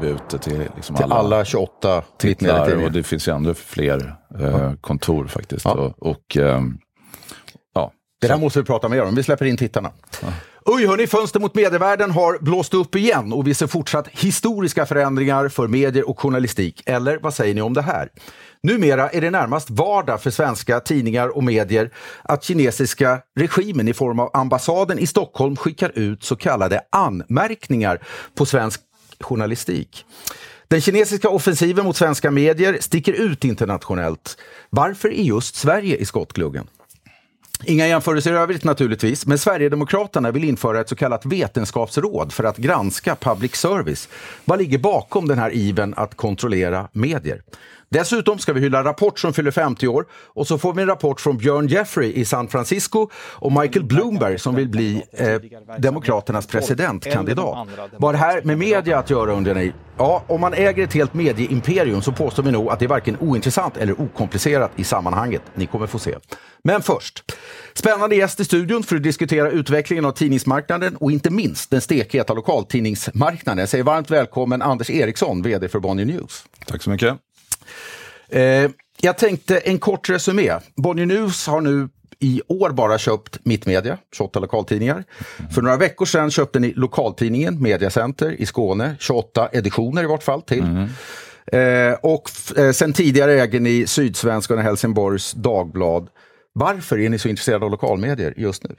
Vi 0.00 0.08
är 0.08 0.14
ute 0.14 0.38
till, 0.38 0.58
liksom 0.76 0.96
Till 0.96 1.12
alla 1.12 1.44
28 1.44 2.02
titlar 2.18 2.84
och 2.84 2.92
det 2.92 3.02
finns 3.02 3.28
ju 3.28 3.32
ändå 3.32 3.54
fler 3.54 4.16
eh, 4.40 4.72
kontor 4.80 5.26
faktiskt. 5.26 5.64
Ja. 5.64 5.72
Och, 5.72 6.10
och 6.10 6.36
ja, 6.36 6.60
Det 8.28 8.34
där 8.34 8.40
måste 8.40 8.58
vi 8.58 8.64
prata 8.64 8.88
mer 8.88 9.02
om. 9.02 9.14
Vi 9.14 9.22
släpper 9.22 9.44
in 9.44 9.56
tittarna. 9.56 9.90
Oj, 10.64 10.86
hörni, 10.86 11.06
fönster 11.06 11.40
mot 11.40 11.54
medievärlden 11.54 12.10
har 12.10 12.38
blåst 12.38 12.74
upp 12.74 12.94
igen 12.94 13.32
och 13.32 13.46
vi 13.46 13.54
ser 13.54 13.66
fortsatt 13.66 14.08
historiska 14.08 14.86
förändringar 14.86 15.48
för 15.48 15.68
medier 15.68 16.08
och 16.08 16.20
journalistik. 16.20 16.82
Eller 16.86 17.18
vad 17.22 17.34
säger 17.34 17.54
ni 17.54 17.60
om 17.60 17.74
det 17.74 17.82
här? 17.82 18.08
Numera 18.62 19.08
är 19.08 19.20
det 19.20 19.30
närmast 19.30 19.70
vardag 19.70 20.22
för 20.22 20.30
svenska 20.30 20.80
tidningar 20.80 21.36
och 21.36 21.44
medier 21.44 21.90
att 22.22 22.44
kinesiska 22.44 23.18
regimen 23.36 23.88
i 23.88 23.94
form 23.94 24.20
av 24.20 24.30
ambassaden 24.34 24.98
i 24.98 25.06
Stockholm 25.06 25.56
skickar 25.56 25.92
ut 25.94 26.24
så 26.24 26.36
kallade 26.36 26.80
anmärkningar 26.92 28.02
på 28.34 28.46
svensk 28.46 28.80
journalistik. 29.20 30.04
Den 30.68 30.80
kinesiska 30.80 31.28
offensiven 31.28 31.84
mot 31.84 31.96
svenska 31.96 32.30
medier 32.30 32.78
sticker 32.80 33.12
ut 33.12 33.44
internationellt. 33.44 34.38
Varför 34.70 35.08
är 35.08 35.22
just 35.22 35.56
Sverige 35.56 35.96
i 35.96 36.04
skottgluggen? 36.04 36.66
Inga 37.64 37.88
jämförelser 37.88 38.32
i 38.32 38.36
övrigt 38.36 38.64
naturligtvis, 38.64 39.26
men 39.26 39.38
Sverigedemokraterna 39.38 40.30
vill 40.30 40.44
införa 40.44 40.80
ett 40.80 40.88
så 40.88 40.96
kallat 40.96 41.26
vetenskapsråd 41.26 42.32
för 42.32 42.44
att 42.44 42.56
granska 42.56 43.16
public 43.16 43.56
service. 43.56 44.08
Vad 44.44 44.58
ligger 44.58 44.78
bakom 44.78 45.28
den 45.28 45.38
här 45.38 45.54
iven 45.54 45.94
att 45.96 46.14
kontrollera 46.14 46.88
medier? 46.92 47.42
Dessutom 47.88 48.38
ska 48.38 48.52
vi 48.52 48.60
hylla 48.60 48.84
Rapport 48.84 49.18
som 49.18 49.32
fyller 49.32 49.50
50 49.50 49.88
år 49.88 50.06
och 50.12 50.46
så 50.46 50.58
får 50.58 50.74
vi 50.74 50.82
en 50.82 50.88
rapport 50.88 51.20
från 51.20 51.38
Björn 51.38 51.66
Jeffrey 51.66 52.12
i 52.12 52.24
San 52.24 52.48
Francisco 52.48 53.08
och 53.16 53.52
Michael 53.52 53.84
Bloomberg 53.84 54.38
som 54.38 54.54
vill 54.54 54.68
bli 54.68 55.02
eh, 55.12 55.34
Demokraternas 55.78 56.46
presidentkandidat. 56.46 57.68
Vad 57.98 58.02
har 58.02 58.12
det 58.12 58.18
här 58.18 58.42
med 58.42 58.58
media 58.58 58.98
att 58.98 59.10
göra 59.10 59.32
undrar 59.32 59.54
ni? 59.54 59.72
Ja, 59.98 60.24
om 60.26 60.40
man 60.40 60.54
äger 60.54 60.84
ett 60.84 60.92
helt 60.92 61.14
medieimperium 61.14 62.02
så 62.02 62.12
påstår 62.12 62.42
vi 62.42 62.50
nog 62.50 62.68
att 62.68 62.78
det 62.78 62.84
är 62.84 62.88
varken 62.88 63.16
ointressant 63.20 63.76
eller 63.76 64.00
okomplicerat 64.00 64.70
i 64.76 64.84
sammanhanget. 64.84 65.42
Ni 65.54 65.66
kommer 65.66 65.86
få 65.86 65.98
se. 65.98 66.14
Men 66.64 66.82
först, 66.82 67.32
spännande 67.74 68.16
gäst 68.16 68.40
i 68.40 68.44
studion 68.44 68.82
för 68.82 68.96
att 68.96 69.02
diskutera 69.02 69.50
utvecklingen 69.50 70.04
av 70.04 70.12
tidningsmarknaden 70.12 70.96
och 70.96 71.12
inte 71.12 71.30
minst 71.30 71.70
den 71.70 71.80
stekheta 71.80 72.34
lokaltidningsmarknaden. 72.34 73.58
Jag 73.58 73.68
säger 73.68 73.84
varmt 73.84 74.10
välkommen 74.10 74.62
Anders 74.62 74.90
Eriksson, 74.90 75.42
VD 75.42 75.68
för 75.68 75.80
Bonnier 75.80 76.06
News. 76.06 76.44
tack 76.66 76.82
så 76.82 76.90
mycket. 76.90 77.16
Eh, 78.28 78.70
jag 79.00 79.18
tänkte 79.18 79.58
en 79.58 79.78
kort 79.78 80.08
resumé. 80.08 80.52
Bonnier 80.76 81.06
News 81.06 81.46
har 81.46 81.60
nu 81.60 81.88
i 82.18 82.42
år 82.48 82.70
bara 82.70 82.98
köpt 82.98 83.38
Mittmedia, 83.44 83.98
28 84.16 84.40
lokaltidningar. 84.40 85.04
För 85.54 85.62
några 85.62 85.76
veckor 85.76 86.06
sedan 86.06 86.30
köpte 86.30 86.58
ni 86.60 86.72
lokaltidningen 86.72 87.62
Mediacenter 87.62 88.40
i 88.40 88.46
Skåne, 88.46 88.96
28 89.00 89.48
editioner 89.52 90.02
i 90.02 90.06
vart 90.06 90.22
fall 90.22 90.42
till. 90.42 90.88
Eh, 91.52 91.92
och 92.02 92.30
eh, 92.56 92.72
sen 92.72 92.92
tidigare 92.92 93.40
äger 93.40 93.60
ni 93.60 93.86
Sydsvenskan 93.86 94.58
och 94.58 94.64
Helsingborgs 94.64 95.32
Dagblad. 95.32 96.08
Varför 96.52 96.98
är 96.98 97.08
ni 97.08 97.18
så 97.18 97.28
intresserade 97.28 97.64
av 97.64 97.70
lokalmedier 97.70 98.34
just 98.36 98.64
nu? 98.64 98.76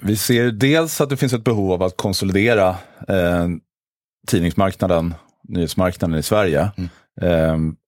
Vi 0.00 0.16
ser 0.16 0.50
dels 0.50 1.00
att 1.00 1.10
det 1.10 1.16
finns 1.16 1.32
ett 1.32 1.44
behov 1.44 1.72
av 1.72 1.82
att 1.82 1.96
konsolidera 1.96 2.68
eh, 3.08 3.48
tidningsmarknaden, 4.28 5.14
nyhetsmarknaden 5.48 6.18
i 6.18 6.22
Sverige. 6.22 6.60
Eh, 6.60 6.84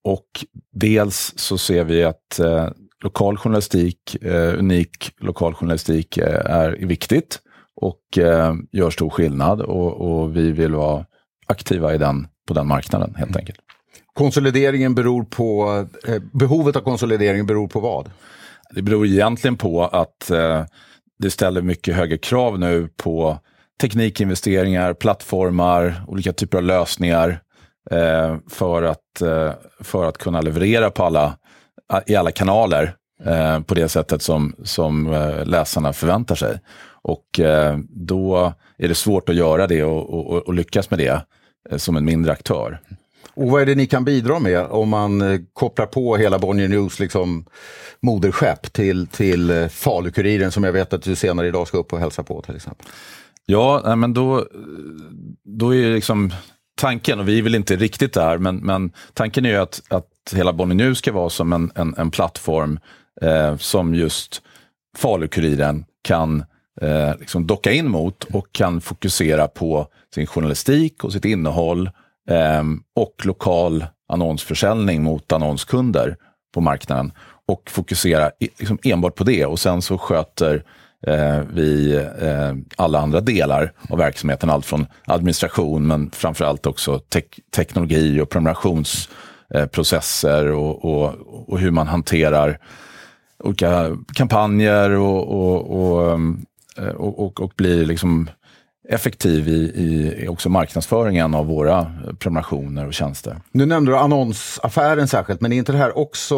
och 0.04 0.44
dels 0.72 1.32
så 1.36 1.58
ser 1.58 1.84
vi 1.84 2.04
att 2.04 2.38
eh, 2.38 2.68
lokal 3.04 3.36
journalistik, 3.36 4.16
eh, 4.22 4.58
unik 4.58 5.12
lokal 5.20 5.54
journalistik 5.54 6.18
eh, 6.18 6.50
är 6.50 6.70
viktigt 6.70 7.40
och 7.76 8.00
gör 8.72 8.90
stor 8.90 9.10
skillnad 9.10 9.60
och, 9.60 9.92
och 9.92 10.36
vi 10.36 10.52
vill 10.52 10.74
vara 10.74 11.06
aktiva 11.46 11.94
i 11.94 11.98
den, 11.98 12.26
på 12.48 12.54
den 12.54 12.66
marknaden 12.66 13.14
helt 13.14 13.36
enkelt. 13.36 13.58
Konsolideringen 14.14 14.94
beror 14.94 15.24
på, 15.24 15.78
eh, 16.08 16.22
behovet 16.32 16.76
av 16.76 16.80
konsolidering 16.80 17.46
beror 17.46 17.68
på 17.68 17.80
vad? 17.80 18.10
Det 18.70 18.82
beror 18.82 19.06
egentligen 19.06 19.56
på 19.56 19.84
att 19.84 20.30
det 21.18 21.30
ställer 21.30 21.62
mycket 21.62 21.94
högre 21.94 22.18
krav 22.18 22.58
nu 22.58 22.88
på 22.96 23.38
teknikinvesteringar, 23.80 24.94
plattformar, 24.94 26.04
olika 26.08 26.32
typer 26.32 26.58
av 26.58 26.64
lösningar 26.64 27.40
eh, 27.90 28.36
för, 28.50 28.82
att, 28.82 29.20
eh, 29.22 29.52
för 29.80 30.04
att 30.04 30.18
kunna 30.18 30.40
leverera 30.40 30.90
på 30.90 31.04
alla, 31.04 31.36
i 32.06 32.16
alla 32.16 32.30
kanaler 32.30 32.96
eh, 33.24 33.60
på 33.60 33.74
det 33.74 33.88
sättet 33.88 34.22
som, 34.22 34.54
som 34.62 35.12
eh, 35.12 35.44
läsarna 35.44 35.92
förväntar 35.92 36.34
sig. 36.34 36.60
Och 37.02 37.40
eh, 37.40 37.78
då 37.88 38.52
är 38.78 38.88
det 38.88 38.94
svårt 38.94 39.28
att 39.28 39.34
göra 39.34 39.66
det 39.66 39.84
och, 39.84 40.32
och, 40.32 40.42
och 40.42 40.54
lyckas 40.54 40.90
med 40.90 40.98
det 40.98 41.24
eh, 41.70 41.76
som 41.76 41.96
en 41.96 42.04
mindre 42.04 42.32
aktör. 42.32 42.80
Och 43.36 43.50
vad 43.50 43.62
är 43.62 43.66
det 43.66 43.74
ni 43.74 43.86
kan 43.86 44.04
bidra 44.04 44.38
med 44.38 44.66
om 44.66 44.88
man 44.88 45.46
kopplar 45.52 45.86
på 45.86 46.16
hela 46.16 46.38
Bonnier 46.38 46.68
News 46.68 46.98
liksom, 46.98 47.44
moderskepp 48.00 48.72
till, 48.72 49.06
till 49.06 49.68
Falukuriren 49.70 50.52
som 50.52 50.64
jag 50.64 50.72
vet 50.72 50.92
att 50.92 51.02
du 51.02 51.16
senare 51.16 51.48
idag 51.48 51.68
ska 51.68 51.78
upp 51.78 51.92
och 51.92 51.98
hälsa 51.98 52.22
på 52.22 52.42
till 52.42 52.56
exempel? 52.56 52.86
Ja, 53.46 53.96
men 53.96 54.14
då, 54.14 54.46
då 55.44 55.74
är 55.74 55.82
det 55.82 55.94
liksom 55.94 56.30
tanken, 56.74 57.20
och 57.20 57.28
vi 57.28 57.38
är 57.38 57.42
väl 57.42 57.54
inte 57.54 57.76
riktigt 57.76 58.12
där, 58.12 58.38
men, 58.38 58.56
men 58.56 58.92
tanken 59.12 59.46
är 59.46 59.50
ju 59.50 59.56
att, 59.56 59.82
att 59.88 60.34
hela 60.34 60.52
Bonnie 60.52 60.74
nu 60.74 60.94
ska 60.94 61.12
vara 61.12 61.30
som 61.30 61.52
en, 61.52 61.72
en, 61.74 61.94
en 61.98 62.10
plattform 62.10 62.78
eh, 63.22 63.56
som 63.56 63.94
just 63.94 64.42
Falukuriren 64.96 65.84
kan 66.02 66.44
eh, 66.80 67.18
liksom 67.18 67.46
docka 67.46 67.72
in 67.72 67.90
mot 67.90 68.24
och 68.24 68.52
kan 68.52 68.80
fokusera 68.80 69.48
på 69.48 69.86
sin 70.14 70.26
journalistik 70.26 71.04
och 71.04 71.12
sitt 71.12 71.24
innehåll 71.24 71.90
eh, 72.30 72.62
och 72.96 73.26
lokal 73.26 73.86
annonsförsäljning 74.08 75.02
mot 75.02 75.32
annonskunder 75.32 76.16
på 76.54 76.60
marknaden 76.60 77.12
och 77.46 77.70
fokusera 77.70 78.30
liksom 78.40 78.78
enbart 78.82 79.14
på 79.14 79.24
det. 79.24 79.46
Och 79.46 79.60
sen 79.60 79.82
så 79.82 79.98
sköter 79.98 80.64
eh, 81.06 81.40
vi 81.52 81.94
eh, 82.20 82.52
alla 82.76 83.00
andra 83.00 83.20
delar 83.20 83.72
av 83.88 83.98
verksamheten, 83.98 84.50
allt 84.50 84.66
från 84.66 84.86
administration 85.06 85.86
men 85.86 86.10
framförallt 86.10 86.66
också 86.66 86.98
tek 86.98 87.40
teknologi 87.56 88.20
och 88.20 88.30
prenumerationsprocesser 88.30 90.46
eh, 90.46 90.52
och, 90.52 90.84
och, 90.84 91.14
och 91.48 91.58
hur 91.58 91.70
man 91.70 91.86
hanterar 91.86 92.58
olika 93.38 93.96
kampanjer 94.14 94.90
och, 94.90 95.28
och, 95.28 95.80
och, 95.80 96.20
eh, 96.78 96.88
och, 96.88 97.24
och, 97.24 97.40
och 97.40 97.52
blir 97.56 97.84
liksom 97.84 98.30
effektiv 98.88 99.48
i, 99.48 99.52
i 100.22 100.28
också 100.28 100.48
marknadsföringen 100.48 101.34
av 101.34 101.46
våra 101.46 101.92
prenumerationer 102.18 102.86
och 102.86 102.94
tjänster. 102.94 103.40
Nu 103.52 103.66
nämnde 103.66 103.92
du 103.92 103.96
annonsaffären 103.96 105.08
särskilt, 105.08 105.40
men 105.40 105.52
är 105.52 105.56
inte 105.56 105.72
det 105.72 105.78
här 105.78 105.98
också, 105.98 106.36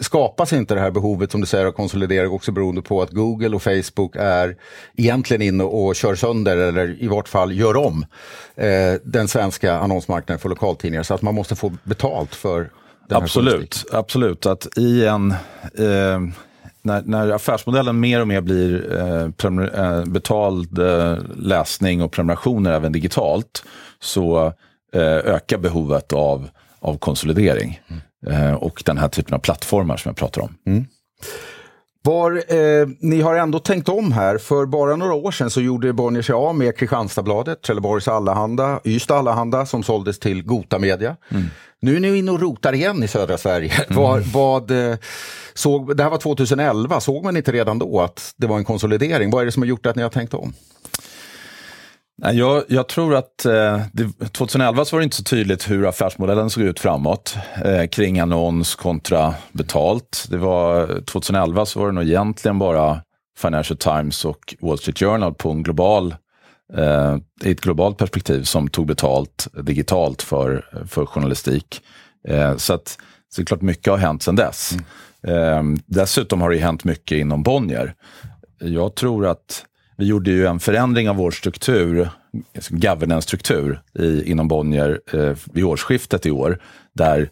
skapas 0.00 0.52
inte 0.52 0.74
det 0.74 0.80
här 0.80 0.90
behovet 0.90 1.30
som 1.32 1.40
du 1.40 1.46
säger 1.46 1.66
av 1.66 1.72
konsolidering 1.72 2.30
också 2.30 2.52
beroende 2.52 2.82
på 2.82 3.02
att 3.02 3.10
Google 3.10 3.56
och 3.56 3.62
Facebook 3.62 4.16
är 4.16 4.56
egentligen 4.96 5.42
inne 5.42 5.64
och 5.64 5.96
kör 5.96 6.14
sönder 6.14 6.56
eller 6.56 7.02
i 7.02 7.08
vart 7.08 7.28
fall 7.28 7.52
gör 7.52 7.76
om 7.76 8.04
eh, 8.56 8.94
den 9.04 9.28
svenska 9.28 9.78
annonsmarknaden 9.78 10.38
för 10.38 10.48
lokaltidningar 10.48 11.02
så 11.02 11.14
att 11.14 11.22
man 11.22 11.34
måste 11.34 11.56
få 11.56 11.72
betalt 11.84 12.34
för 12.34 12.58
den 12.58 13.16
här 13.16 13.22
Absolut, 13.22 13.84
absolut. 13.92 14.46
Att 14.46 14.78
i 14.78 15.06
en, 15.06 15.30
eh, 15.78 16.20
när, 16.82 17.02
när 17.02 17.30
affärsmodellen 17.30 18.00
mer 18.00 18.20
och 18.20 18.28
mer 18.28 18.40
blir 18.40 18.96
eh, 18.96 19.28
eh, 19.84 20.04
betald 20.04 20.78
eh, 20.78 21.18
läsning 21.36 22.02
och 22.02 22.12
prenumerationer 22.12 22.72
även 22.72 22.92
digitalt 22.92 23.64
så 24.00 24.52
eh, 24.94 25.02
ökar 25.02 25.58
behovet 25.58 26.12
av, 26.12 26.48
av 26.80 26.98
konsolidering. 26.98 27.80
Eh, 28.26 28.54
och 28.54 28.82
den 28.86 28.98
här 28.98 29.08
typen 29.08 29.34
av 29.34 29.38
plattformar 29.38 29.96
som 29.96 30.08
jag 30.08 30.16
pratar 30.16 30.42
om. 30.42 30.54
Var, 32.04 32.32
eh, 32.32 32.88
ni 33.00 33.20
har 33.20 33.34
ändå 33.34 33.58
tänkt 33.58 33.88
om 33.88 34.12
här. 34.12 34.38
För 34.38 34.66
bara 34.66 34.96
några 34.96 35.14
år 35.14 35.30
sedan 35.30 35.50
så 35.50 35.60
gjorde 35.60 35.92
Bonnier 35.92 36.22
sig 36.22 36.32
av 36.32 36.54
med 36.54 36.76
Kristianstadsbladet, 36.76 37.62
Trelleborgs 37.62 38.08
Allehanda, 38.08 38.80
Ystad 38.84 39.16
Allehanda 39.16 39.66
som 39.66 39.82
såldes 39.82 40.18
till 40.18 40.42
Gota 40.42 40.78
Media. 40.78 41.16
Nu 41.80 41.96
är 41.96 42.00
ni 42.00 42.18
inne 42.18 42.30
och 42.30 42.40
rotar 42.40 42.72
igen 42.72 43.02
i 43.02 43.08
södra 43.08 43.38
Sverige. 43.38 43.72
Vad, 43.88 44.22
vad, 44.22 44.70
eh, 44.70 44.96
såg, 45.54 45.96
det 45.96 46.02
här 46.02 46.10
var 46.10 46.18
2011, 46.18 47.00
såg 47.00 47.24
man 47.24 47.36
inte 47.36 47.52
redan 47.52 47.78
då 47.78 48.00
att 48.00 48.34
det 48.36 48.46
var 48.46 48.58
en 48.58 48.64
konsolidering? 48.64 49.30
Vad 49.30 49.42
är 49.42 49.46
det 49.46 49.52
som 49.52 49.62
har 49.62 49.68
gjort 49.68 49.86
att 49.86 49.96
ni 49.96 50.02
har 50.02 50.10
tänkt 50.10 50.34
om? 50.34 50.52
Jag, 52.32 52.64
jag 52.68 52.88
tror 52.88 53.14
att 53.14 53.44
eh, 53.44 53.80
det, 53.92 54.32
2011 54.32 54.84
så 54.84 54.96
var 54.96 55.00
det 55.00 55.04
inte 55.04 55.16
så 55.16 55.24
tydligt 55.24 55.70
hur 55.70 55.86
affärsmodellen 55.86 56.50
såg 56.50 56.62
ut 56.62 56.80
framåt 56.80 57.36
eh, 57.64 57.86
kring 57.86 58.20
annons 58.20 58.74
kontra 58.74 59.34
betalt. 59.52 60.26
Det 60.30 60.36
var, 60.36 61.00
2011 61.06 61.66
så 61.66 61.80
var 61.80 61.86
det 61.86 61.92
nog 61.92 62.04
egentligen 62.04 62.58
bara 62.58 63.02
Financial 63.38 63.76
Times 63.76 64.24
och 64.24 64.54
Wall 64.60 64.78
Street 64.78 64.98
Journal 64.98 65.34
på 65.34 65.50
en 65.50 65.62
global 65.62 66.14
i 67.44 67.50
ett 67.50 67.60
globalt 67.60 67.98
perspektiv 67.98 68.42
som 68.42 68.68
tog 68.68 68.86
betalt 68.86 69.48
digitalt 69.62 70.22
för, 70.22 70.84
för 70.88 71.06
journalistik. 71.06 71.82
Eh, 72.28 72.56
så 72.56 72.74
att 72.74 72.98
så 73.28 73.40
det 73.40 73.42
är 73.42 73.46
klart 73.46 73.62
mycket 73.62 73.90
har 73.90 73.98
hänt 73.98 74.22
sedan 74.22 74.36
dess. 74.36 74.76
Mm. 75.22 75.74
Eh, 75.74 75.80
dessutom 75.86 76.40
har 76.40 76.50
det 76.50 76.58
hänt 76.58 76.84
mycket 76.84 77.18
inom 77.18 77.42
Bonnier. 77.42 77.94
Jag 78.58 78.94
tror 78.94 79.26
att 79.26 79.64
vi 79.96 80.06
gjorde 80.06 80.30
ju 80.30 80.46
en 80.46 80.60
förändring 80.60 81.08
av 81.08 81.16
vår 81.16 81.30
struktur, 81.30 82.08
governance-struktur 82.70 83.82
inom 84.24 84.48
Bonnier 84.48 85.00
eh, 85.12 85.36
vid 85.44 85.64
årsskiftet 85.64 86.26
i 86.26 86.30
år, 86.30 86.58
där 86.92 87.30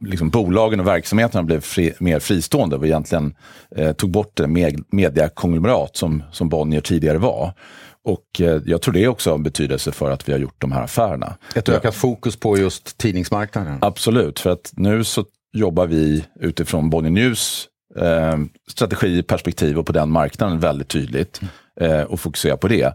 liksom, 0.00 0.30
bolagen 0.30 0.80
och 0.80 0.86
verksamheterna 0.86 1.42
blev 1.42 1.60
fri, 1.60 1.92
mer 1.98 2.20
fristående 2.20 2.76
och 2.76 2.86
egentligen 2.86 3.34
eh, 3.76 3.92
tog 3.92 4.10
bort 4.10 4.36
det 4.36 4.46
med, 4.46 4.84
mediakonglomerat 4.90 5.96
som, 5.96 6.22
som 6.32 6.48
Bonnier 6.48 6.80
tidigare 6.80 7.18
var. 7.18 7.52
Och 8.04 8.40
eh, 8.40 8.62
jag 8.66 8.82
tror 8.82 8.94
det 8.94 9.08
också 9.08 9.30
har 9.30 9.38
betydelse 9.38 9.92
för 9.92 10.10
att 10.10 10.28
vi 10.28 10.32
har 10.32 10.38
gjort 10.38 10.60
de 10.60 10.72
här 10.72 10.82
affärerna. 10.82 11.36
Ett 11.54 11.68
ökat 11.68 11.94
fokus 11.94 12.36
på 12.36 12.58
just 12.58 12.98
tidningsmarknaden? 12.98 13.78
Absolut, 13.80 14.40
för 14.40 14.50
att 14.50 14.72
nu 14.76 15.04
så 15.04 15.24
jobbar 15.52 15.86
vi 15.86 16.24
utifrån 16.40 16.90
Bonnier 16.90 17.12
News 17.12 17.68
eh, 17.96 18.38
strategi, 18.70 19.22
perspektiv 19.22 19.78
och 19.78 19.86
på 19.86 19.92
den 19.92 20.10
marknaden 20.10 20.60
väldigt 20.60 20.88
tydligt 20.88 21.40
eh, 21.80 22.02
och 22.02 22.20
fokuserar 22.20 22.56
på 22.56 22.68
det. 22.68 22.94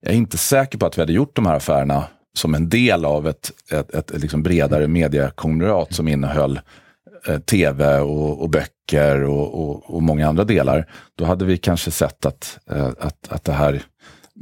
Jag 0.00 0.12
är 0.12 0.16
inte 0.16 0.38
säker 0.38 0.78
på 0.78 0.86
att 0.86 0.98
vi 0.98 1.02
hade 1.02 1.12
gjort 1.12 1.36
de 1.36 1.46
här 1.46 1.56
affärerna 1.56 2.04
som 2.34 2.54
en 2.54 2.68
del 2.68 3.04
av 3.04 3.28
ett, 3.28 3.52
ett, 3.70 3.94
ett, 3.94 4.10
ett 4.10 4.20
liksom 4.20 4.42
bredare 4.42 4.88
mediekonglomerat 4.88 5.94
som 5.94 6.08
innehöll 6.08 6.60
eh, 7.26 7.38
tv 7.38 7.98
och, 7.98 8.42
och 8.42 8.50
böcker 8.50 9.22
och, 9.22 9.62
och, 9.62 9.94
och, 9.94 10.02
många 10.02 10.28
andra 10.28 10.44
delar. 10.44 10.86
Då 11.14 11.24
hade 11.24 11.44
vi 11.44 11.58
kanske 11.58 11.90
sett 11.90 12.26
att, 12.26 12.58
eh, 12.70 12.86
att, 12.86 13.28
att 13.28 13.44
det, 13.44 13.52
här, 13.52 13.82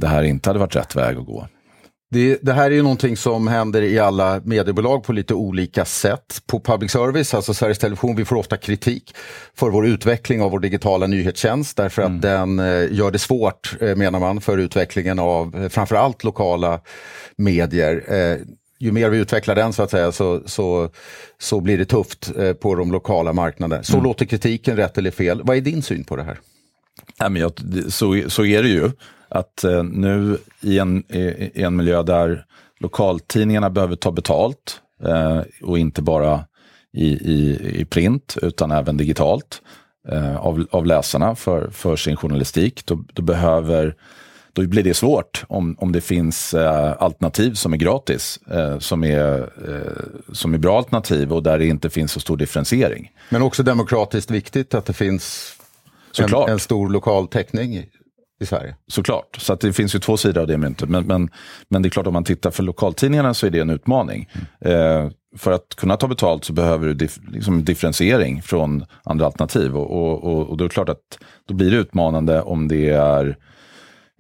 det 0.01 0.09
här 0.09 0.23
inte 0.23 0.49
hade 0.49 0.59
varit 0.59 0.77
rätt 0.77 0.97
väg 0.97 1.17
att 1.17 1.27
gå. 1.27 1.47
Det, 2.13 2.39
det, 2.43 2.53
här 2.53 2.71
är 2.71 2.75
ju 2.75 2.83
någonting 2.83 3.17
som 3.17 3.49
händer 3.49 3.83
i 3.83 3.99
alla 3.99 4.41
mediebolag 4.45 5.05
på 5.05 5.13
lite 5.13 5.35
olika 5.35 5.85
sätt. 5.85 6.43
På 6.47 6.61
public 6.61 6.91
service, 6.91 7.35
alltså 7.35 7.55
Sveriges 7.55 7.79
Television, 7.79 8.17
vi 8.17 8.25
får 8.25 8.37
ofta 8.37 8.57
kritik 8.57 9.15
för 9.55 9.71
vår 9.71 9.87
utveckling 9.87 10.43
av 10.43 10.51
vår 10.51 10.61
digitala 10.61 11.07
nyhetstjänst 11.07 11.77
därför 11.77 12.03
mm. 12.03 12.17
att 12.17 12.23
den 12.23 12.59
eh, 12.59 12.93
gör 12.93 13.11
det 13.11 13.19
svårt, 13.19 13.77
eh, 13.81 13.97
menar 13.97 14.21
man, 14.21 14.41
för 14.41 14.59
utvecklingen 14.59 15.19
av 15.19 15.57
eh, 15.57 15.69
framförallt 15.69 16.25
lokala 16.25 16.81
medier. 17.37 18.05
Ju 18.83 18.93
mer 18.93 19.11
vi 19.11 19.19
utvecklar 19.19 19.55
den 19.55 19.73
så 19.73 19.83
att 19.83 19.91
säga 19.91 20.13
så, 20.13 20.43
så, 20.47 20.91
så 21.39 21.61
blir 21.61 21.79
det 21.79 21.85
tufft 21.85 22.33
eh, 22.37 22.53
på 22.53 22.75
de 22.75 22.93
lokala 22.93 23.33
marknaderna. 23.33 23.83
Så 23.83 23.93
mm. 23.93 24.05
låter 24.05 24.27
kritiken, 24.27 24.77
rätt 24.77 24.99
eller 24.99 25.11
fel. 25.11 25.43
Vad 25.45 25.57
är 25.57 25.61
din 25.61 25.83
syn 25.83 26.05
på 26.05 26.17
det 26.17 26.23
här? 26.23 26.39
Ja, 27.19 27.29
men 27.29 27.43
jag, 27.43 27.53
så, 27.89 28.23
så 28.29 28.45
är 28.45 28.63
det 28.63 28.69
ju 28.69 28.91
att 29.31 29.65
eh, 29.65 29.83
nu 29.83 30.39
i 30.61 30.79
en, 30.79 31.17
i 31.17 31.63
en 31.63 31.77
miljö 31.77 32.03
där 32.03 32.45
lokaltidningarna 32.81 33.71
behöver 33.71 33.97
ta 33.97 34.11
betalt 34.11 34.81
eh, 35.05 35.41
och 35.63 35.79
inte 35.79 36.03
bara 36.03 36.45
i, 36.93 37.07
i, 37.07 37.59
i 37.81 37.85
print 37.85 38.37
utan 38.43 38.71
även 38.71 38.97
digitalt 38.97 39.63
eh, 40.09 40.37
av, 40.37 40.67
av 40.71 40.87
läsarna 40.87 41.35
för, 41.35 41.71
för 41.71 41.97
sin 41.97 42.17
journalistik, 42.17 42.87
då, 42.87 43.05
då, 43.13 43.23
behöver 43.23 43.95
då 44.53 44.63
blir 44.63 44.83
det 44.83 44.95
svårt 44.95 45.45
om, 45.49 45.77
om 45.79 45.93
det 45.93 46.01
finns 46.01 46.55
eh, 46.55 47.03
alternativ 47.03 47.55
som 47.55 47.73
är 47.73 47.77
gratis, 47.77 48.39
eh, 48.51 48.79
som, 48.79 49.05
är, 49.05 49.41
eh, 49.41 50.33
som 50.33 50.55
är 50.55 50.59
bra 50.59 50.79
alternativ 50.79 51.33
och 51.33 51.43
där 51.43 51.59
det 51.59 51.67
inte 51.67 51.91
finns 51.91 52.13
så 52.13 52.21
stor 52.21 52.37
differentiering. 52.37 53.13
Men 53.29 53.43
också 53.43 53.63
demokratiskt 53.63 54.31
viktigt 54.31 54.75
att 54.75 54.87
det 54.87 54.93
finns 54.93 55.57
en, 56.19 56.35
en, 56.49 56.59
stor 56.59 56.91
lokal 56.91 57.29
täckning 57.29 57.87
i 58.41 58.47
Sverige. 58.47 58.75
Såklart, 58.87 59.37
så 59.39 59.53
att 59.53 59.61
det 59.61 59.73
finns 59.73 59.95
ju 59.95 59.99
två 59.99 60.17
sidor 60.17 60.41
av 60.41 60.47
det 60.47 60.59
myntet. 60.59 60.89
Men, 60.89 61.07
men, 61.07 61.31
men 61.69 61.83
det 61.83 61.89
är 61.89 61.91
klart 61.91 62.07
om 62.07 62.13
man 62.13 62.25
tittar 62.25 62.51
för 62.51 62.63
lokaltidningarna 62.63 63.35
så 63.35 63.47
är 63.47 63.51
det 63.51 63.61
en 63.61 63.71
utmaning. 63.71 64.29
Mm. 64.61 65.07
Eh, 65.07 65.11
för 65.39 65.53
att 65.53 65.75
kunna 65.77 65.97
ta 65.97 66.09
betalt 66.09 66.45
så 66.45 66.53
behöver 66.53 66.87
du 66.87 66.95
dif 66.95 67.19
liksom 67.29 67.65
differentiering 67.65 68.43
från 68.43 68.85
andra 69.05 69.27
alternativ. 69.27 69.77
Och, 69.77 69.91
och, 69.91 70.25
och, 70.25 70.49
och 70.49 70.57
då 70.57 70.65
är 70.65 70.69
det 70.69 70.75
klart 70.75 70.89
att 70.89 71.19
då 71.49 71.55
blir 71.55 71.71
det 71.71 71.77
utmanande 71.77 72.43
om 72.43 72.69
det 72.69 72.89
är 72.89 73.37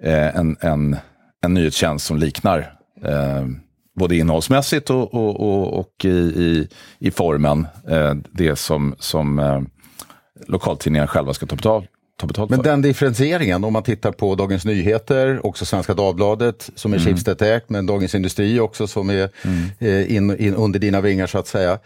eh, 0.03 0.37
en, 0.37 0.57
en, 0.61 0.97
en 1.45 1.55
nyhetstjänst 1.55 2.07
som 2.07 2.19
liknar 2.19 2.73
eh, 3.05 3.47
både 3.99 4.17
innehållsmässigt 4.17 4.91
och, 4.91 5.15
och, 5.15 5.41
och, 5.41 5.79
och 5.81 6.05
i, 6.05 6.09
i, 6.19 6.69
i 6.99 7.11
formen 7.11 7.67
eh, 7.89 8.15
det 8.31 8.57
som, 8.57 8.95
som 8.99 9.39
eh, 9.39 9.61
lokaltidningarna 10.47 11.07
själva 11.07 11.35
ska 11.35 11.47
ta 11.47 11.57
betalt 11.57 11.91
ta 12.21 12.27
betalt 12.27 12.51
Men 12.51 12.59
för. 12.59 12.71
den 12.71 12.83
differentieringen, 12.83 13.65
om 13.65 13.73
man 13.73 13.83
tittar 13.83 14.13
på 14.13 14.35
Dagens 14.35 14.65
Nyheter, 14.65 15.47
också 15.47 15.65
Svenska 15.65 15.95
Dagbladet 15.95 16.71
som 16.75 16.93
är 16.93 16.97
mm. 16.97 17.07
Schibsted-ägt, 17.07 17.65
men 17.69 17.87
Dagens 17.87 18.15
Industri 18.15 18.61
också 18.61 18.87
som 18.87 19.11
är 19.11 19.31
mm. 19.43 19.71
eh, 19.79 20.17
in, 20.17 20.37
in, 20.37 20.55
under 20.55 20.79
dina 20.79 21.01
vingar 21.01 21.27
så 21.27 21.39
att 21.39 21.47
säga. 21.47 21.79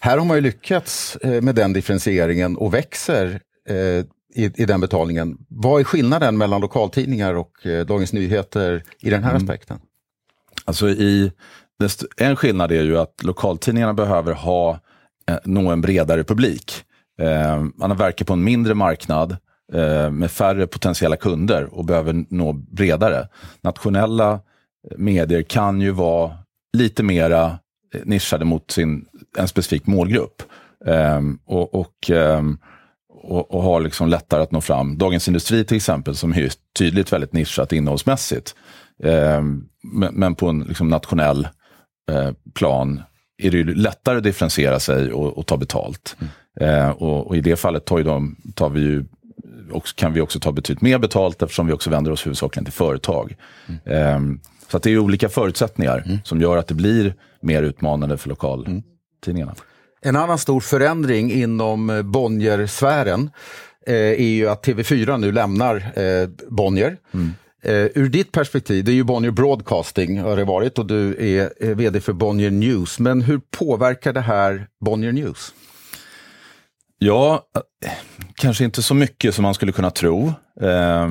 Här 0.00 0.18
har 0.18 0.24
man 0.24 0.36
ju 0.36 0.40
lyckats 0.40 1.16
eh, 1.16 1.42
med 1.42 1.54
den 1.54 1.72
differentieringen 1.72 2.56
och 2.56 2.74
växer 2.74 3.40
eh, 3.68 4.04
i, 4.34 4.52
i 4.54 4.64
den 4.64 4.80
betalningen. 4.80 5.38
Vad 5.48 5.80
är 5.80 5.84
skillnaden 5.84 6.38
mellan 6.38 6.60
lokaltidningar 6.60 7.34
och 7.34 7.66
eh, 7.66 7.86
Dagens 7.86 8.12
Nyheter 8.12 8.82
i 9.00 9.10
den 9.10 9.24
här 9.24 9.30
mm. 9.30 9.42
aspekten? 9.42 9.78
Alltså 10.64 10.88
i, 10.88 11.32
en 12.16 12.36
skillnad 12.36 12.72
är 12.72 12.82
ju 12.82 12.98
att 12.98 13.22
lokaltidningarna 13.22 13.94
behöver 13.94 14.32
ha, 14.32 14.80
eh, 15.28 15.36
nå 15.44 15.70
en 15.70 15.80
bredare 15.80 16.24
publik. 16.24 16.84
Eh, 17.20 17.64
man 17.76 17.96
verkar 17.96 18.24
på 18.24 18.32
en 18.32 18.44
mindre 18.44 18.74
marknad 18.74 19.36
med 20.12 20.30
färre 20.30 20.66
potentiella 20.66 21.16
kunder 21.16 21.74
och 21.74 21.84
behöver 21.84 22.24
nå 22.28 22.52
bredare. 22.52 23.28
Nationella 23.60 24.40
medier 24.96 25.42
kan 25.42 25.80
ju 25.80 25.90
vara 25.90 26.32
lite 26.72 27.02
mera 27.02 27.58
nischade 28.04 28.44
mot 28.44 28.70
sin, 28.70 29.04
en 29.38 29.48
specifik 29.48 29.86
målgrupp. 29.86 30.42
Um, 30.84 31.38
och, 31.44 31.74
och, 31.74 32.10
um, 32.10 32.58
och, 33.08 33.54
och, 33.54 33.62
har 33.62 33.80
liksom 33.80 34.08
lättare 34.08 34.42
att 34.42 34.52
nå 34.52 34.60
fram. 34.60 34.98
Dagens 34.98 35.28
Industri 35.28 35.64
till 35.64 35.76
exempel, 35.76 36.16
som 36.16 36.32
är 36.32 36.52
tydligt 36.78 37.12
väldigt 37.12 37.32
nischat 37.32 37.72
innehållsmässigt. 37.72 38.54
Um, 39.02 39.68
men, 40.12 40.34
på 40.34 40.48
en 40.48 40.60
liksom 40.60 40.88
nationell 40.88 41.48
uh, 42.10 42.30
plan 42.54 43.02
är 43.42 43.50
det 43.50 43.64
lättare 43.64 44.16
att 44.16 44.24
differentiera 44.24 44.80
sig 44.80 45.12
och, 45.12 45.38
och 45.38 45.46
ta 45.46 45.56
betalt. 45.56 46.16
Mm. 46.18 46.88
Uh, 46.88 46.90
och, 46.90 47.36
i 47.36 47.40
det 47.40 47.56
fallet 47.56 47.84
tar, 47.84 48.02
de, 48.02 48.36
tar 48.54 48.70
vi 48.70 48.80
ju 48.80 49.04
också, 49.72 49.94
kan 49.96 50.12
vi 50.12 50.20
också 50.20 50.40
ta 50.40 50.52
betydligt 50.52 50.82
mer 50.82 50.98
betalt 50.98 51.42
eftersom 51.42 51.66
vi 51.66 51.72
också 51.72 51.90
vänder 51.90 52.12
oss 52.12 52.26
huvudsakligen 52.26 52.64
till 52.64 52.74
företag. 52.74 53.36
Mm. 53.86 54.16
Um, 54.16 54.40
så 54.68 54.76
att 54.76 54.82
det 54.82 54.90
är 54.90 54.98
olika 54.98 55.28
förutsättningar 55.28 56.02
mm. 56.06 56.18
som 56.24 56.40
gör 56.40 56.56
att 56.56 56.66
det 56.66 56.74
blir 56.74 57.14
mer 57.40 57.62
utmanande 57.62 58.16
för 58.16 58.28
lokaltidningarna. 58.28 59.52
Mm. 59.52 59.54
En 60.02 60.16
annan 60.16 60.38
stor 60.38 60.60
förändring 60.60 61.32
inom 61.32 61.90
eh, 61.90 62.02
Bonnier-sfären 62.02 63.30
eh, 63.86 63.94
är 63.94 64.28
ju 64.28 64.48
att 64.48 64.66
TV4 64.66 65.18
nu 65.18 65.32
lämnar 65.32 65.76
eh, 65.76 66.28
Bonnier. 66.48 66.96
Mm. 67.14 67.32
Eh, 67.62 67.72
ur 67.94 68.08
ditt 68.08 68.32
perspektiv, 68.32 68.84
det 68.84 68.92
är 68.92 68.94
ju 68.94 69.04
Bonnier 69.04 69.30
Broadcasting 69.30 70.20
har 70.20 70.36
det 70.36 70.44
varit 70.44 70.78
och 70.78 70.86
du 70.86 71.16
är, 71.36 71.52
är 71.60 71.74
vd 71.74 72.00
för 72.00 72.12
Bonnier 72.12 72.50
News. 72.50 72.98
Men 72.98 73.22
hur 73.22 73.40
påverkar 73.50 74.12
det 74.12 74.20
här 74.20 74.66
Bonnier 74.80 75.12
News? 75.12 75.54
Ja, 77.02 77.42
kanske 78.34 78.64
inte 78.64 78.82
så 78.82 78.94
mycket 78.94 79.34
som 79.34 79.42
man 79.42 79.54
skulle 79.54 79.72
kunna 79.72 79.90
tro. 79.90 80.32
Eh, 80.60 81.08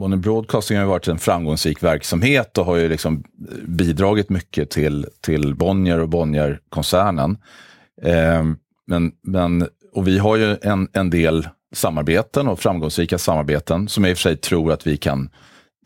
Bonnier 0.00 0.18
Broadcasting 0.18 0.76
har 0.76 0.84
ju 0.84 0.90
varit 0.90 1.08
en 1.08 1.18
framgångsrik 1.18 1.82
verksamhet 1.82 2.58
och 2.58 2.64
har 2.64 2.76
ju 2.76 2.88
liksom 2.88 3.24
bidragit 3.66 4.30
mycket 4.30 4.70
till, 4.70 5.06
till 5.20 5.54
Bonnier 5.54 6.00
och 6.00 6.08
Bonnier-koncernen. 6.08 7.38
Eh, 8.02 8.44
men, 8.86 9.12
men, 9.22 9.68
och 9.92 10.08
vi 10.08 10.18
har 10.18 10.36
ju 10.36 10.56
en, 10.62 10.88
en 10.92 11.10
del 11.10 11.48
samarbeten 11.74 12.48
och 12.48 12.60
framgångsrika 12.60 13.18
samarbeten 13.18 13.88
som 13.88 14.04
jag 14.04 14.10
i 14.10 14.14
och 14.14 14.18
för 14.18 14.22
sig 14.22 14.36
tror 14.36 14.72
att 14.72 14.86
vi 14.86 14.96
kan, 14.96 15.30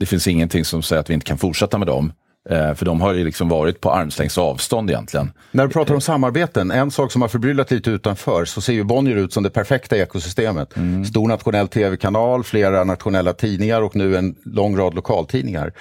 det 0.01 0.07
finns 0.07 0.29
ingenting 0.29 0.65
som 0.65 0.83
säger 0.83 1.01
att 1.01 1.11
vi 1.11 1.15
inte 1.15 1.27
kan 1.27 1.39
fortsätta 1.39 1.79
med 1.79 1.87
dem. 1.87 2.13
Eh, 2.51 2.75
för 2.75 2.85
de 2.85 3.01
har 3.01 3.15
ju 3.15 3.25
liksom 3.25 3.49
varit 3.49 3.81
på 3.81 3.91
armslängds 3.91 4.39
avstånd 4.39 4.91
egentligen. 4.91 5.33
När 5.51 5.67
du 5.67 5.73
pratar 5.73 5.95
om 5.95 6.01
samarbeten, 6.01 6.71
en 6.71 6.91
sak 6.91 7.13
som 7.13 7.23
har 7.23 7.29
förbryllat 7.29 7.71
lite 7.71 7.91
utanför, 7.91 8.45
så 8.45 8.61
ser 8.61 8.73
ju 8.73 8.85
Bonnier 8.85 9.17
ut 9.17 9.33
som 9.33 9.43
det 9.43 9.51
perfekta 9.51 9.97
ekosystemet. 9.97 10.77
Mm. 10.77 11.05
Stor 11.05 11.29
nationell 11.29 11.69
tv-kanal, 11.69 12.45
flera 12.45 12.85
nationella 12.85 13.33
tidningar 13.33 13.83
och 13.83 13.97
nu 13.97 14.17
en 14.17 14.37
lång 14.45 14.77
rad 14.77 14.95
lokaltidningar. 14.95 15.73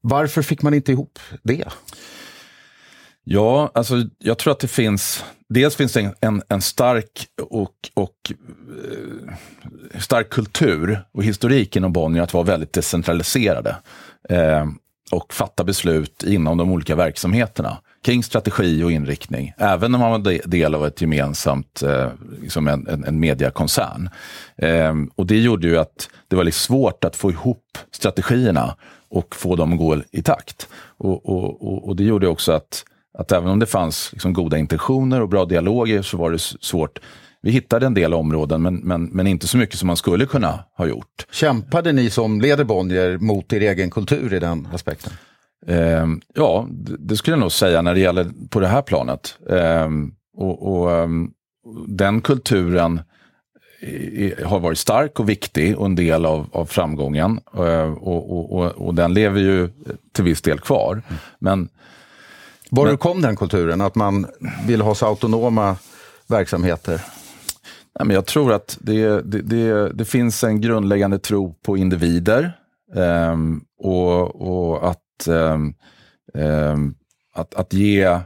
Varför 0.00 0.42
fick 0.42 0.62
man 0.62 0.74
inte 0.74 0.92
ihop 0.92 1.18
det? 1.42 1.64
Ja, 3.24 3.70
alltså 3.74 3.94
jag 4.18 4.38
tror 4.38 4.52
att 4.52 4.60
det 4.60 4.68
finns, 4.68 5.24
dels 5.48 5.76
finns 5.76 5.92
det 5.92 6.00
en, 6.00 6.14
en, 6.20 6.42
en 6.48 6.60
stark 6.60 7.26
och, 7.50 7.74
och 7.94 8.14
eh, 8.30 10.00
stark 10.00 10.30
kultur 10.30 11.04
och 11.12 11.24
historik 11.24 11.76
inom 11.76 11.92
Bonnier 11.92 12.22
att 12.22 12.34
vara 12.34 12.44
väldigt 12.44 12.72
decentraliserade. 12.72 13.76
Eh, 14.28 14.66
och 15.14 15.34
fatta 15.34 15.64
beslut 15.64 16.22
inom 16.22 16.58
de 16.58 16.70
olika 16.70 16.96
verksamheterna 16.96 17.78
kring 18.04 18.22
strategi 18.22 18.82
och 18.82 18.92
inriktning. 18.92 19.52
Även 19.56 19.94
om 19.94 20.00
man 20.00 20.10
var 20.10 20.48
del 20.48 20.74
av 20.74 20.86
ett 20.86 21.00
gemensamt, 21.00 21.82
eh, 21.82 22.08
liksom 22.40 22.68
en, 22.68 22.86
en, 22.86 23.04
en 23.04 23.20
mediekoncern. 23.20 24.10
Eh, 24.56 24.94
och 25.14 25.26
det 25.26 25.40
gjorde 25.40 25.66
ju 25.66 25.78
att 25.78 26.08
det 26.28 26.36
var 26.36 26.44
lite 26.44 26.58
svårt 26.58 27.04
att 27.04 27.16
få 27.16 27.30
ihop 27.30 27.78
strategierna 27.90 28.76
och 29.08 29.34
få 29.34 29.56
dem 29.56 29.72
att 29.72 29.78
gå 29.78 30.02
i 30.10 30.22
takt. 30.22 30.68
Och, 30.98 31.28
och, 31.28 31.88
och 31.88 31.96
det 31.96 32.04
gjorde 32.04 32.28
också 32.28 32.52
att, 32.52 32.84
att 33.18 33.32
även 33.32 33.48
om 33.48 33.58
det 33.58 33.66
fanns 33.66 34.12
liksom 34.12 34.32
goda 34.32 34.58
intentioner 34.58 35.20
och 35.20 35.28
bra 35.28 35.44
dialoger 35.44 36.02
så 36.02 36.16
var 36.16 36.30
det 36.30 36.38
svårt 36.38 36.98
vi 37.44 37.50
hittade 37.50 37.86
en 37.86 37.94
del 37.94 38.14
områden, 38.14 38.62
men, 38.62 38.76
men, 38.76 39.04
men 39.04 39.26
inte 39.26 39.46
så 39.46 39.56
mycket 39.56 39.78
som 39.78 39.86
man 39.86 39.96
skulle 39.96 40.26
kunna 40.26 40.64
ha 40.76 40.86
gjort. 40.86 41.26
Kämpade 41.30 41.92
ni 41.92 42.10
som 42.10 42.40
leder 42.40 42.64
Bonnier 42.64 43.18
mot 43.18 43.52
er 43.52 43.60
egen 43.60 43.90
kultur 43.90 44.34
i 44.34 44.38
den 44.38 44.68
aspekten? 44.72 45.12
Eh, 45.66 46.06
ja, 46.34 46.66
det, 46.98 47.16
skulle 47.16 47.32
jag 47.32 47.40
nog 47.40 47.52
säga 47.52 47.82
när 47.82 47.94
det 47.94 48.00
gäller 48.00 48.30
på 48.50 48.60
det 48.60 48.66
här 48.66 48.82
planet. 48.82 49.38
Eh, 49.50 49.88
och, 50.36 50.72
och 50.72 50.90
um, 50.90 51.30
Den 51.88 52.20
kulturen 52.20 53.00
har 54.44 54.60
varit 54.60 54.78
stark 54.78 55.20
och 55.20 55.28
viktig 55.28 55.78
och 55.78 55.86
en 55.86 55.94
del 55.94 56.26
av, 56.26 56.46
av 56.52 56.66
framgången. 56.66 57.40
Eh, 57.56 57.92
och, 57.92 58.30
och, 58.30 58.52
och, 58.52 58.72
och, 58.72 58.94
den 58.94 59.14
lever 59.14 59.40
ju 59.40 59.68
till 60.12 60.24
viss 60.24 60.42
del 60.42 60.60
kvar. 60.60 61.02
Men, 61.38 61.68
Var 62.70 62.86
men, 62.86 62.98
kom 62.98 63.22
den 63.22 63.36
kulturen? 63.36 63.80
Att 63.80 63.94
man 63.94 64.26
vill 64.66 64.80
ha 64.80 64.94
så 64.94 65.06
autonoma 65.06 65.76
verksamheter? 66.26 67.00
Men 68.00 68.10
jag 68.10 68.26
tror 68.26 68.52
att 68.52 68.78
det, 68.80 69.20
det, 69.20 69.42
det, 69.42 69.92
det 69.92 70.04
finns 70.04 70.44
en 70.44 70.60
grundläggande 70.60 71.18
tro 71.18 71.54
på 71.62 71.76
individer. 71.76 72.58
Um, 72.94 73.64
och, 73.78 74.40
och 74.40 74.90
att, 74.90 75.28
um, 75.28 75.74
um, 76.34 76.94
att, 77.34 77.54
att 77.54 77.72
ge 77.72 78.18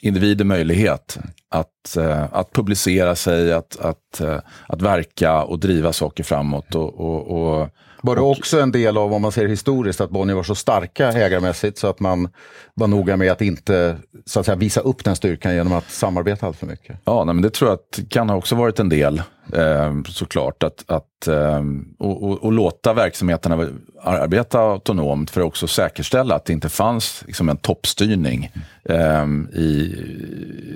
individer 0.00 0.44
möjlighet 0.44 1.18
att, 1.48 1.96
uh, 1.96 2.34
att 2.34 2.52
publicera 2.52 3.14
sig, 3.14 3.52
att, 3.52 3.76
att, 3.80 4.20
uh, 4.20 4.38
att 4.66 4.82
verka 4.82 5.42
och 5.42 5.58
driva 5.58 5.92
saker 5.92 6.24
framåt. 6.24 6.74
Och, 6.74 7.00
och, 7.00 7.60
och 7.60 7.68
var 8.02 8.16
det 8.16 8.22
också 8.22 8.60
en 8.60 8.72
del 8.72 8.96
av, 8.96 9.14
om 9.14 9.22
man 9.22 9.32
ser 9.32 9.48
historiskt, 9.48 10.00
att 10.00 10.10
Bonnier 10.10 10.36
var 10.36 10.42
så 10.42 10.54
starka 10.54 11.12
ägarmässigt 11.12 11.78
så 11.78 11.86
att 11.86 12.00
man 12.00 12.28
var 12.74 12.86
noga 12.86 13.16
med 13.16 13.32
att 13.32 13.42
inte 13.42 13.96
så 14.26 14.40
att 14.40 14.46
säga, 14.46 14.56
visa 14.56 14.80
upp 14.80 15.04
den 15.04 15.16
styrkan 15.16 15.54
genom 15.54 15.72
att 15.72 15.90
samarbeta 15.90 16.46
allt 16.46 16.56
för 16.56 16.66
mycket? 16.66 16.96
Ja, 17.04 17.24
nej, 17.24 17.34
men 17.34 17.42
det 17.42 17.50
tror 17.50 17.70
jag 17.70 17.74
att 17.74 18.08
kan 18.10 18.28
ha 18.28 18.36
också 18.36 18.54
varit 18.54 18.78
en 18.78 18.88
del, 18.88 19.22
eh, 19.52 19.94
såklart. 20.08 20.62
Att, 20.62 20.84
att, 20.86 21.26
eh, 21.26 21.62
och, 21.98 22.22
och, 22.22 22.44
och, 22.44 22.52
låta 22.52 22.92
verksamheterna 22.92 23.68
arbeta 24.02 24.60
autonomt 24.60 25.30
för 25.30 25.40
att 25.40 25.46
också 25.46 25.66
säkerställa 25.66 26.34
att 26.34 26.44
det 26.44 26.52
inte 26.52 26.68
fanns 26.68 27.24
liksom, 27.26 27.48
en 27.48 27.56
toppstyrning 27.56 28.52
eh, 28.84 29.26
i, 29.52 29.94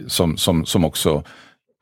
som, 0.07 0.37
som, 0.37 0.67
som 0.67 0.85
också 0.85 1.23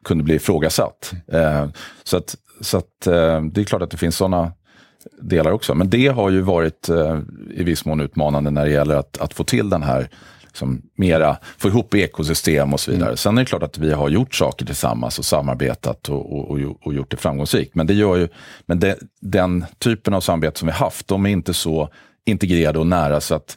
kunde 0.04 0.24
bli 0.24 0.34
ifrågasatt. 0.34 1.12
Eh, 1.32 1.66
så 2.04 2.16
att, 2.16 2.36
så 2.60 2.78
att, 2.78 3.06
eh, 3.06 3.42
det 3.42 3.60
är 3.60 3.64
klart 3.64 3.82
att 3.82 3.90
det 3.90 3.96
finns 3.96 4.16
sådana 4.16 4.52
delar 5.20 5.50
också. 5.50 5.74
Men 5.74 5.90
det 5.90 6.06
har 6.06 6.30
ju 6.30 6.40
varit 6.40 6.88
eh, 6.88 7.20
i 7.54 7.64
viss 7.64 7.84
mån 7.84 8.00
utmanande 8.00 8.50
när 8.50 8.64
det 8.64 8.70
gäller 8.70 8.96
att, 8.96 9.18
att 9.18 9.34
få 9.34 9.44
till 9.44 9.70
den 9.70 9.82
här 9.82 10.08
liksom, 10.50 10.82
mera, 10.94 11.36
få 11.58 11.68
ihop 11.68 11.94
ekosystem 11.94 12.72
och 12.72 12.80
så 12.80 12.90
vidare. 12.90 13.08
Mm. 13.08 13.16
Sen 13.16 13.38
är 13.38 13.42
det 13.42 13.46
klart 13.46 13.62
att 13.62 13.78
vi 13.78 13.92
har 13.92 14.08
gjort 14.08 14.34
saker 14.34 14.66
tillsammans 14.66 15.18
och 15.18 15.24
samarbetat 15.24 16.08
och, 16.08 16.38
och, 16.38 16.50
och, 16.50 16.86
och 16.86 16.94
gjort 16.94 17.10
det 17.10 17.16
framgångsrikt. 17.16 17.74
Men, 17.74 17.86
det 17.86 17.94
gör 17.94 18.16
ju, 18.16 18.28
men 18.66 18.80
det, 18.80 18.98
den 19.20 19.64
typen 19.78 20.14
av 20.14 20.20
samarbete 20.20 20.58
som 20.58 20.66
vi 20.66 20.72
haft, 20.72 21.08
de 21.08 21.26
är 21.26 21.30
inte 21.30 21.54
så 21.54 21.88
integrerade 22.24 22.78
och 22.78 22.86
nära 22.86 23.20
så 23.20 23.34
att 23.34 23.56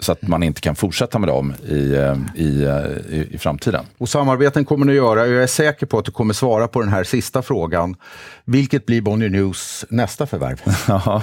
så 0.00 0.12
att 0.12 0.22
man 0.22 0.42
inte 0.42 0.60
kan 0.60 0.76
fortsätta 0.76 1.18
med 1.18 1.28
dem 1.28 1.54
i, 1.68 1.94
eh, 1.94 2.16
i, 2.34 2.64
eh, 2.64 3.16
i, 3.16 3.28
i, 3.30 3.38
framtiden. 3.38 3.84
Och 3.98 4.08
samarbeten 4.08 4.64
kommer 4.64 4.86
ni 4.86 4.92
att 4.92 4.96
göra. 4.96 5.26
Jag 5.26 5.42
är 5.42 5.46
säker 5.46 5.86
på 5.86 5.98
att 5.98 6.04
du 6.04 6.12
kommer 6.12 6.34
svara 6.34 6.68
på 6.68 6.80
den 6.80 6.88
här 6.88 7.04
sista 7.04 7.42
frågan. 7.42 7.96
Vilket 8.44 8.86
blir 8.86 9.02
Bonnier 9.02 9.30
News 9.30 9.84
nästa 9.88 10.26
förvärv? 10.26 10.60
ja. 10.88 11.22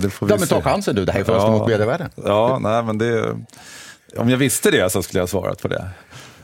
det 0.00 0.10
får 0.10 0.26
vi 0.26 0.32
ja, 0.32 0.38
men 0.38 0.48
ta 0.48 0.62
chansen 0.62 0.94
du, 0.94 1.04
det 1.04 1.12
här 1.12 1.20
är 1.20 1.24
fönstret 1.24 1.52
ja. 1.52 1.58
mot 1.58 1.68
medievärlden. 1.68 2.10
Ja, 2.24 2.58
nej, 2.62 2.82
men 2.82 2.98
det, 2.98 3.36
om 4.16 4.30
jag 4.30 4.36
visste 4.36 4.70
det 4.70 4.90
så 4.90 5.02
skulle 5.02 5.20
jag 5.20 5.28
svarat 5.28 5.62
på 5.62 5.68
det. 5.68 5.88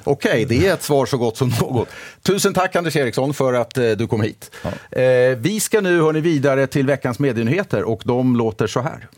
Okej, 0.05 0.45
det 0.45 0.67
är 0.67 0.75
ett 0.75 0.83
svar 0.83 1.07
så 1.07 1.19
gott 1.19 1.37
som 1.37 1.53
något. 1.61 1.89
Tusen 2.23 2.55
tack 2.55 2.77
Anders 2.77 2.97
Eriksson 2.97 3.35
för 3.35 3.53
att 3.53 3.79
eh, 3.79 3.91
du 3.91 4.07
kom 4.07 4.21
hit. 4.21 4.51
Ja. 4.63 4.71
Vi 5.37 5.61
ska 5.61 5.81
nu 5.81 6.01
hörni, 6.01 6.21
vidare 6.21 6.67
till 6.67 6.87
veckans 6.87 7.19
medienyheter 7.19 7.83
och 7.83 8.03
de 8.05 8.37
låter 8.37 8.67
så 8.67 8.81
här. 8.81 9.09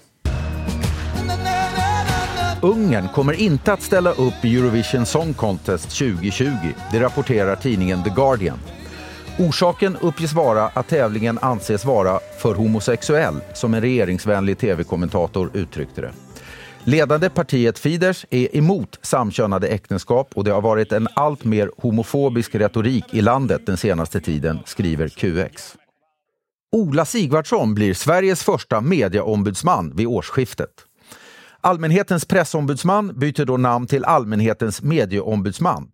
Ungern 2.65 3.09
kommer 3.09 3.33
inte 3.33 3.73
att 3.73 3.83
ställa 3.83 4.11
upp 4.11 4.45
i 4.45 4.57
Eurovision 4.57 5.07
Song 5.07 5.35
Contest 5.35 5.99
2020. 5.99 6.47
Det 6.93 7.01
rapporterar 7.01 7.57
tidningen 7.57 8.05
The 8.05 8.11
Guardian. 8.11 8.59
Orsaken 9.39 9.97
uppges 10.01 10.33
vara 10.33 10.67
att 10.67 10.89
tävlingen 10.89 11.39
anses 11.43 11.85
vara 11.85 12.21
för 12.43 12.55
homosexuell, 12.55 13.41
som 13.55 13.75
en 13.75 13.81
regeringsvänlig 13.81 14.59
tv-kommentator 14.59 15.51
uttryckte 15.55 16.01
det. 16.01 16.13
Ledande 16.85 17.31
partiet 17.31 17.79
Fidesz 17.79 18.27
är 18.31 18.57
emot 18.57 18.99
samkönade 19.03 19.69
äktenskap 19.69 20.31
och 20.35 20.45
det 20.45 20.51
har 20.51 20.63
varit 20.63 20.93
en 20.93 21.09
allt 21.15 21.45
mer 21.45 21.71
homofobisk 21.77 22.55
retorik 22.55 23.05
i 23.15 23.23
landet 23.23 23.67
den 23.67 23.77
senaste 23.77 24.21
tiden, 24.21 24.59
skriver 24.65 25.09
QX. 25.09 25.75
Ola 26.73 27.05
Sigvardsson 27.05 27.75
blir 27.75 27.95
Sveriges 27.95 28.43
första 28.43 28.81
medieombudsman 28.81 29.97
vid 29.97 30.07
årsskiftet. 30.07 30.84
Allmänhetens 31.65 32.25
pressombudsman 32.25 33.19
byter 33.19 33.45
då 33.45 33.57
namn 33.57 33.87
till 33.87 34.05
Allmänhetens 34.05 34.83
medieombudsman. 34.83 35.89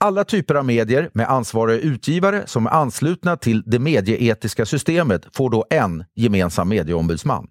Alla 0.00 0.24
typer 0.24 0.54
av 0.54 0.64
medier 0.64 1.10
med 1.14 1.30
ansvariga 1.30 1.78
utgivare 1.80 2.42
som 2.46 2.66
är 2.66 2.70
anslutna 2.70 3.36
till 3.36 3.62
det 3.66 3.78
medieetiska 3.78 4.66
systemet 4.66 5.26
får 5.32 5.50
då 5.50 5.64
en 5.70 6.04
gemensam 6.14 6.68
medieombudsman. 6.68 7.46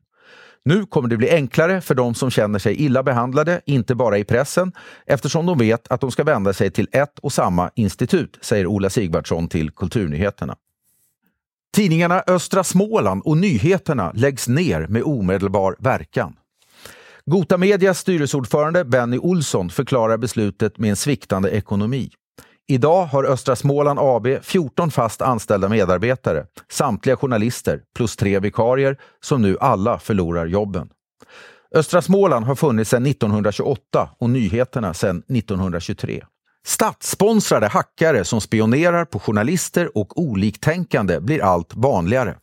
Nu 0.66 0.86
kommer 0.86 1.10
det 1.10 1.18
bli 1.18 1.30
enklare 1.30 1.82
för 1.82 1.96
de 1.96 2.16
som 2.16 2.30
känner 2.30 2.60
sig 2.60 2.76
illa 2.76 3.04
behandlade, 3.04 3.62
inte 3.66 3.96
bara 3.96 4.18
i 4.18 4.24
pressen, 4.24 4.72
eftersom 5.06 5.46
de 5.46 5.58
vet 5.58 5.88
att 5.92 6.02
de 6.02 6.12
ska 6.12 6.24
vända 6.24 6.54
sig 6.54 6.72
till 6.72 6.88
ett 6.92 7.20
och 7.20 7.34
samma 7.34 7.72
institut, 7.76 8.38
säger 8.42 8.68
Ola 8.68 8.90
Sigvardsson 8.90 9.48
till 9.48 9.72
Kulturnyheterna. 9.72 10.56
Tidningarna 11.76 12.24
Östra 12.28 12.64
Småland 12.64 13.22
och 13.26 13.38
Nyheterna 13.38 14.12
läggs 14.16 14.48
ner 14.48 14.88
med 14.88 15.04
omedelbar 15.04 15.76
verkan. 15.80 16.34
Gota 17.30 17.58
Medias 17.58 18.00
styrelseordförande 18.00 18.86
Benny 18.86 19.18
Olsson 19.18 19.70
förklarar 19.70 20.18
beslutet 20.18 20.78
med 20.78 20.90
en 20.90 20.96
sviktande 20.96 21.50
ekonomi. 21.50 22.10
Idag 22.68 23.06
har 23.06 23.24
Östra 23.24 23.56
Småland 23.56 24.00
AB 24.00 24.28
14 24.42 24.92
fast 24.92 25.22
anställda 25.22 25.70
medarbetare, 25.70 26.46
samtliga 26.72 27.18
journalister 27.18 27.82
plus 27.96 28.16
tre 28.16 28.40
vikarier 28.40 28.98
som 29.24 29.42
nu 29.42 29.58
alla 29.60 30.00
förlorar 30.00 30.46
jobben. 30.46 30.90
Östra 31.76 32.02
Småland 32.02 32.46
har 32.46 32.56
funnits 32.56 32.90
sedan 32.90 33.06
1928 33.06 34.10
och 34.20 34.30
nyheterna 34.30 34.94
sedan 34.94 35.18
1923. 35.18 36.24
Statssponsrade 36.66 37.68
hackare 37.68 38.24
som 38.24 38.42
spionerar 38.42 39.06
på 39.06 39.20
journalister 39.20 39.98
och 39.98 40.22
oliktänkande 40.22 41.20
blir 41.20 41.44
allt 41.44 41.76
vanligare. 41.76 42.36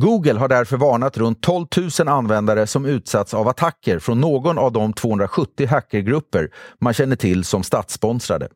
Google 0.00 0.38
har 0.38 0.48
därför 0.48 0.76
varnat 0.76 1.16
runt 1.16 1.40
12 1.40 1.66
000 1.98 2.08
användare 2.08 2.66
som 2.66 2.86
utsatts 2.86 3.34
av 3.34 3.48
attacker 3.48 3.98
från 3.98 4.20
någon 4.20 4.58
av 4.58 4.72
de 4.72 4.92
270 4.92 5.66
hackergrupper 5.66 6.50
man 6.80 6.94
känner 6.94 7.16
till 7.16 7.44
som 7.44 7.62
statssponsrade. 7.62 8.48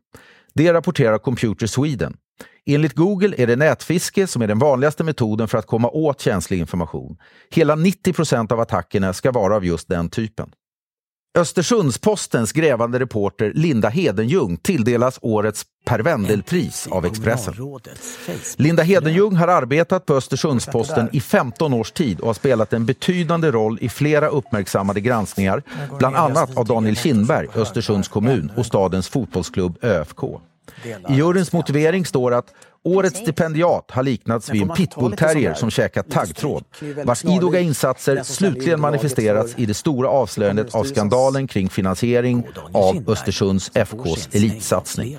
Det 0.55 0.73
rapporterar 0.73 1.19
Computer 1.19 1.67
Sweden. 1.67 2.17
Enligt 2.67 2.93
Google 2.93 3.35
är 3.39 3.47
det 3.47 3.57
nätfiske 3.57 4.27
som 4.27 4.43
är 4.43 4.47
den 4.47 4.59
vanligaste 4.59 5.05
metoden 5.05 5.49
för 5.49 5.59
att 5.59 5.67
komma 5.67 5.89
åt 5.89 6.21
känslig 6.21 6.59
information. 6.59 7.17
Hela 7.51 7.75
90 7.75 8.13
procent 8.13 8.53
av 8.53 8.61
attackerna 8.61 9.13
ska 9.13 9.33
vara 9.33 9.57
av 9.57 9.65
just 9.65 9.89
den 9.89 10.11
typen. 10.11 10.51
Östersundspostens 11.39 12.53
grävande 12.53 12.99
reporter 12.99 13.53
Linda 13.55 13.89
Hedenjung 13.89 14.57
tilldelas 14.57 15.19
årets 15.23 15.65
Per 15.85 15.99
Wendelpris 15.99 16.89
av 16.91 17.07
Expressen. 17.07 17.55
Linda 18.57 18.83
Hedenjung 18.83 19.37
har 19.37 19.49
arbetat 19.49 20.07
på 20.07 20.15
Östersundsposten 20.15 21.09
i 21.13 21.21
15 21.21 21.73
års 21.73 21.93
tid 21.93 22.21
och 22.21 22.27
har 22.27 22.35
spelat 22.35 22.73
en 22.73 22.87
betydande 22.87 23.51
roll 23.51 23.79
i 23.81 23.89
flera 23.89 24.29
uppmärksammade 24.29 25.01
granskningar, 25.01 25.63
bland 25.99 26.17
annat 26.17 26.57
av 26.57 26.67
Daniel 26.67 26.97
Kindberg, 26.97 27.49
Östersunds 27.55 28.09
kommun 28.09 28.53
och 28.57 28.67
stadens 28.67 29.09
fotbollsklubb 29.09 29.79
ÖFK. 29.83 30.21
I 31.09 31.15
juryns 31.15 31.53
motivering 31.53 32.07
står 32.07 32.35
att 32.35 32.55
årets 32.85 33.21
stipendiat 33.21 33.91
har 33.91 34.03
liknats 34.03 34.51
vid 34.51 34.63
en 34.63 34.69
pitbullterrier 34.69 35.55
som 35.55 35.71
käkat 35.71 36.11
taggtråd, 36.11 36.65
vars 37.05 37.25
idoga 37.25 37.61
insatser 37.61 38.23
slutligen 38.23 38.81
manifesterats 38.81 39.55
i 39.57 39.67
det 39.67 39.75
stora 39.75 40.09
avslöjandet 40.09 40.75
av 40.75 40.85
skandalen 40.85 41.47
kring 41.47 41.69
finansiering 41.69 42.47
av 42.73 43.11
Östersunds 43.11 43.71
FKs 43.75 44.29
elitsatsning. 44.33 45.19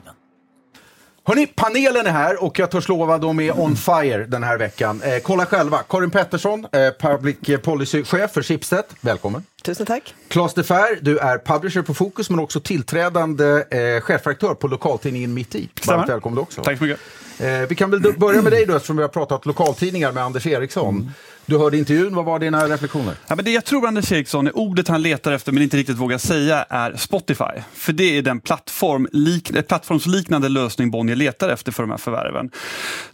Hörni, 1.28 1.48
panelen 1.48 2.06
är 2.08 2.12
här 2.12 2.44
och 2.44 2.60
jag 2.60 2.72
törs 2.72 2.88
lova 2.88 3.18
de 3.18 3.40
är 3.40 3.60
on 3.60 3.76
fire 3.76 4.26
den 4.26 4.44
här 4.44 4.58
veckan. 4.58 5.02
Eh, 5.02 5.20
kolla 5.24 5.46
själva. 5.46 5.84
Karin 5.90 6.12
Pettersson, 6.12 6.66
eh, 6.72 7.10
Public 7.10 7.38
Policy-chef 7.64 8.32
för 8.32 8.42
Schibsted. 8.42 8.84
Välkommen. 9.02 9.44
Tusen 9.64 9.86
tack. 9.86 10.14
Claes 10.28 10.54
de 10.54 10.64
Fer, 10.64 11.00
du 11.02 11.18
är 11.18 11.38
publisher 11.38 11.82
på 11.82 11.94
Fokus 11.94 12.30
men 12.30 12.40
också 12.40 12.60
tillträdande 12.60 13.46
eh, 13.46 14.02
chefredaktör 14.02 14.54
på 14.54 14.68
lokaltidningen 14.68 15.34
Mitt 15.34 15.56
i. 15.56 15.70
Varmt 15.88 16.10
välkommen 16.10 16.40
också. 16.40 16.64
Tack 16.64 16.78
så 16.78 16.84
mycket. 16.84 17.00
Eh, 17.40 17.68
vi 17.70 17.76
kan 17.76 17.92
väl 17.92 18.14
börja 18.18 18.42
med 18.42 18.52
dig 18.52 18.66
då 18.66 18.76
eftersom 18.76 18.96
vi 18.96 19.02
har 19.02 19.10
pratat 19.10 19.46
lokaltidningar 19.46 20.12
med 20.12 20.24
Anders 20.24 20.48
Eriksson. 20.48 20.96
Mm. 20.96 21.12
Du 21.48 21.58
hörde 21.58 21.78
intervjun, 21.78 22.16
vad 22.16 22.26
var 22.26 22.40
dina 22.40 22.68
reflektioner? 22.68 23.16
Ja, 23.28 23.36
men 23.36 23.46
det 23.46 23.52
jag 23.52 23.66
tror 23.66 23.88
Anders 23.88 24.12
Eriksson 24.12 24.48
är 24.48 24.58
ordet 24.58 24.88
han 24.88 25.02
letar 25.02 25.32
efter 25.32 25.52
men 25.52 25.64
inte 25.64 25.78
riktigt 25.78 25.98
vågar 25.98 26.18
säga 26.18 26.66
är 26.70 26.96
Spotify. 26.96 27.62
För 27.74 27.94
det 27.94 28.18
är 28.18 28.22
den 28.22 28.40
plattform, 28.40 29.08
lik, 29.12 29.68
plattformsliknande 29.68 30.50
lösning 30.50 30.92
Bonnier 30.92 31.16
letar 31.16 31.50
efter 31.50 31.72
för 31.72 31.84
de 31.84 31.90
här 31.90 31.98
förvärven. 31.98 32.50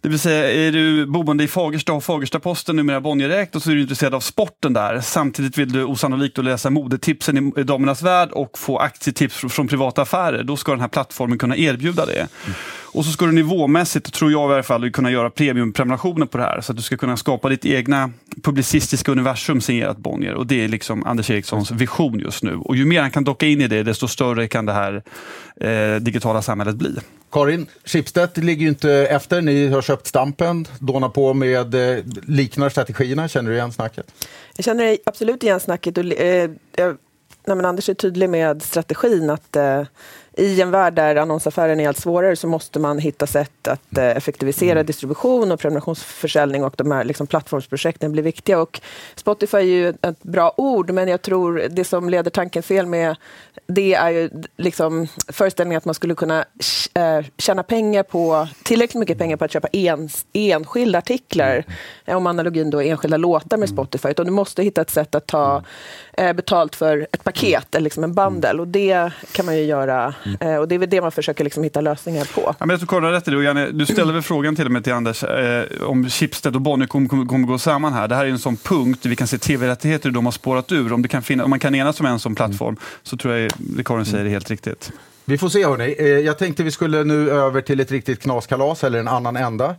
Det 0.01 0.09
vill 0.09 0.19
säga, 0.19 0.51
är 0.51 0.71
du 0.71 1.05
boende 1.05 1.43
i 1.43 1.47
Fagersta 1.47 1.93
och 1.93 2.03
Fagersta-Posten 2.03 2.75
numera 2.75 3.01
Bonnier-ägt 3.01 3.55
och 3.55 3.63
så 3.63 3.71
är 3.71 3.75
du 3.75 3.81
intresserad 3.81 4.13
av 4.13 4.19
sporten 4.19 4.73
där. 4.73 5.01
Samtidigt 5.01 5.57
vill 5.57 5.71
du 5.71 5.83
osannolikt 5.83 6.37
läsa 6.37 6.69
modetipsen 6.69 7.53
i 7.57 7.63
Damernas 7.63 8.01
Värld 8.01 8.29
och 8.31 8.57
få 8.57 8.77
aktietips 8.77 9.35
från 9.35 9.67
privata 9.67 10.01
affärer. 10.01 10.43
Då 10.43 10.57
ska 10.57 10.71
den 10.71 10.81
här 10.81 10.87
plattformen 10.87 11.37
kunna 11.37 11.57
erbjuda 11.57 12.05
det. 12.05 12.27
Mm. 12.45 12.55
Och 12.93 13.05
så 13.05 13.11
ska 13.11 13.25
du 13.25 13.31
nivåmässigt, 13.31 14.13
tror 14.13 14.31
jag 14.31 14.51
i 14.51 14.53
alla 14.53 14.63
fall, 14.63 14.91
kunna 14.91 15.11
göra 15.11 15.29
premiumprenumerationer 15.29 16.25
på 16.25 16.37
det 16.37 16.43
här. 16.43 16.61
Så 16.61 16.71
att 16.71 16.77
du 16.77 16.83
ska 16.83 16.97
kunna 16.97 17.17
skapa 17.17 17.49
ditt 17.49 17.65
egna 17.65 18.11
publicistiska 18.43 19.11
universum 19.11 19.61
signerat 19.61 19.97
Bonnier. 19.97 20.33
Och 20.33 20.47
det 20.47 20.63
är 20.63 20.67
liksom 20.67 21.05
Anders 21.05 21.29
Erikssons 21.29 21.71
vision 21.71 22.19
just 22.19 22.43
nu. 22.43 22.55
Och 22.55 22.75
ju 22.75 22.85
mer 22.85 23.01
han 23.01 23.11
kan 23.11 23.23
docka 23.23 23.45
in 23.45 23.61
i 23.61 23.67
det, 23.67 23.83
desto 23.83 24.07
större 24.07 24.47
kan 24.47 24.65
det 24.65 24.73
här 24.73 25.03
eh, 25.55 26.01
digitala 26.01 26.41
samhället 26.41 26.75
bli. 26.75 26.95
Karin, 27.31 27.67
Schibsted 27.85 28.43
ligger 28.43 28.61
ju 28.61 28.69
inte 28.69 28.91
efter. 28.91 29.41
Ni 29.41 29.67
har 29.67 29.81
köpt 29.81 30.07
Stampen, 30.07 30.67
dånar 30.79 31.09
på 31.09 31.33
med 31.33 31.75
eh, 31.75 32.03
liknar 32.27 32.69
strategierna. 32.69 33.27
Känner 33.27 33.49
du 33.49 33.55
igen 33.55 33.71
snacket? 33.71 34.05
Jag 34.55 34.65
känner 34.65 34.97
absolut 35.05 35.43
igen 35.43 35.59
snacket. 35.59 35.97
Och, 35.97 36.05
eh, 36.05 36.49
jag, 36.75 36.97
nej, 37.47 37.65
Anders 37.65 37.89
är 37.89 37.93
tydlig 37.93 38.29
med 38.29 38.61
strategin 38.61 39.29
att 39.29 39.55
eh, 39.55 39.83
i 40.37 40.61
en 40.61 40.71
värld 40.71 40.93
där 40.93 41.15
annonsaffären 41.15 41.79
är 41.79 41.87
allt 41.87 41.97
svårare 41.97 42.35
så 42.35 42.47
måste 42.47 42.79
man 42.79 42.99
hitta 42.99 43.27
sätt 43.27 43.67
att 43.67 43.97
eh, 43.97 44.17
effektivisera 44.17 44.71
mm. 44.71 44.85
distribution 44.85 45.51
och 45.51 45.59
prenumerationsförsäljning 45.59 46.63
och 46.63 46.73
de 46.77 46.91
här 46.91 47.03
liksom, 47.03 47.27
plattformsprojekten 47.27 48.11
blir 48.11 48.23
viktiga. 48.23 48.59
Och 48.59 48.81
Spotify 49.15 49.57
är 49.57 49.61
ju 49.61 49.89
ett 49.89 50.23
bra 50.23 50.53
ord, 50.57 50.91
men 50.91 51.07
jag 51.07 51.21
tror 51.21 51.63
det 51.69 51.83
som 51.83 52.09
leder 52.09 52.31
tanken 52.31 52.63
fel 52.63 52.85
med 52.85 53.15
det 53.67 53.93
är 53.93 54.09
ju 54.09 54.29
liksom 54.57 55.07
föreställningen 55.27 55.77
att 55.77 55.85
man 55.85 55.95
skulle 55.95 56.15
kunna 56.15 56.45
äh, 56.93 57.25
tjäna 57.37 57.63
pengar 57.63 58.03
på, 58.03 58.47
tillräckligt 58.63 58.99
mycket 58.99 59.17
pengar 59.17 59.37
på 59.37 59.45
att 59.45 59.51
köpa 59.51 59.67
en, 59.67 60.09
enskilda 60.33 60.99
artiklar, 60.99 61.63
mm. 62.05 62.17
om 62.17 62.27
analogin 62.27 62.69
då 62.69 62.81
är 62.81 62.91
enskilda 62.91 63.17
låtar 63.17 63.57
med 63.57 63.69
mm. 63.69 63.75
Spotify, 63.75 64.09
utan 64.09 64.25
du 64.25 64.31
måste 64.31 64.63
hitta 64.63 64.81
ett 64.81 64.89
sätt 64.89 65.15
att 65.15 65.27
ta 65.27 65.63
äh, 66.13 66.33
betalt 66.33 66.75
för 66.75 67.07
ett 67.11 67.23
paket, 67.23 67.75
eller 67.75 67.83
liksom 67.83 68.03
en 68.03 68.13
bundle, 68.13 68.59
och 68.59 68.67
det 68.67 69.11
kan 69.31 69.45
man 69.45 69.57
ju 69.57 69.63
göra 69.63 70.13
Mm. 70.41 70.59
och 70.59 70.67
det 70.67 70.75
är 70.75 70.79
väl 70.79 70.89
det 70.89 71.01
man 71.01 71.11
försöker 71.11 71.43
liksom 71.43 71.63
hitta 71.63 71.81
lösningar 71.81 72.27
på. 72.35 72.41
Ja, 72.59 72.65
men 72.65 72.69
jag 72.69 72.89
tror 72.89 73.01
rätt 73.01 73.27
i 73.27 73.31
det. 73.31 73.37
Och 73.37 73.43
Janne, 73.43 73.71
du 73.71 73.85
ställde 73.85 74.13
väl 74.13 74.21
frågan 74.21 74.55
till 74.55 74.65
och 74.65 74.71
med 74.71 74.83
till 74.83 74.93
Anders 74.93 75.23
eh, 75.23 75.63
om 75.81 76.09
Schibsted 76.09 76.55
och 76.55 76.61
Bonnier 76.61 76.87
kommer, 76.87 77.09
kommer, 77.09 77.25
kommer 77.25 77.47
gå 77.47 77.57
samman 77.57 77.93
här. 77.93 78.07
Det 78.07 78.15
här 78.15 78.25
är 78.25 78.29
en 78.29 78.39
sån 78.39 78.57
punkt 78.57 78.99
där 79.03 79.09
vi 79.09 79.15
kan 79.15 79.27
se 79.27 79.37
tv-rättigheter 79.37 80.11
de 80.11 80.25
har 80.25 80.31
spårat 80.31 80.71
ur. 80.71 80.93
Om, 80.93 81.01
det 81.01 81.07
kan 81.07 81.21
finna, 81.21 81.43
om 81.43 81.49
man 81.49 81.59
kan 81.59 81.75
enas 81.75 81.99
om 81.99 82.05
en 82.05 82.19
sån 82.19 82.35
plattform 82.35 82.69
mm. 82.69 82.81
så 83.03 83.17
tror 83.17 83.33
jag 83.33 83.51
det 83.57 83.83
Karin 83.83 84.05
säger 84.05 84.25
är 84.25 84.29
helt 84.29 84.49
riktigt. 84.49 84.91
Vi 85.25 85.37
får 85.37 85.49
se 85.49 85.65
hörni. 85.65 85.95
Eh, 85.99 86.05
jag 86.05 86.37
tänkte 86.37 86.63
vi 86.63 86.71
skulle 86.71 87.03
nu 87.03 87.31
över 87.31 87.61
till 87.61 87.79
ett 87.79 87.91
riktigt 87.91 88.19
knaskalas 88.19 88.83
eller 88.83 88.99
en 88.99 89.07
annan 89.07 89.37
ända. 89.37 89.75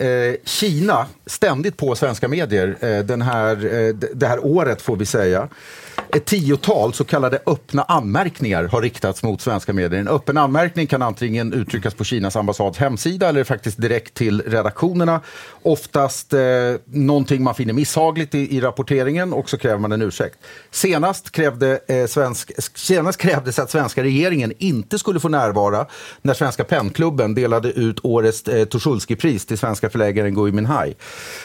Eh, 0.00 0.34
Kina, 0.44 1.06
ständigt 1.26 1.76
på 1.76 1.94
svenska 1.94 2.28
medier 2.28 2.76
eh, 2.80 2.98
den 2.98 3.22
här, 3.22 3.54
eh, 3.54 3.94
det 4.14 4.26
här 4.26 4.44
året 4.44 4.82
får 4.82 4.96
vi 4.96 5.06
säga. 5.06 5.48
Ett 6.12 6.24
tiotal 6.24 6.92
så 6.92 7.04
kallade 7.04 7.38
öppna 7.46 7.82
anmärkningar 7.82 8.64
har 8.64 8.82
riktats 8.82 9.22
mot 9.22 9.40
svenska 9.40 9.72
medier. 9.72 10.00
En 10.00 10.08
öppen 10.08 10.36
anmärkning 10.36 10.86
kan 10.86 11.02
antingen 11.02 11.52
uttryckas 11.52 11.94
på 11.94 12.04
Kinas 12.04 12.36
ambassads 12.36 12.78
hemsida 12.78 13.28
eller 13.28 13.44
faktiskt 13.44 13.80
direkt 13.80 14.14
till 14.14 14.42
redaktionerna. 14.46 15.20
Oftast 15.62 16.32
eh, 16.32 16.40
någonting 16.84 17.42
man 17.42 17.54
finner 17.54 17.72
misshagligt 17.72 18.34
i, 18.34 18.56
i, 18.56 18.60
rapporteringen 18.60 19.32
och 19.32 19.50
så 19.50 19.58
kräver 19.58 19.78
man 19.78 19.92
en 19.92 20.02
ursäkt. 20.02 20.38
Senast, 20.70 21.30
krävde, 21.30 21.80
eh, 21.88 22.06
svensk, 22.06 22.52
senast 22.78 23.18
krävdes 23.18 23.58
att 23.58 23.70
svenska 23.70 24.02
regeringen 24.02 24.52
inte 24.58 24.98
skulle 24.98 25.20
få 25.20 25.28
närvara 25.28 25.86
när 26.22 26.34
Svenska 26.34 26.64
pennklubben 26.64 27.34
delade 27.34 27.68
ut 27.72 28.00
årets 28.02 28.48
eh, 28.48 28.64
Tuschulski-pris 28.64 29.46
till 29.46 29.58
svenska 29.58 29.90
förläggaren 29.90 30.34
Gui 30.34 30.52
Minhai. 30.52 30.94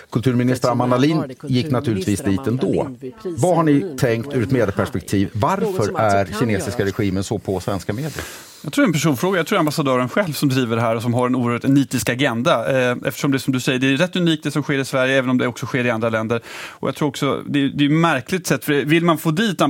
Kulturminister 0.09 0.69
Amanda 0.69 0.97
Lind 0.97 1.33
gick 1.43 1.71
naturligtvis 1.71 2.21
dit 2.21 2.47
ändå. 2.47 2.89
Vad 3.23 3.55
har 3.55 3.63
ni 3.63 3.97
tänkt 3.99 4.33
ett 4.33 4.54
medieperspektiv. 4.57 5.29
Varför 5.33 5.99
är 5.99 6.25
kinesiska 6.39 6.85
regimen 6.85 7.23
så 7.23 7.39
på 7.39 7.59
svenska 7.59 7.93
medier? 7.93 8.23
Jag 8.65 8.73
tror 8.73 8.83
det 8.83 8.85
är 8.85 8.89
en 8.89 8.93
personfråga. 8.93 9.39
Jag 9.39 9.47
tror 9.47 9.55
det 9.55 9.57
är 9.57 9.59
ambassadören 9.59 10.09
själv 10.09 10.33
som 10.33 10.49
driver 10.49 10.75
det 10.75 10.81
här 10.81 10.95
och 10.95 11.01
som 11.01 11.13
har 11.13 11.27
en 11.27 11.35
oerhört 11.35 11.63
nitisk 11.63 12.09
agenda. 12.09 12.81
Eh, 12.91 12.97
eftersom 13.05 13.31
det 13.31 13.39
som 13.39 13.53
du 13.53 13.59
säger, 13.59 13.79
det 13.79 13.87
är 13.87 13.97
rätt 13.97 14.15
unikt 14.15 14.43
det 14.43 14.51
som 14.51 14.63
sker 14.63 14.77
i 14.77 14.85
Sverige, 14.85 15.17
även 15.17 15.29
om 15.29 15.37
det 15.37 15.47
också 15.47 15.65
sker 15.65 15.85
i 15.85 15.89
andra 15.89 16.09
länder. 16.09 16.41
Och 16.69 16.87
jag 16.87 16.95
tror 16.95 17.07
också, 17.07 17.43
det 17.47 17.59
är, 17.59 17.67
det 17.67 17.85
är 17.85 17.89
märkligt 17.89 18.47
sätt, 18.47 18.65
för 18.65 18.73
vill 18.73 19.05
man 19.05 19.17
få 19.17 19.31
dit 19.31 19.61
äh, 19.61 19.67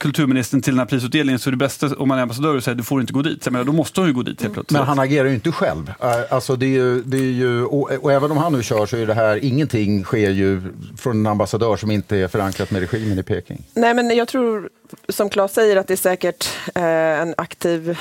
kulturministern 0.00 0.62
till 0.62 0.72
den 0.72 0.78
här 0.78 0.86
prisutdelningen 0.86 1.38
så 1.38 1.50
är 1.50 1.50
det 1.50 1.56
bästa 1.56 1.96
om 1.96 2.08
man 2.08 2.18
är 2.18 2.22
ambassadör 2.22 2.56
och 2.56 2.64
säger 2.64 2.76
du 2.76 2.82
får 2.82 3.00
inte 3.00 3.12
gå 3.12 3.22
dit. 3.22 3.50
menar, 3.50 3.64
då 3.64 3.72
måste 3.72 4.00
hon 4.00 4.08
ju 4.08 4.14
gå 4.14 4.22
dit 4.22 4.42
helt 4.42 4.54
plötsligt. 4.54 4.78
Men 4.78 4.88
han 4.88 4.98
agerar 4.98 5.28
ju 5.28 5.34
inte 5.34 5.52
själv. 5.52 5.92
Eh, 6.00 6.06
alltså 6.30 6.56
det 6.56 6.66
är 6.66 6.68
ju, 6.68 7.02
det 7.02 7.18
är 7.18 7.32
ju, 7.32 7.64
och, 7.64 7.92
och, 7.92 8.12
även 8.12 8.30
om 8.30 8.36
han 8.36 8.52
nu 8.52 8.62
kör 8.62 8.86
så 8.86 8.96
är 8.96 9.06
det 9.06 9.14
här, 9.14 9.44
ingenting 9.44 10.04
sker 10.04 10.30
ju 10.30 10.62
från 10.98 11.20
en 11.20 11.26
ambassadör 11.26 11.76
som 11.76 11.90
inte 11.90 12.16
är 12.16 12.28
förankrat 12.28 12.70
med 12.70 12.80
regimen 12.80 13.18
i 13.18 13.22
Peking. 13.22 13.64
Nej 13.74 13.94
men 13.94 14.16
jag 14.16 14.28
tror 14.28 14.68
som 15.08 15.30
Claes 15.30 15.52
säger, 15.52 15.76
att 15.76 15.86
det 15.86 15.94
är 15.94 15.96
säkert 15.96 16.48
eh, 16.74 16.82
en 17.20 17.34
aktiv 17.36 17.90
eh, 17.90 17.96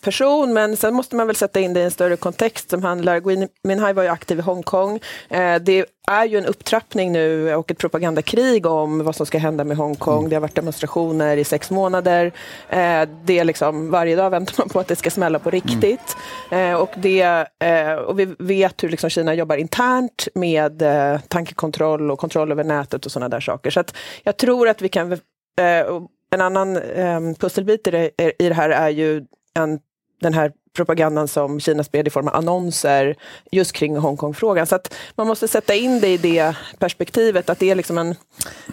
person, 0.00 0.52
men 0.52 0.76
sen 0.76 0.94
måste 0.94 1.16
man 1.16 1.26
väl 1.26 1.36
sätta 1.36 1.60
in 1.60 1.74
det 1.74 1.80
i 1.80 1.84
en 1.84 1.90
större 1.90 2.16
kontext 2.16 2.70
som 2.70 2.82
handlar... 2.82 3.20
Gui 3.20 3.48
Minhai 3.62 3.92
var 3.92 4.02
ju 4.02 4.08
aktiv 4.08 4.38
i 4.38 4.42
Hongkong. 4.42 5.00
Eh, 5.28 5.56
det 5.56 5.86
är 6.10 6.24
ju 6.24 6.38
en 6.38 6.46
upptrappning 6.46 7.12
nu 7.12 7.54
och 7.54 7.70
ett 7.70 7.78
propagandakrig 7.78 8.66
om 8.66 9.04
vad 9.04 9.16
som 9.16 9.26
ska 9.26 9.38
hända 9.38 9.64
med 9.64 9.76
Hongkong. 9.76 10.18
Mm. 10.18 10.30
Det 10.30 10.36
har 10.36 10.40
varit 10.40 10.54
demonstrationer 10.54 11.36
i 11.36 11.44
sex 11.44 11.70
månader. 11.70 12.32
Eh, 12.68 13.08
det 13.24 13.38
är 13.38 13.44
liksom, 13.44 13.90
varje 13.90 14.16
dag 14.16 14.30
väntar 14.30 14.54
man 14.58 14.68
på 14.68 14.80
att 14.80 14.88
det 14.88 14.96
ska 14.96 15.10
smälla 15.10 15.38
på 15.38 15.50
riktigt. 15.50 16.16
Mm. 16.50 16.72
Eh, 16.72 16.80
och, 16.80 16.90
det, 16.96 17.46
eh, 17.64 17.92
och 17.92 18.18
vi 18.18 18.34
vet 18.38 18.82
hur 18.82 18.88
liksom 18.88 19.10
Kina 19.10 19.34
jobbar 19.34 19.56
internt 19.56 20.28
med 20.34 20.82
tankekontroll 21.28 22.10
och 22.10 22.18
kontroll 22.18 22.52
över 22.52 22.64
nätet 22.64 23.06
och 23.06 23.12
sådana 23.12 23.28
där 23.28 23.40
saker. 23.40 23.70
Så 23.70 23.84
jag 24.22 24.36
tror 24.36 24.68
att 24.68 24.82
vi 24.82 24.88
kan 24.88 25.18
Eh, 25.60 26.02
en 26.36 26.40
annan 26.40 26.76
eh, 26.76 27.20
pusselbit 27.38 27.86
i 27.86 27.90
det, 27.90 28.10
i 28.38 28.48
det 28.48 28.54
här 28.54 28.70
är 28.70 28.88
ju 28.88 29.24
en, 29.54 29.78
den 30.20 30.34
här 30.34 30.52
propagandan 30.76 31.28
som 31.28 31.60
Kina 31.60 31.84
spred 31.84 32.06
i 32.06 32.10
form 32.10 32.28
av 32.28 32.36
annonser 32.36 33.16
just 33.50 33.72
kring 33.72 33.96
Hongkong-frågan. 33.96 34.66
Så 34.66 34.74
att 34.74 34.94
man 35.14 35.26
måste 35.26 35.48
sätta 35.48 35.74
in 35.74 36.00
det 36.00 36.08
i 36.08 36.16
det 36.16 36.56
perspektivet, 36.78 37.50
att 37.50 37.58
det 37.58 37.70
är, 37.70 37.74
liksom 37.74 37.98
en, 37.98 38.14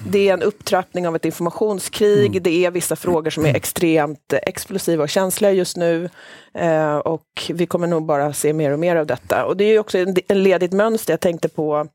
det 0.07 0.29
är 0.29 0.33
en 0.33 0.41
upptrappning 0.41 1.07
av 1.07 1.15
ett 1.15 1.25
informationskrig. 1.25 2.29
Mm. 2.29 2.43
Det 2.43 2.65
är 2.65 2.71
vissa 2.71 2.95
frågor 2.95 3.29
som 3.29 3.45
är 3.45 3.55
extremt 3.55 4.33
explosiva 4.33 5.03
och 5.03 5.09
känsliga 5.09 5.51
just 5.51 5.77
nu. 5.77 6.09
Eh, 6.53 6.97
och 6.97 7.51
vi 7.53 7.65
kommer 7.65 7.87
nog 7.87 8.05
bara 8.05 8.33
se 8.33 8.53
mer 8.53 8.71
och 8.71 8.79
mer 8.79 8.95
av 8.95 9.05
detta. 9.05 9.45
Och 9.45 9.57
det 9.57 9.63
är 9.63 9.79
också 9.79 9.97
en, 9.97 10.15
en 10.27 10.43
ledigt 10.43 10.73
mönster. 10.73 11.13
Jag 11.13 11.19
tänkte 11.19 11.49
på 11.49 11.87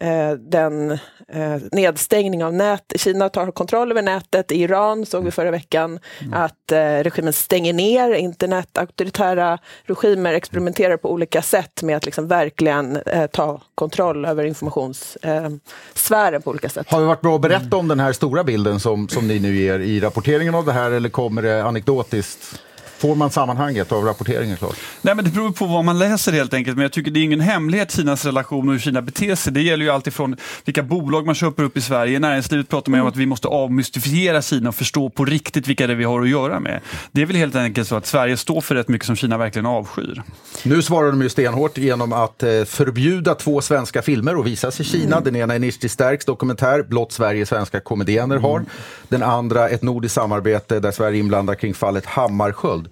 eh, 0.00 0.32
den 0.32 0.90
eh, 1.28 1.56
nedstängning 1.72 2.44
av 2.44 2.54
nät. 2.54 2.92
Kina 2.96 3.28
tar 3.28 3.50
kontroll 3.50 3.90
över 3.90 4.02
nätet. 4.02 4.52
I 4.52 4.62
Iran 4.62 5.06
såg 5.06 5.24
vi 5.24 5.30
förra 5.30 5.50
veckan 5.50 5.98
mm. 6.20 6.32
att 6.32 6.72
eh, 6.72 6.78
regimen 6.78 7.32
stänger 7.32 7.72
ner 7.72 8.12
internet. 8.12 8.78
Auktoritära 8.78 9.58
regimer 9.84 10.34
experimenterar 10.34 10.96
på 10.96 11.12
olika 11.12 11.42
sätt 11.42 11.82
med 11.82 11.96
att 11.96 12.04
liksom 12.04 12.28
verkligen 12.28 12.96
eh, 12.96 13.26
ta 13.26 13.60
kontroll 13.74 14.24
över 14.24 14.44
informationssfären 14.44 16.34
eh, 16.34 16.40
på 16.40 16.50
olika 16.50 16.68
sätt. 16.68 16.90
Har 16.90 17.00
det 17.00 17.06
varit 17.06 17.20
bra 17.20 17.34
att 17.34 17.40
berätta 17.40 17.76
om 17.76 17.88
den 17.88 18.00
här 18.00 18.12
stora 18.12 18.44
bilden 18.44 18.80
som, 18.80 19.08
som 19.08 19.28
ni 19.28 19.38
nu 19.38 19.56
ger 19.56 19.78
i 19.78 20.00
rapporteringen 20.00 20.54
av 20.54 20.66
det 20.66 20.72
här 20.72 20.90
eller 20.90 21.08
kommer 21.08 21.42
det 21.42 21.64
anekdotiskt? 21.64 22.60
Får 23.00 23.14
man 23.14 23.30
sammanhanget 23.30 23.92
av 23.92 24.04
rapporteringen 24.04 24.56
klart? 24.56 24.76
Nej, 25.02 25.14
men 25.14 25.24
det 25.24 25.30
beror 25.30 25.50
på 25.50 25.66
vad 25.66 25.84
man 25.84 25.98
läser 25.98 26.32
helt 26.32 26.54
enkelt. 26.54 26.76
Men 26.76 26.82
jag 26.82 26.92
tycker 26.92 27.10
det 27.10 27.20
är 27.20 27.24
ingen 27.24 27.40
hemlighet 27.40 27.92
Kinas 27.92 28.24
relation 28.24 28.68
och 28.68 28.72
hur 28.72 28.80
Kina 28.80 29.02
beter 29.02 29.34
sig. 29.34 29.52
Det 29.52 29.62
gäller 29.62 29.84
ju 29.84 29.90
alltifrån 29.90 30.36
vilka 30.64 30.82
bolag 30.82 31.26
man 31.26 31.34
köper 31.34 31.62
upp 31.62 31.76
i 31.76 31.80
Sverige. 31.80 32.18
Näringslivet 32.18 32.68
pratar 32.68 32.90
man 32.90 32.98
mm. 32.98 33.06
om 33.06 33.12
att 33.12 33.16
vi 33.16 33.26
måste 33.26 33.48
avmystifiera 33.48 34.42
Kina 34.42 34.68
och 34.68 34.74
förstå 34.74 35.10
på 35.10 35.24
riktigt 35.24 35.68
vilka 35.68 35.86
det 35.86 35.92
är 35.92 35.96
vi 35.96 36.04
har 36.04 36.22
att 36.22 36.28
göra 36.28 36.60
med. 36.60 36.80
Det 37.12 37.22
är 37.22 37.26
väl 37.26 37.36
helt 37.36 37.56
enkelt 37.56 37.88
så 37.88 37.96
att 37.96 38.06
Sverige 38.06 38.36
står 38.36 38.60
för 38.60 38.74
rätt 38.74 38.88
mycket 38.88 39.06
som 39.06 39.16
Kina 39.16 39.38
verkligen 39.38 39.66
avskyr. 39.66 40.22
Nu 40.62 40.82
svarar 40.82 41.10
de 41.10 41.22
ju 41.22 41.28
stenhårt 41.28 41.78
genom 41.78 42.12
att 42.12 42.42
eh, 42.42 42.64
förbjuda 42.64 43.34
två 43.34 43.60
svenska 43.60 44.02
filmer 44.02 44.40
att 44.40 44.46
visas 44.46 44.80
i 44.80 44.84
Kina. 44.84 45.16
Mm. 45.16 45.24
Den 45.24 45.36
ena 45.36 45.54
är 45.54 45.58
Nishti 45.58 45.88
Stärks 45.88 46.24
dokumentär 46.24 46.82
Blott 46.82 47.12
Sverige 47.12 47.46
svenska 47.46 47.80
komediener 47.80 48.36
har. 48.36 48.56
Mm. 48.56 48.70
Den 49.08 49.22
andra 49.22 49.68
ett 49.68 49.82
nordiskt 49.82 50.14
samarbete 50.14 50.80
där 50.80 50.92
Sverige 50.92 51.18
är 51.18 51.20
inblandat 51.20 51.60
kring 51.60 51.74
fallet 51.74 52.06
Hammarskjöld. 52.06 52.89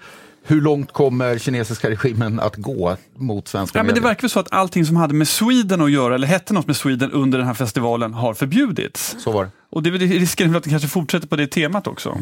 Hur 0.48 0.60
långt 0.60 0.92
kommer 0.92 1.38
kinesiska 1.38 1.90
regimen 1.90 2.40
att 2.40 2.56
gå 2.56 2.96
mot 3.16 3.48
svenska 3.48 3.78
ja? 3.78 3.82
Men 3.82 3.94
Det 3.94 4.00
verkar 4.00 4.28
så 4.28 4.40
att 4.40 4.52
allting 4.52 4.84
som 4.84 4.96
hade 4.96 5.14
med 5.14 5.28
Sweden 5.28 5.80
att 5.80 5.90
göra, 5.90 6.14
eller 6.14 6.26
hette 6.26 6.54
något 6.54 6.66
med 6.66 6.76
Sweden 6.76 7.12
under 7.12 7.38
den 7.38 7.46
här 7.46 7.54
festivalen, 7.54 8.14
har 8.14 8.34
förbjudits. 8.34 9.16
Så 9.18 9.32
var 9.32 9.44
det. 9.44 9.50
Och 9.70 9.82
det 9.82 9.90
är 9.90 9.98
risken 9.98 10.50
för 10.50 10.58
att 10.58 10.64
det 10.64 10.70
kanske 10.70 10.88
fortsätter 10.88 11.28
på 11.28 11.36
det 11.36 11.46
temat 11.46 11.86
också. 11.86 12.18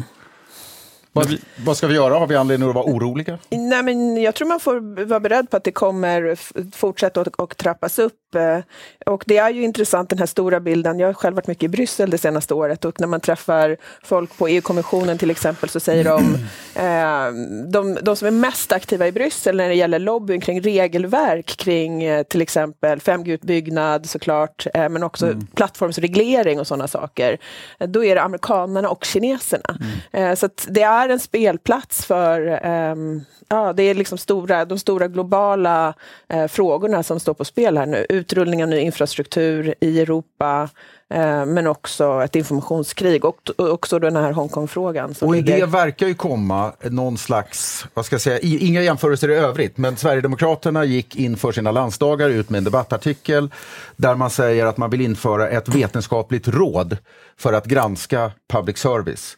Vad, 1.17 1.37
vad 1.65 1.77
ska 1.77 1.87
vi 1.87 1.95
göra? 1.95 2.19
Har 2.19 2.27
vi 2.27 2.35
anledning 2.35 2.69
att 2.69 2.75
vara 2.75 2.85
oroliga? 2.85 3.37
Nej, 3.49 3.83
men 3.83 4.21
jag 4.21 4.35
tror 4.35 4.47
man 4.47 4.59
får 4.59 5.05
vara 5.05 5.19
beredd 5.19 5.49
på 5.49 5.57
att 5.57 5.63
det 5.63 5.71
kommer 5.71 6.37
fortsätta 6.75 7.21
och, 7.21 7.39
och 7.39 7.57
trappas 7.57 7.99
upp. 7.99 8.13
Eh, 8.35 8.59
och 9.05 9.23
det 9.27 9.37
är 9.37 9.49
ju 9.49 9.63
intressant 9.63 10.09
den 10.09 10.19
här 10.19 10.25
stora 10.25 10.59
bilden. 10.59 10.99
Jag 10.99 11.07
har 11.07 11.13
själv 11.13 11.35
varit 11.35 11.47
mycket 11.47 11.63
i 11.63 11.67
Bryssel 11.67 12.09
det 12.09 12.17
senaste 12.17 12.53
året 12.53 12.85
och 12.85 12.99
när 12.99 13.07
man 13.07 13.19
träffar 13.19 13.77
folk 14.03 14.37
på 14.37 14.47
EU-kommissionen 14.47 15.17
till 15.17 15.31
exempel 15.31 15.69
så 15.69 15.79
säger 15.79 16.03
de, 16.03 16.35
eh, 16.75 17.33
de, 17.71 17.97
de 18.01 18.15
som 18.15 18.27
är 18.27 18.31
mest 18.31 18.71
aktiva 18.71 19.07
i 19.07 19.11
Bryssel 19.11 19.57
när 19.57 19.69
det 19.69 19.75
gäller 19.75 19.99
lobbyn 19.99 20.41
kring 20.41 20.61
regelverk 20.61 21.57
kring 21.57 22.03
eh, 22.03 22.23
till 22.23 22.41
exempel 22.41 22.99
5G-utbyggnad 22.99 24.05
såklart, 24.05 24.67
eh, 24.73 24.89
men 24.89 25.03
också 25.03 25.25
mm. 25.25 25.47
plattformsreglering 25.47 26.59
och 26.59 26.67
sådana 26.67 26.87
saker. 26.87 27.37
Då 27.79 28.05
är 28.05 28.15
det 28.15 28.21
amerikanerna 28.21 28.89
och 28.89 29.05
kineserna. 29.05 29.77
Mm. 30.13 30.29
Eh, 30.31 30.35
så 30.35 30.49
det 30.67 30.81
är 30.81 31.06
en 31.09 31.19
spelplats 31.19 32.05
för 32.05 32.59
ehm, 32.63 33.21
Ja, 33.49 33.73
det 33.73 33.83
är 33.83 33.93
liksom 33.93 34.17
stora, 34.17 34.65
de 34.65 34.79
stora 34.79 35.07
globala 35.07 35.93
eh, 36.29 36.47
frågorna 36.47 37.03
som 37.03 37.19
står 37.19 37.33
på 37.33 37.45
spel 37.45 37.77
här 37.77 37.85
nu. 37.85 38.05
Utrullning 38.09 38.63
av 38.63 38.69
ny 38.69 38.79
infrastruktur 38.79 39.75
i 39.79 40.01
Europa, 40.01 40.69
eh, 41.09 41.45
men 41.45 41.67
också 41.67 42.23
ett 42.23 42.35
informationskrig 42.35 43.25
och, 43.25 43.49
och 43.57 43.69
också 43.69 43.99
den 43.99 44.15
här 44.15 44.31
Hongkongfrågan. 44.31 45.15
Och 45.21 45.35
ligger... 45.35 45.59
det 45.59 45.65
verkar 45.65 46.07
ju 46.07 46.13
komma 46.13 46.73
någon 46.81 47.17
slags, 47.17 47.85
vad 47.93 48.05
ska 48.05 48.13
jag 48.13 48.21
säga, 48.21 48.39
inga 48.39 48.81
jämförelser 48.81 49.29
i 49.29 49.35
övrigt, 49.35 49.77
men 49.77 49.97
Sverigedemokraterna 49.97 50.85
gick 50.85 51.15
inför 51.15 51.51
sina 51.51 51.71
landsdagar 51.71 52.29
ut 52.29 52.49
med 52.49 52.57
en 52.57 52.63
debattartikel 52.63 53.49
där 53.95 54.15
man 54.15 54.29
säger 54.29 54.65
att 54.65 54.77
man 54.77 54.89
vill 54.89 55.01
införa 55.01 55.49
ett 55.49 55.69
vetenskapligt 55.69 56.47
råd 56.47 56.97
för 57.37 57.53
att 57.53 57.65
granska 57.65 58.31
public 58.47 58.77
service. 58.77 59.37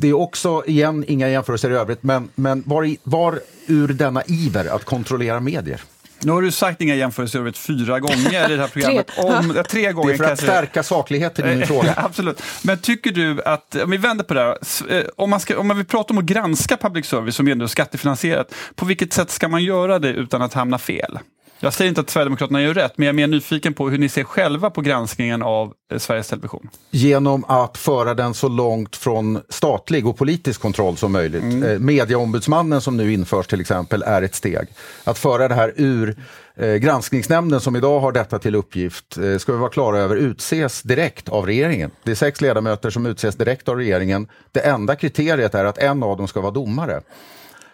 Det 0.00 0.08
är 0.08 0.12
också, 0.12 0.62
igen, 0.66 1.04
inga 1.08 1.28
jämförelser 1.28 1.70
i 1.70 1.74
övrigt, 1.74 2.02
men, 2.02 2.28
men 2.34 2.62
var, 2.66 2.96
var 3.02 3.40
ur 3.66 3.88
denna 3.88 4.22
iver 4.26 4.66
att 4.66 4.84
kontrollera 4.84 5.40
medier? 5.40 5.80
Nu 6.22 6.32
har 6.32 6.42
du 6.42 6.50
sagt 6.50 6.80
inga 6.80 6.94
jämförelser 6.94 7.38
i 7.38 7.40
övrigt 7.40 7.58
fyra 7.58 8.00
gånger 8.00 8.50
i 8.50 8.56
det 8.56 8.62
här 8.62 8.68
programmet. 8.72 9.06
tre. 9.06 9.24
Om, 9.24 9.52
ja, 9.56 9.62
tre 9.62 9.92
gånger. 9.92 10.08
Det 10.08 10.14
är 10.14 10.16
för 10.16 10.32
att 10.32 10.38
stärka 10.40 10.82
sakligheten 10.82 11.48
i 11.48 11.56
min 11.56 11.66
fråga. 11.66 11.94
Absolut. 11.96 12.42
Men 12.62 12.78
tycker 12.78 13.10
du 13.10 13.42
att, 13.42 13.74
om 13.74 13.90
vi 13.90 13.96
vänder 13.96 14.24
på 14.24 14.34
det 14.34 14.40
här, 14.40 14.58
eh, 14.96 15.04
om 15.16 15.30
man, 15.30 15.40
ska, 15.40 15.58
om 15.58 15.66
man 15.66 15.76
vill 15.76 15.86
prata 15.86 16.14
om 16.14 16.18
att 16.18 16.24
granska 16.24 16.76
public 16.76 17.06
service 17.06 17.36
som 17.36 17.48
är 17.48 17.52
ändå 17.52 17.68
skattefinansierat, 17.68 18.54
på 18.74 18.84
vilket 18.84 19.12
sätt 19.12 19.30
ska 19.30 19.48
man 19.48 19.64
göra 19.64 19.98
det 19.98 20.08
utan 20.08 20.42
att 20.42 20.54
hamna 20.54 20.78
fel? 20.78 21.18
Jag 21.62 21.72
säger 21.72 21.88
inte 21.88 22.00
att 22.00 22.10
Sverigedemokraterna 22.10 22.62
gör 22.62 22.74
rätt, 22.74 22.92
men 22.98 23.06
jag 23.06 23.12
är 23.12 23.16
mer 23.16 23.26
nyfiken 23.26 23.74
på 23.74 23.90
hur 23.90 23.98
ni 23.98 24.08
ser 24.08 24.24
själva 24.24 24.70
på 24.70 24.80
granskningen 24.80 25.42
av 25.42 25.72
eh, 25.92 25.98
Sveriges 25.98 26.28
Television. 26.28 26.68
Genom 26.90 27.44
att 27.48 27.78
föra 27.78 28.14
den 28.14 28.34
så 28.34 28.48
långt 28.48 28.96
från 28.96 29.40
statlig 29.48 30.06
och 30.06 30.18
politisk 30.18 30.60
kontroll 30.60 30.96
som 30.96 31.12
möjligt. 31.12 31.42
Mm. 31.42 31.62
Eh, 31.62 31.78
Mediaombudsmannen 31.78 32.80
som 32.80 32.96
nu 32.96 33.12
införs 33.12 33.46
till 33.46 33.60
exempel 33.60 34.02
är 34.02 34.22
ett 34.22 34.34
steg. 34.34 34.68
Att 35.04 35.18
föra 35.18 35.48
det 35.48 35.54
här 35.54 35.72
ur 35.76 36.16
eh, 36.56 36.74
granskningsnämnden 36.74 37.60
som 37.60 37.76
idag 37.76 38.00
har 38.00 38.12
detta 38.12 38.38
till 38.38 38.54
uppgift, 38.54 39.18
eh, 39.18 39.38
ska 39.38 39.52
vi 39.52 39.58
vara 39.58 39.70
klara 39.70 39.98
över, 39.98 40.16
utses 40.16 40.82
direkt 40.82 41.28
av 41.28 41.46
regeringen. 41.46 41.90
Det 42.02 42.10
är 42.10 42.14
sex 42.14 42.40
ledamöter 42.40 42.90
som 42.90 43.06
utses 43.06 43.36
direkt 43.36 43.68
av 43.68 43.76
regeringen. 43.76 44.28
Det 44.52 44.60
enda 44.60 44.96
kriteriet 44.96 45.54
är 45.54 45.64
att 45.64 45.78
en 45.78 46.02
av 46.02 46.16
dem 46.16 46.28
ska 46.28 46.40
vara 46.40 46.52
domare. 46.52 47.00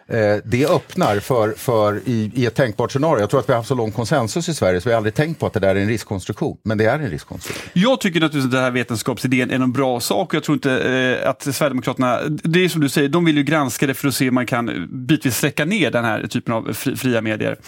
Eh, 0.09 0.37
det 0.45 0.67
öppnar 0.67 1.19
för, 1.21 1.53
för 1.53 2.01
i, 2.05 2.31
i, 2.35 2.47
ett 2.47 2.55
tänkbart 2.55 2.93
scenario. 2.93 3.21
Jag 3.21 3.31
tror 3.31 3.41
att 3.41 3.49
vi 3.49 3.53
har 3.53 3.59
haft 3.59 3.69
så 3.69 3.75
lång 3.75 3.93
konsensus 3.93 4.49
i 4.49 4.55
Sverige 4.55 4.81
så 4.81 4.89
vi 4.89 4.93
har 4.93 4.97
aldrig 4.97 5.15
tänkt 5.15 5.41
på 5.41 5.47
att 5.47 5.53
det 5.53 5.61
där 5.61 5.77
är 5.77 5.81
en 5.81 5.89
riskkonstruktion. 5.89 6.57
Men 6.63 6.79
det 6.79 6.85
är 6.85 6.99
en 6.99 7.11
riskkonstruktion. 7.11 7.71
Jag 7.73 8.01
tycker 8.01 8.21
naturligtvis 8.21 8.45
att 8.45 8.53
den 8.53 8.63
här 8.63 8.71
vetenskapsidén 8.71 9.51
är 9.51 9.55
en 9.55 9.73
bra 9.73 10.01
sak. 10.01 10.35
Jag 10.35 10.43
tror 10.43 10.55
inte 10.55 10.73
eh, 10.73 11.31
att 11.31 11.43
Sverigedemokraterna, 11.43 12.21
det 12.29 12.65
är 12.65 12.69
som 12.69 12.81
du 12.81 12.89
säger, 12.89 13.09
de 13.09 13.25
vill 13.25 13.37
ju 13.37 13.43
granska 13.43 13.87
det 13.87 13.95
för 13.95 14.09
att 14.09 14.15
se 14.15 14.29
om 14.29 14.35
man 14.35 14.47
kan 14.47 14.89
bitvis 15.07 15.37
sträcka 15.37 15.65
ner 15.65 15.91
den 15.91 16.05
här 16.05 16.27
typen 16.27 16.55
av 16.55 16.73
fri, 16.73 16.97
fria 16.97 17.21
medier. 17.21 17.59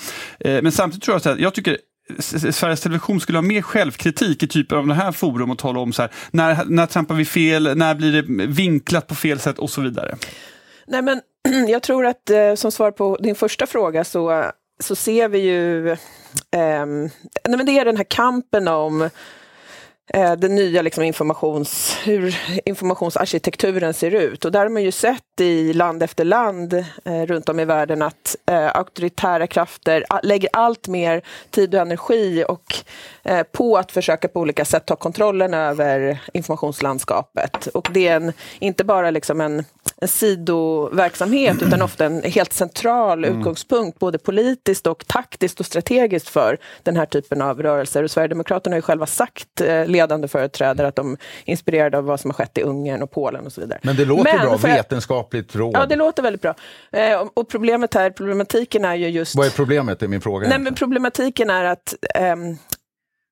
Eh, 0.41 0.63
men 0.63 0.73
samtidigt 0.73 1.05
tror 1.05 1.21
jag 1.25 1.33
att 1.33 1.41
jag 1.41 1.55
tycker 1.55 1.79
Sveriges 2.19 2.81
Television 2.81 3.21
skulle 3.21 3.39
ha 3.39 3.43
mer 3.43 3.63
självkritik 3.63 4.43
i 4.43 4.47
typen 4.47 4.79
av 4.79 4.87
det 4.87 4.95
här 4.95 5.13
forum 5.13 5.51
och 5.51 5.59
tala 5.59 5.81
om 5.81 5.93
så 5.93 6.03
här, 6.03 6.11
när, 6.31 6.65
när 6.65 6.87
trampar 6.87 7.15
vi 7.15 7.25
fel, 7.25 7.77
när 7.77 7.95
blir 7.95 8.13
det 8.13 8.47
vinklat 8.47 9.07
på 9.07 9.15
fel 9.15 9.39
sätt 9.39 9.59
och 9.59 9.71
så 9.71 9.81
vidare. 9.81 10.17
Nej 10.87 11.03
men 11.03 11.21
jag 11.69 11.83
tror 11.83 12.07
att 12.07 12.31
eh, 12.31 12.55
som 12.55 12.73
svar 12.73 12.91
på 12.91 13.17
din 13.17 13.35
första 13.35 13.67
fråga 13.67 14.05
så, 14.05 14.51
så 14.81 14.97
ser 14.97 15.29
vi 15.29 15.39
ju... 15.39 15.91
Eh, 15.91 16.87
nej 16.87 17.57
men 17.57 17.67
det 17.67 17.79
är 17.79 17.85
den 17.85 17.97
här 17.97 18.05
kampen 18.05 18.69
om 18.69 19.11
eh, 20.15 20.33
den 20.33 20.55
nya 20.55 20.83
liksom 20.83 21.05
informations, 21.05 21.97
hur 22.05 22.39
informationsarkitekturen 22.65 23.95
ser 23.95 24.11
ut. 24.11 24.45
Och 24.45 24.53
där 24.53 24.61
har 24.61 24.69
man 24.69 24.83
ju 24.83 24.93
sett 24.93 25.41
i 25.41 25.73
land 25.73 26.03
efter 26.03 26.25
land 26.25 26.73
eh, 27.05 27.23
runt 27.27 27.49
om 27.49 27.61
i 27.61 27.65
världen 27.65 28.03
att 28.03 28.37
eh, 28.47 28.77
auktoritära 28.77 29.47
krafter 29.47 30.05
lägger 30.23 30.51
allt 30.53 30.89
mer 30.89 31.23
tid 31.51 31.75
och 31.75 31.81
energi 31.81 32.45
och, 32.49 32.75
eh, 33.23 33.43
på 33.43 33.77
att 33.77 33.93
försöka 33.93 34.29
på 34.29 34.41
olika 34.41 34.65
sätt 34.65 34.87
ta 34.87 34.97
kontrollen 34.97 35.55
över 35.55 36.21
informationslandskapet. 36.33 37.67
Och 37.67 37.89
det 37.93 38.09
är 38.09 38.17
en, 38.17 38.33
inte 38.59 38.85
bara 38.85 39.11
liksom 39.11 39.41
en 39.41 39.65
en 40.01 40.09
sidoverksamhet 40.09 41.63
utan 41.63 41.83
ofta 41.83 42.05
en 42.05 42.23
helt 42.23 42.53
central 42.53 43.25
mm. 43.25 43.39
utgångspunkt 43.39 43.99
både 43.99 44.19
politiskt 44.19 44.87
och 44.87 45.07
taktiskt 45.07 45.61
och 45.61 45.67
strategiskt 45.67 46.29
för 46.29 46.59
den 46.83 46.97
här 46.97 47.07
typen 47.07 47.43
av 47.43 47.63
rörelser. 47.63 48.03
Och 48.03 48.11
Sverigedemokraterna 48.11 48.75
har 48.75 48.79
ju 48.79 48.83
själva 48.83 49.07
sagt, 49.07 49.61
eh, 49.61 49.87
ledande 49.87 50.29
företrädare, 50.29 50.89
att 50.89 50.97
de 50.97 51.13
är 51.13 51.19
inspirerade 51.45 51.99
av 51.99 52.05
vad 52.05 52.21
som 52.21 52.31
har 52.31 52.35
skett 52.35 52.59
i 52.59 52.63
Ungern 52.63 53.03
och 53.03 53.11
Polen 53.11 53.47
och 53.47 53.53
så 53.53 53.61
vidare. 53.61 53.81
Men 53.83 53.97
det 53.97 54.05
låter 54.05 54.25
Men, 54.25 54.47
bra, 54.47 54.57
vetenskapligt 54.57 55.57
råd. 55.57 55.75
Ja, 55.75 55.87
det 55.87 55.97
låter 55.97 56.23
väldigt 56.23 56.43
bra. 56.43 56.55
Eh, 56.93 57.29
och 57.35 57.49
problemet 57.49 57.95
här, 57.95 58.11
problematiken 58.11 58.85
är 58.85 58.95
ju 58.95 59.09
just... 59.09 59.37
Vad 59.37 59.47
är 59.47 59.51
problemet, 59.51 60.03
är 60.03 60.09
min 60.09 60.21
fråga. 60.21 60.49
Nej, 60.49 60.59
men 60.59 60.75
problematiken 60.75 61.51
är 61.51 61.65
att 61.65 61.95
um, 62.21 62.59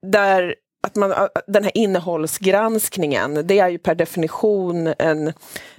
där 0.07 0.55
att 0.87 0.96
man, 0.96 1.29
den 1.46 1.64
här 1.64 1.72
innehållsgranskningen, 1.75 3.46
det 3.46 3.59
är 3.59 3.68
ju 3.68 3.79
per 3.79 3.94
definition 3.94 4.94
en, 4.99 5.33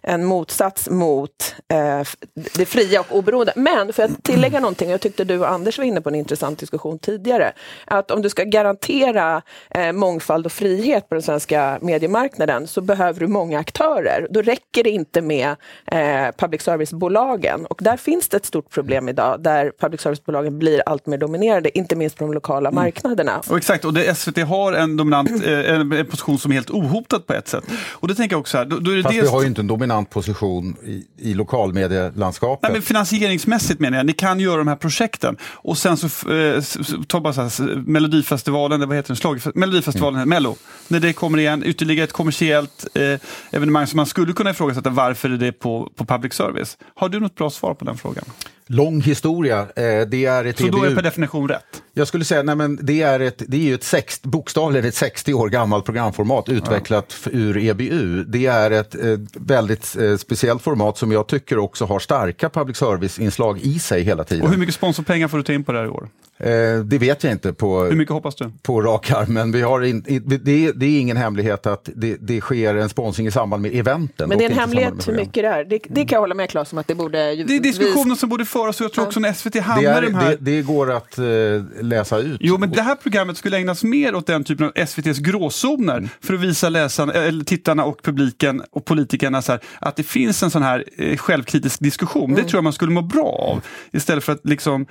en 0.04 0.26
motsats 0.26 0.90
mot 0.90 1.56
eh, 1.68 2.08
det 2.54 2.66
fria 2.66 3.00
och 3.00 3.16
oberoende. 3.16 3.54
Men 3.56 3.94
för 3.94 4.04
att 4.04 4.24
tillägga 4.24 4.60
någonting, 4.60 4.90
jag 4.90 5.02
tyckte 5.02 5.24
du 5.24 5.40
och 5.40 5.52
Anders 5.52 5.78
var 5.78 5.86
inne 5.86 6.02
på 6.02 6.10
en 6.10 6.16
intressant 6.16 6.60
diskussion 6.60 7.00
tidigare, 7.00 7.52
att 7.86 8.12
om 8.12 8.22
du 8.22 8.30
ska 8.30 8.44
garantera 8.44 9.42
eh, 9.70 9.92
mångfald 9.92 10.46
och 10.46 10.52
frihet 10.52 11.10
på 11.10 11.16
den 11.16 11.22
svenska 11.22 11.80
mediemarknaden 11.82 12.68
så 12.68 12.82
behöver 12.82 13.20
du 13.20 13.28
många 13.28 13.60
aktörer. 13.60 14.28
Då 14.30 14.42
räcker 14.42 14.84
det 14.84 14.90
inte 14.90 15.22
med 15.22 15.56
eh, 15.86 16.36
public 16.38 16.62
service-bolagen 16.62 17.66
och 17.66 17.80
där 17.84 17.98
finns 17.98 18.30
det 18.30 18.38
ett 18.38 18.46
stort 18.46 18.70
problem 18.70 19.10
idag 19.10 19.40
där 19.40 19.72
public 19.80 20.02
service-bolagen 20.02 20.60
blir 20.60 20.82
allt 20.86 21.06
mer 21.06 21.18
dominerade, 21.18 21.78
inte 21.78 21.96
minst 21.96 22.18
på 22.18 22.24
de 22.24 22.34
lokala 22.34 22.70
mm. 22.70 22.84
marknaderna. 22.84 23.42
Och 23.50 23.58
exakt, 23.58 23.86
och 23.86 23.94
det, 23.94 24.16
SVT 24.16 24.38
har 24.38 24.74
en 24.74 24.97
dominant 24.98 25.30
eh, 25.46 25.70
en 25.70 26.06
position 26.06 26.40
som 26.40 26.52
är 26.52 26.56
helt 26.56 26.70
ohotad 26.70 27.28
på 27.28 27.34
ett 27.34 27.48
sätt. 27.48 27.64
Och 27.92 28.08
det 28.08 28.16
tänker 28.16 28.34
jag 28.34 28.40
också 28.40 28.58
här, 28.58 28.66
då, 28.66 28.80
då 28.80 28.92
är 28.92 28.96
det 28.96 29.04
Fast 29.04 29.16
dels... 29.16 29.28
vi 29.28 29.32
har 29.32 29.42
ju 29.42 29.48
inte 29.48 29.62
en 29.62 29.68
dominant 29.68 30.10
position 30.10 30.76
i, 30.86 31.06
i 31.18 31.34
lokalmedielandskapet. 31.34 32.64
Nej, 32.64 32.72
men 32.72 32.82
finansieringsmässigt 32.82 33.80
menar 33.80 33.98
jag, 33.98 34.06
ni 34.06 34.14
kan 34.14 34.40
göra 34.40 34.58
de 34.58 34.68
här 34.68 34.76
projekten. 34.76 35.38
Och 35.44 35.78
sen 35.78 35.98
så, 35.98 36.32
eh, 36.32 36.64
ta 37.08 37.20
bara 37.20 37.34
så 37.34 37.42
här, 37.42 37.76
Melodifestivalen, 37.76 38.88
vad 38.88 38.96
heter 38.96 39.08
den, 39.08 39.18
Slag, 39.18 39.42
Melodifestivalen, 39.56 40.20
mm. 40.20 40.30
Mello. 40.30 40.56
När 40.88 41.00
det 41.00 41.14
kommer 41.14 41.38
igen, 41.38 41.64
ytterligare 41.66 42.04
ett 42.04 42.14
kommersiellt 42.14 42.88
eh, 42.94 43.20
evenemang 43.52 43.88
som 43.88 43.98
man 43.98 44.06
skulle 44.06 44.34
kunna 44.34 44.50
ifrågasätta, 44.50 44.90
varför 44.90 45.30
är 45.30 45.38
det 45.38 45.52
på, 45.52 45.92
på 45.96 46.06
public 46.06 46.34
service? 46.34 46.78
Har 46.96 47.10
du 47.10 47.20
något 47.20 47.36
bra 47.36 47.50
svar 47.50 47.74
på 47.74 47.86
den 47.86 47.98
frågan? 47.98 48.26
Lång 48.68 49.02
historia. 49.02 49.60
Eh, 49.60 50.08
det 50.08 50.26
är 50.26 50.46
ett 50.46 50.58
Så 50.58 50.68
EBU. 50.68 50.78
då 50.78 50.84
är 50.84 50.90
det 50.90 50.96
per 50.96 51.02
definition 51.02 51.48
rätt? 51.48 51.64
Jag 51.94 52.08
skulle 52.08 52.26
säga, 52.26 52.44
nej 52.44 52.56
men 52.56 52.80
det 52.82 53.02
är, 53.02 53.20
ett, 53.20 53.44
det 53.48 53.58
är 53.58 53.62
ju 53.62 53.74
ett 53.74 53.84
sext, 53.84 54.24
bokstavligen 54.24 54.86
ett 54.86 54.96
60 54.96 55.34
år 55.34 55.50
gammalt 55.50 55.86
programformat 55.86 56.50
utvecklat 56.50 57.16
ja. 57.24 57.30
ur 57.34 57.58
EBU. 57.58 58.24
Det 58.24 58.46
är 58.46 58.72
ett, 58.72 58.96
ett 58.96 59.20
väldigt 59.34 59.96
eh, 59.98 60.18
speciellt 60.18 60.62
format 60.62 60.98
som 60.98 61.12
jag 61.12 61.28
tycker 61.28 61.58
också 61.58 61.86
har 61.86 62.00
starka 62.00 62.50
public 62.50 62.78
service-inslag 62.78 63.60
i 63.60 63.80
sig 63.80 64.04
hela 64.04 64.24
tiden. 64.24 64.44
Och 64.44 64.50
hur 64.50 64.58
mycket 64.58 64.76
sponsorpengar 64.76 65.28
får 65.28 65.38
du 65.38 65.44
ta 65.44 65.54
in 65.54 65.64
på 65.64 65.72
det 65.72 65.78
här 65.78 65.86
i 65.86 65.90
år? 65.90 66.10
Eh, 66.40 66.80
det 66.86 66.98
vet 66.98 67.24
jag 67.24 67.34
inte 67.34 67.54
på, 67.54 67.84
Hur 67.84 67.96
mycket 67.96 68.14
hoppas 68.14 68.36
du? 68.36 68.52
på 68.62 68.82
rak 68.82 69.12
arm, 69.12 69.34
men 69.34 69.52
vi 69.52 69.62
har 69.62 69.82
in, 69.82 70.04
det, 70.26 70.52
är, 70.52 70.74
det 70.74 70.86
är 70.86 71.00
ingen 71.00 71.18
hemlighet 71.18 71.68
att 71.68 71.90
det, 71.96 72.18
det 72.20 72.42
sker 72.42 72.76
en 72.76 72.90
sponsring 72.90 73.28
i 73.28 73.32
samband 73.32 73.62
med 73.62 73.76
eventen. 73.76 74.30
Men 74.30 74.38
det 74.38 74.46
är 74.46 74.50
en 74.50 74.58
hemlighet 74.58 75.08
hur 75.08 75.14
mycket 75.14 75.44
det 75.44 75.48
är. 75.48 75.64
Det, 75.64 75.80
det 75.90 76.06
kan 76.06 76.16
jag 76.16 76.20
hålla 76.20 76.36
med 76.36 76.50
Claes 76.50 76.74
om 76.74 76.78
att 76.78 76.88
det 76.88 76.96
borde... 76.96 77.36
Det 77.36 77.56
är 77.56 77.60
diskussioner 77.60 78.16
som 78.16 78.30
borde 78.30 78.46
föras 78.46 78.80
och 78.80 78.84
jag 78.84 78.94
tror 78.94 79.06
också 79.06 79.20
när 79.20 79.34
SVT 79.34 79.56
hamnar 79.60 79.84
det, 79.84 79.98
är, 79.98 80.02
de 80.02 80.16
här... 80.16 80.30
det, 80.30 80.52
det 80.52 80.62
går 80.62 80.92
att 80.92 81.20
uh, 81.20 81.64
läsa 81.82 82.18
ut. 82.18 82.38
Jo, 82.40 82.58
men 82.58 82.72
det 82.72 82.82
här 82.82 82.96
programmet 82.96 83.38
skulle 83.38 83.58
ägnas 83.58 83.84
mer 83.84 84.16
åt 84.16 84.28
den 84.28 84.44
typen 84.44 84.66
av 84.66 84.72
SVTs 84.76 85.20
gråzoner 85.20 85.98
mm. 85.98 86.10
för 86.22 86.34
att 86.34 86.40
visa 86.40 86.70
läsarna, 86.70 87.14
eller 87.14 87.44
tittarna 87.44 87.86
och 87.86 88.04
publiken 88.04 88.64
och 88.72 88.86
politikerna 88.86 89.42
så 89.42 89.52
här, 89.52 89.62
att 89.80 89.96
det 89.96 90.04
finns 90.04 90.44
en 90.44 90.52
sån 90.52 90.64
här 90.64 90.84
eh, 90.98 91.18
självkritisk 91.18 91.80
diskussion. 91.80 92.24
Mm. 92.24 92.36
Det 92.36 92.42
tror 92.42 92.58
jag 92.58 92.64
man 92.64 92.74
skulle 92.74 92.92
må 92.92 93.02
bra 93.02 93.52
av 93.52 93.62
istället 93.92 94.24
för 94.24 94.34
att 94.34 94.46
liksom 94.46 94.86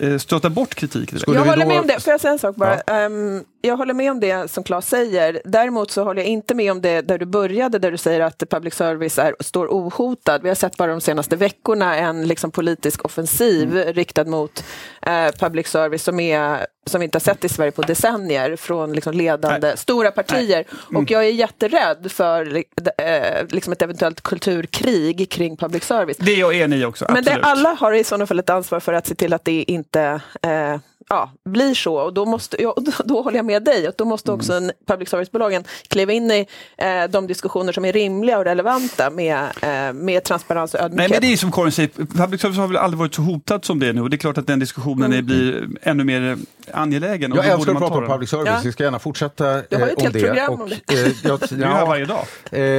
eh, 0.00 0.18
stöta 0.18 0.50
bort 0.50 0.74
kritik 0.74 0.87
kritik. 0.88 1.10
Direkt. 1.10 1.28
Jag 1.28 1.44
håller 1.44 1.66
med 1.66 1.80
om 1.80 1.86
det. 1.86 2.00
Får 2.00 2.10
jag 2.10 2.20
säga 2.20 2.32
en 2.32 2.38
sak 2.38 2.56
bara? 2.56 2.80
Ehm, 2.80 3.44
jag 3.60 3.76
håller 3.76 3.94
med 3.94 4.10
om 4.10 4.20
det 4.20 4.50
som 4.50 4.64
Claes 4.64 4.88
säger. 4.88 5.40
Däremot 5.44 5.90
så 5.90 6.04
håller 6.04 6.22
jag 6.22 6.28
inte 6.28 6.54
med 6.54 6.72
om 6.72 6.80
det 6.80 7.00
där 7.00 7.18
du 7.18 7.26
började, 7.26 7.78
där 7.78 7.90
du 7.90 7.96
säger 7.96 8.20
att 8.20 8.42
public 8.50 8.74
service 8.74 9.18
är, 9.18 9.34
står 9.40 9.66
ohotad. 9.66 10.42
Vi 10.42 10.48
har 10.48 10.54
sett 10.54 10.76
bara 10.76 10.90
de 10.90 11.00
senaste 11.00 11.36
veckorna 11.36 11.96
en 11.96 12.26
liksom, 12.26 12.50
politisk 12.50 13.04
offensiv 13.04 13.74
riktad 13.74 14.24
mot 14.24 14.64
eh, 15.08 15.30
public 15.38 15.66
service 15.66 16.02
som, 16.02 16.20
är, 16.20 16.66
som 16.86 17.00
vi 17.00 17.04
inte 17.04 17.16
har 17.16 17.20
sett 17.20 17.44
i 17.44 17.48
Sverige 17.48 17.70
på 17.70 17.82
decennier 17.82 18.56
från 18.56 18.92
liksom, 18.92 19.14
ledande 19.14 19.76
stora 19.76 20.10
partier. 20.10 20.64
Och 20.94 21.10
jag 21.10 21.24
är 21.24 21.30
jätterädd 21.30 22.12
för 22.12 22.56
eh, 22.98 23.46
liksom 23.48 23.72
ett 23.72 23.82
eventuellt 23.82 24.20
kulturkrig 24.20 25.30
kring 25.30 25.56
public 25.56 25.84
service. 25.84 26.16
Det 26.16 26.32
är 26.32 26.38
jag 26.38 26.54
enig 26.54 26.78
i 26.78 26.84
också. 26.84 27.06
Men 27.08 27.24
det, 27.24 27.30
absolut. 27.30 27.44
alla 27.44 27.74
har 27.74 27.92
i 27.92 28.04
sådana 28.04 28.26
fall 28.26 28.38
ett 28.38 28.50
ansvar 28.50 28.80
för 28.80 28.92
att 28.92 29.06
se 29.06 29.14
till 29.14 29.32
att 29.32 29.44
det 29.44 29.62
inte 29.62 30.20
eh, 30.42 30.76
ja, 31.08 31.30
blir 31.44 31.74
så. 31.74 31.94
Och 31.94 32.14
då, 32.14 32.24
måste, 32.26 32.62
ja, 32.62 32.74
då, 32.80 32.92
då 33.04 33.22
håller 33.22 33.36
jag 33.36 33.46
med 33.46 33.64
dig. 33.64 33.88
Och 33.88 33.94
då 33.98 34.04
måste 34.04 34.32
också 34.32 34.52
en 34.52 34.72
public 34.86 35.08
service-bolagen 35.08 35.64
kliva 35.88 36.12
in 36.12 36.30
i 36.30 36.46
eh, 36.76 36.86
de 37.10 37.26
diskussioner 37.26 37.72
som 37.72 37.84
är 37.84 37.92
rimliga 37.92 38.38
och 38.38 38.44
relevanta 38.44 39.10
med, 39.10 39.38
eh, 39.62 39.92
med 39.92 40.24
transparens 40.24 40.74
och 40.74 40.80
Nej, 40.80 40.84
ödmjukhet. 40.86 41.10
men 41.10 41.20
det 41.20 41.32
är 41.32 41.36
som 41.36 41.52
Karin 41.52 41.72
säger, 41.72 41.88
public 42.06 42.40
service 42.40 42.56
har 42.58 42.66
väl 42.66 42.76
aldrig 42.76 42.98
varit 42.98 43.14
så 43.14 43.22
hotad 43.22 43.64
som 43.64 43.78
det 43.78 43.88
är 43.88 43.92
nu. 43.92 44.00
Och 44.02 44.10
det 44.10 44.16
är 44.16 44.18
klart 44.18 44.38
att 44.38 44.46
den 44.46 44.58
diskussionen 44.58 45.12
är, 45.12 45.22
blir 45.22 45.68
ännu 45.82 46.04
mer 46.04 46.36
angelägen. 46.72 47.32
Jag 47.36 47.46
älskar 47.46 47.72
att 47.72 47.78
prata 47.78 47.94
ta 47.94 48.00
om 48.00 48.06
public 48.06 48.30
service, 48.30 48.48
Ja. 48.48 48.60
vi 48.64 48.72
ska 48.72 48.84
gärna 48.84 48.98
fortsätta 48.98 49.44
Du 49.44 49.76
har 49.76 49.78
ju 49.78 49.82
eh, 49.82 49.88
ett 49.88 49.96
om 49.96 50.02
helt 50.02 50.14
det. 50.14 50.20
program 50.20 50.52
om 50.54 50.60
och, 50.60 50.70
eh, 50.72 51.08
jag, 51.24 51.40
Du 51.50 51.62
är 51.64 51.68
här 51.68 51.86
varje 51.86 52.04
dag. 52.04 52.24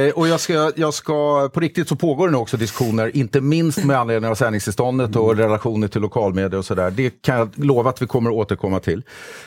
Eh, 0.06 0.12
och 0.12 0.28
jag 0.28 0.40
ska, 0.40 0.72
jag 0.76 0.94
ska, 0.94 1.48
på 1.54 1.60
riktigt 1.60 1.88
så 1.88 1.96
pågår 1.96 2.26
det 2.28 2.32
nu 2.32 2.38
också 2.38 2.56
diskussioner, 2.56 3.16
inte 3.16 3.40
minst 3.40 3.84
med 3.84 3.96
anledning 3.98 4.30
av 4.30 4.34
sändningstillståndet 4.34 5.16
och 5.16 5.36
relationer 5.36 5.88
till 5.88 6.00
lokalmedia 6.00 6.58
och 6.58 6.64
sådär. 6.64 6.90
Det 6.90 7.22
kan 7.22 7.36
jag 7.36 7.50
lova 7.54 7.90
att 7.90 8.02
vi 8.02 8.06
kommer 8.06 8.19
att 8.26 8.32
återkomma 8.32 8.80
till. 8.80 9.02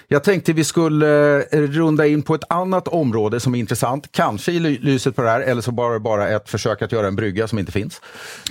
Jag 0.08 0.24
tänkte 0.24 0.54
vi 0.54 0.64
skulle 0.64 1.38
eh, 1.38 1.62
runda 1.62 2.08
in 2.08 2.22
på 2.22 2.36
ett 2.36 2.44
annat 2.50 2.88
område 2.88 3.40
som 3.40 3.56
är 3.56 3.60
intressant, 3.60 4.12
kanske 4.12 4.52
i 4.52 4.60
lyset 4.60 5.16
på 5.16 5.22
det 5.22 5.30
här, 5.30 5.42
eller 5.42 5.62
så 5.62 5.72
bara, 5.72 6.00
bara 6.00 6.30
ett 6.30 6.50
försök 6.50 6.82
att 6.82 6.92
göra 6.92 7.08
en 7.08 7.16
brygga 7.16 7.48
som 7.48 7.60
inte 7.60 7.72
finns. 7.72 8.02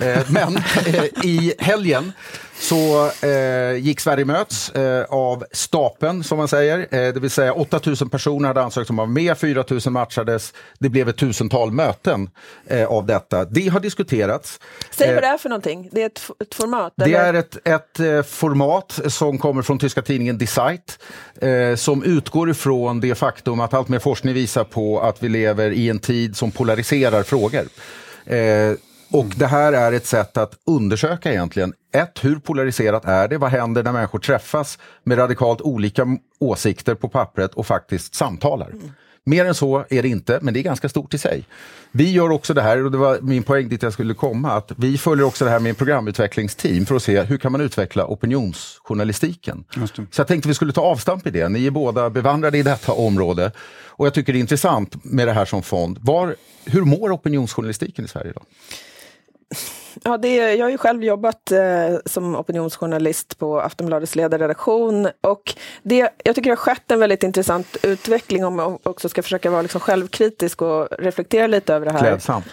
Eh, 0.01 0.21
men 0.29 0.57
eh, 0.85 1.03
i 1.23 1.53
helgen 1.59 2.11
så 2.63 3.11
eh, 3.27 3.77
gick 3.77 3.99
Sverige 3.99 4.25
möts 4.25 4.69
eh, 4.69 5.05
av 5.09 5.45
stapeln, 5.51 6.23
som 6.23 6.37
man 6.37 6.47
säger. 6.47 6.79
Eh, 6.79 7.13
det 7.13 7.19
vill 7.19 7.29
säga 7.29 7.53
8000 7.53 8.09
personer 8.09 8.47
hade 8.47 8.61
ansökt 8.61 8.89
om 8.89 8.99
att 8.99 9.03
vara 9.03 9.13
med, 9.13 9.37
4000 9.37 9.93
matchades. 9.93 10.53
Det 10.79 10.89
blev 10.89 11.09
ett 11.09 11.17
tusental 11.17 11.71
möten 11.71 12.29
eh, 12.67 12.85
av 12.85 13.05
detta. 13.05 13.45
Det 13.45 13.67
har 13.67 13.79
diskuterats. 13.79 14.59
Säg 14.91 15.07
Eh, 15.07 15.13
vad 15.13 15.23
det 15.23 15.27
är 15.27 15.37
för 15.37 15.49
någonting. 15.49 15.89
Det 15.91 16.01
är 16.01 16.05
ett, 16.05 16.29
ett 16.41 16.55
format? 16.55 16.93
det 16.95 17.03
eller? 17.03 17.19
är 17.19 17.33
ett, 17.33 17.67
ett 17.67 17.99
eh, 17.99 18.21
format 18.21 18.99
som 19.07 19.37
kommer 19.37 19.61
från 19.61 19.79
tyska 19.79 20.01
tidningen 20.01 20.37
Die 20.37 20.47
Zeit 20.47 20.99
eh, 21.41 21.75
som 21.75 22.03
utgår 22.03 22.49
ifrån 22.49 22.99
det 22.99 23.15
faktum 23.15 23.59
att 23.59 23.73
allt 23.73 23.87
mer 23.87 23.99
forskning 23.99 24.33
visar 24.33 24.63
på 24.63 25.01
att 25.01 25.23
vi 25.23 25.29
lever 25.29 25.71
i 25.71 25.89
en 25.89 25.99
tid 25.99 26.37
som 26.37 26.51
polariserar 26.51 27.23
frågor. 27.23 27.63
Och 29.13 29.25
det 29.35 29.47
här 29.47 29.73
är 29.73 29.91
ett 29.91 30.05
sätt 30.05 30.37
att 30.37 30.53
undersöka 30.65 31.31
egentligen, 31.31 31.73
ett, 31.95 32.19
hur 32.21 32.35
polariserat 32.35 33.05
är 33.05 33.27
det? 33.27 33.37
Vad 33.37 33.51
händer 33.51 33.83
när 33.83 33.91
människor 33.91 34.19
träffas 34.19 34.79
med 35.03 35.17
radikalt 35.17 35.61
olika 35.61 36.07
åsikter 36.39 36.95
på 36.95 37.09
pappret 37.09 37.53
och 37.53 37.67
faktiskt 37.67 38.15
samtalar? 38.15 38.73
Mer 39.25 39.45
än 39.45 39.55
så 39.55 39.85
är 39.89 40.01
det 40.01 40.07
inte, 40.07 40.39
men 40.41 40.53
det 40.53 40.59
är 40.59 40.63
ganska 40.63 40.89
stort 40.89 41.13
i 41.13 41.17
sig. 41.17 41.47
Vi 41.91 42.11
gör 42.11 42.29
också 42.29 42.53
det 42.53 42.61
här, 42.61 42.85
och 42.85 42.91
det 42.91 42.97
var 42.97 43.19
min 43.21 43.43
poäng 43.43 43.69
dit 43.69 43.83
jag 43.83 43.93
skulle 43.93 44.13
komma, 44.13 44.51
att 44.51 44.71
vi 44.77 44.97
följer 44.97 45.25
också 45.25 45.45
det 45.45 45.51
här 45.51 45.59
med 45.59 45.69
en 45.69 45.75
programutvecklingsteam 45.75 46.85
för 46.85 46.95
att 46.95 47.03
se 47.03 47.21
hur 47.21 47.37
kan 47.37 47.51
man 47.51 47.61
utveckla 47.61 48.05
opinionsjournalistiken. 48.07 49.63
Så 50.11 50.19
jag 50.21 50.27
tänkte 50.27 50.47
vi 50.47 50.53
skulle 50.53 50.73
ta 50.73 50.81
avstamp 50.81 51.27
i 51.27 51.31
det. 51.31 51.49
Ni 51.49 51.65
är 51.65 51.71
båda 51.71 52.09
bevandrade 52.09 52.57
i 52.57 52.63
detta 52.63 52.91
område. 52.91 53.51
Och 53.87 54.05
jag 54.05 54.13
tycker 54.13 54.33
det 54.33 54.39
är 54.39 54.41
intressant 54.41 55.03
med 55.03 55.27
det 55.27 55.33
här 55.33 55.45
som 55.45 55.63
fond. 55.63 55.97
Var, 56.01 56.35
hur 56.65 56.81
mår 56.81 57.15
opinionsjournalistiken 57.15 58.05
i 58.05 58.07
Sverige 58.07 58.29
idag? 58.29 58.45
Ja, 60.03 60.17
det 60.17 60.39
är, 60.39 60.55
jag 60.55 60.65
har 60.65 60.69
ju 60.71 60.77
själv 60.77 61.03
jobbat 61.03 61.51
eh, 61.51 61.97
som 62.05 62.35
opinionsjournalist 62.35 63.37
på 63.37 63.59
Aftonbladets 63.59 64.15
ledarredaktion 64.15 65.09
och 65.21 65.55
det, 65.83 66.09
jag 66.23 66.35
tycker 66.35 66.49
det 66.49 66.49
har 66.49 66.55
skett 66.55 66.91
en 66.91 66.99
väldigt 66.99 67.23
intressant 67.23 67.77
utveckling 67.83 68.45
om 68.45 68.55
man 68.55 68.77
också 68.83 69.09
ska 69.09 69.23
försöka 69.23 69.49
vara 69.49 69.61
liksom 69.61 69.81
självkritisk 69.81 70.61
och 70.61 70.87
reflektera 70.99 71.47
lite 71.47 71.73
över 71.73 71.85
det 71.85 71.91
här. 71.91 71.99
Klädsamt. 71.99 72.45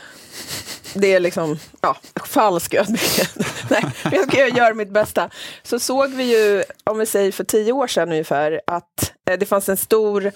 Det 0.95 1.15
är 1.15 1.21
liksom 1.21 1.59
ja, 1.81 1.97
falsk 2.25 2.75
ödmjukhet. 2.75 3.37
Nej, 3.71 3.85
jag 4.13 4.29
ska 4.33 4.49
göra 4.49 4.75
mitt 4.75 4.91
bästa. 4.91 5.31
Så 5.63 5.79
såg 5.79 6.11
vi 6.11 6.25
ju, 6.25 6.65
om 6.85 6.99
vi 6.99 7.07
säger 7.07 7.33
för 7.33 7.45
tio 7.45 7.73
år 7.73 7.87
sedan 7.87 8.11
ungefär, 8.11 8.61
att 8.67 9.13
eh, 9.31 9.39
det 9.39 9.47
fanns 9.47 9.69
en 9.69 9.77
stor 9.77 10.27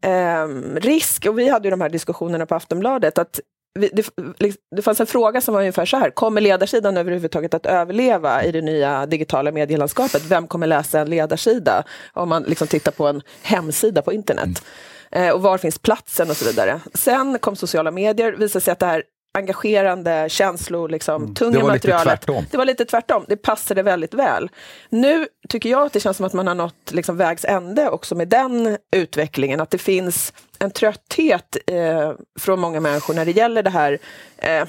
eh, 0.00 0.46
risk, 0.74 1.26
och 1.26 1.38
vi 1.38 1.48
hade 1.48 1.66
ju 1.66 1.70
de 1.70 1.80
här 1.80 1.88
diskussionerna 1.88 2.46
på 2.46 2.54
Aftonbladet, 2.54 3.18
att 3.18 3.40
det, 3.78 4.10
liksom, 4.38 4.62
det 4.76 4.82
fanns 4.82 5.00
en 5.00 5.06
fråga 5.06 5.40
som 5.40 5.54
var 5.54 5.60
ungefär 5.60 5.86
så 5.86 5.96
här, 5.96 6.10
kommer 6.10 6.40
ledarsidan 6.40 6.96
överhuvudtaget 6.96 7.54
att 7.54 7.66
överleva 7.66 8.44
i 8.44 8.52
det 8.52 8.62
nya 8.62 9.06
digitala 9.06 9.52
medielandskapet? 9.52 10.22
Vem 10.24 10.46
kommer 10.46 10.66
läsa 10.66 11.00
en 11.00 11.10
ledarsida 11.10 11.84
om 12.12 12.28
man 12.28 12.42
liksom 12.42 12.68
tittar 12.68 12.92
på 12.92 13.06
en 13.06 13.22
hemsida 13.42 14.02
på 14.02 14.12
internet? 14.12 14.62
Eh, 15.10 15.30
och 15.30 15.42
var 15.42 15.58
finns 15.58 15.78
platsen 15.78 16.30
och 16.30 16.36
så 16.36 16.44
vidare. 16.44 16.80
Sen 16.94 17.38
kom 17.38 17.56
sociala 17.56 17.90
medier, 17.90 18.32
visade 18.32 18.64
sig 18.64 18.72
att 18.72 18.78
det 18.78 18.86
här 18.86 19.02
engagerande, 19.38 20.26
känslor, 20.28 20.88
liksom, 20.88 21.34
tunga 21.34 21.50
Det 21.50 21.64
var 21.64 21.72
lite 21.72 21.88
materialet. 21.88 22.50
Det 22.50 22.56
var 22.56 22.64
lite 22.64 22.84
tvärtom. 22.84 23.24
Det 23.28 23.36
passade 23.36 23.82
väldigt 23.82 24.14
väl. 24.14 24.50
Nu 24.88 25.26
tycker 25.48 25.70
jag 25.70 25.86
att 25.86 25.92
det 25.92 26.00
känns 26.00 26.16
som 26.16 26.26
att 26.26 26.32
man 26.32 26.46
har 26.46 26.54
nått 26.54 26.92
liksom, 26.92 27.16
vägs 27.16 27.44
ände 27.44 27.88
också 27.90 28.14
med 28.14 28.28
den 28.28 28.76
utvecklingen. 28.96 29.60
Att 29.60 29.70
det 29.70 29.78
finns 29.78 30.32
en 30.58 30.70
trötthet 30.70 31.56
eh, 31.66 32.12
från 32.40 32.60
många 32.60 32.80
människor 32.80 33.14
när 33.14 33.24
det 33.24 33.30
gäller 33.30 33.62
det 33.62 33.70
här 33.70 33.98
eh, 34.38 34.64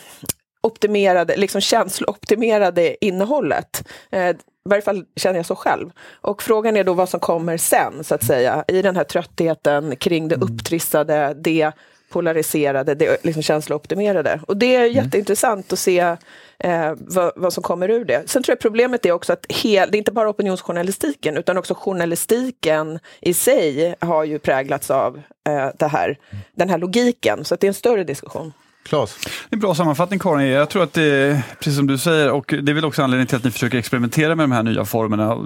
optimerade, 0.62 1.38
liksom 1.38 1.62
känslooptimerade 1.62 3.06
innehållet. 3.06 3.88
Eh, 4.12 4.30
I 4.30 4.36
varje 4.70 4.82
fall 4.82 5.06
känner 5.16 5.40
jag 5.40 5.46
så 5.46 5.56
själv. 5.56 5.90
Och 6.22 6.44
frågan 6.44 6.78
är 6.78 6.84
då 6.84 6.94
vad 6.94 7.10
som 7.10 7.20
kommer 7.20 7.58
sen, 7.58 8.04
så 8.04 8.16
att 8.16 8.24
säga, 8.24 8.64
i 8.68 8.82
den 8.82 8.96
här 8.96 9.04
tröttheten 9.04 9.96
kring 9.96 10.28
det 10.28 10.36
upptrissade, 10.36 11.36
det 11.38 11.72
polariserade, 12.10 12.96
det 12.96 13.26
liksom 13.26 13.44
känslooptimerade. 13.44 14.40
Och 14.48 14.58
det 14.58 14.76
är 14.76 14.86
jätteintressant 14.86 15.74
att 15.74 15.80
se 15.80 16.16
eh, 16.64 16.94
vad, 16.98 17.32
vad 17.36 17.54
som 17.54 17.64
kommer 17.64 17.90
ur 17.90 18.06
det. 18.06 18.30
Sen 18.30 18.44
tror 18.44 18.54
jag 18.54 18.60
problemet 18.60 19.06
är 19.06 19.12
också 19.12 19.34
att 19.34 19.46
hel, 19.50 19.92
det 19.92 19.98
är 19.98 20.00
inte 20.00 20.12
bara 20.12 20.30
opinionsjournalistiken, 20.30 21.38
utan 21.38 21.58
också 21.58 21.74
journalistiken 21.74 23.00
i 23.22 23.34
sig 23.34 23.96
har 24.00 24.24
ju 24.24 24.40
präglats 24.40 24.92
av 24.92 25.22
eh, 25.48 25.70
det 25.80 25.88
här, 25.88 26.18
den 26.56 26.70
här 26.70 26.78
logiken. 26.78 27.46
Så 27.46 27.54
att 27.54 27.60
det 27.60 27.68
är 27.68 27.70
en 27.70 27.74
större 27.74 28.04
diskussion. 28.04 28.54
Claes? 28.84 29.18
Det 29.24 29.54
är 29.54 29.56
en 29.56 29.60
bra 29.60 29.76
sammanfattning 29.76 30.20
Karin. 30.20 30.48
Jag 30.48 30.70
tror 30.70 30.84
att 30.84 30.94
det 30.94 31.04
är 31.04 31.42
precis 31.60 31.76
som 31.76 31.88
du 31.88 31.98
säger 31.98 32.32
och 32.32 32.54
det 32.64 32.72
är 32.72 32.74
väl 32.74 32.86
också 32.86 33.04
anledningen 33.04 33.28
till 33.28 33.38
att 33.38 33.44
ni 33.44 33.52
försöker 33.52 33.78
experimentera 33.78 34.36
med 34.36 34.44
de 34.44 34.52
här 34.52 34.64
nya 34.64 34.86
formerna. 34.86 35.38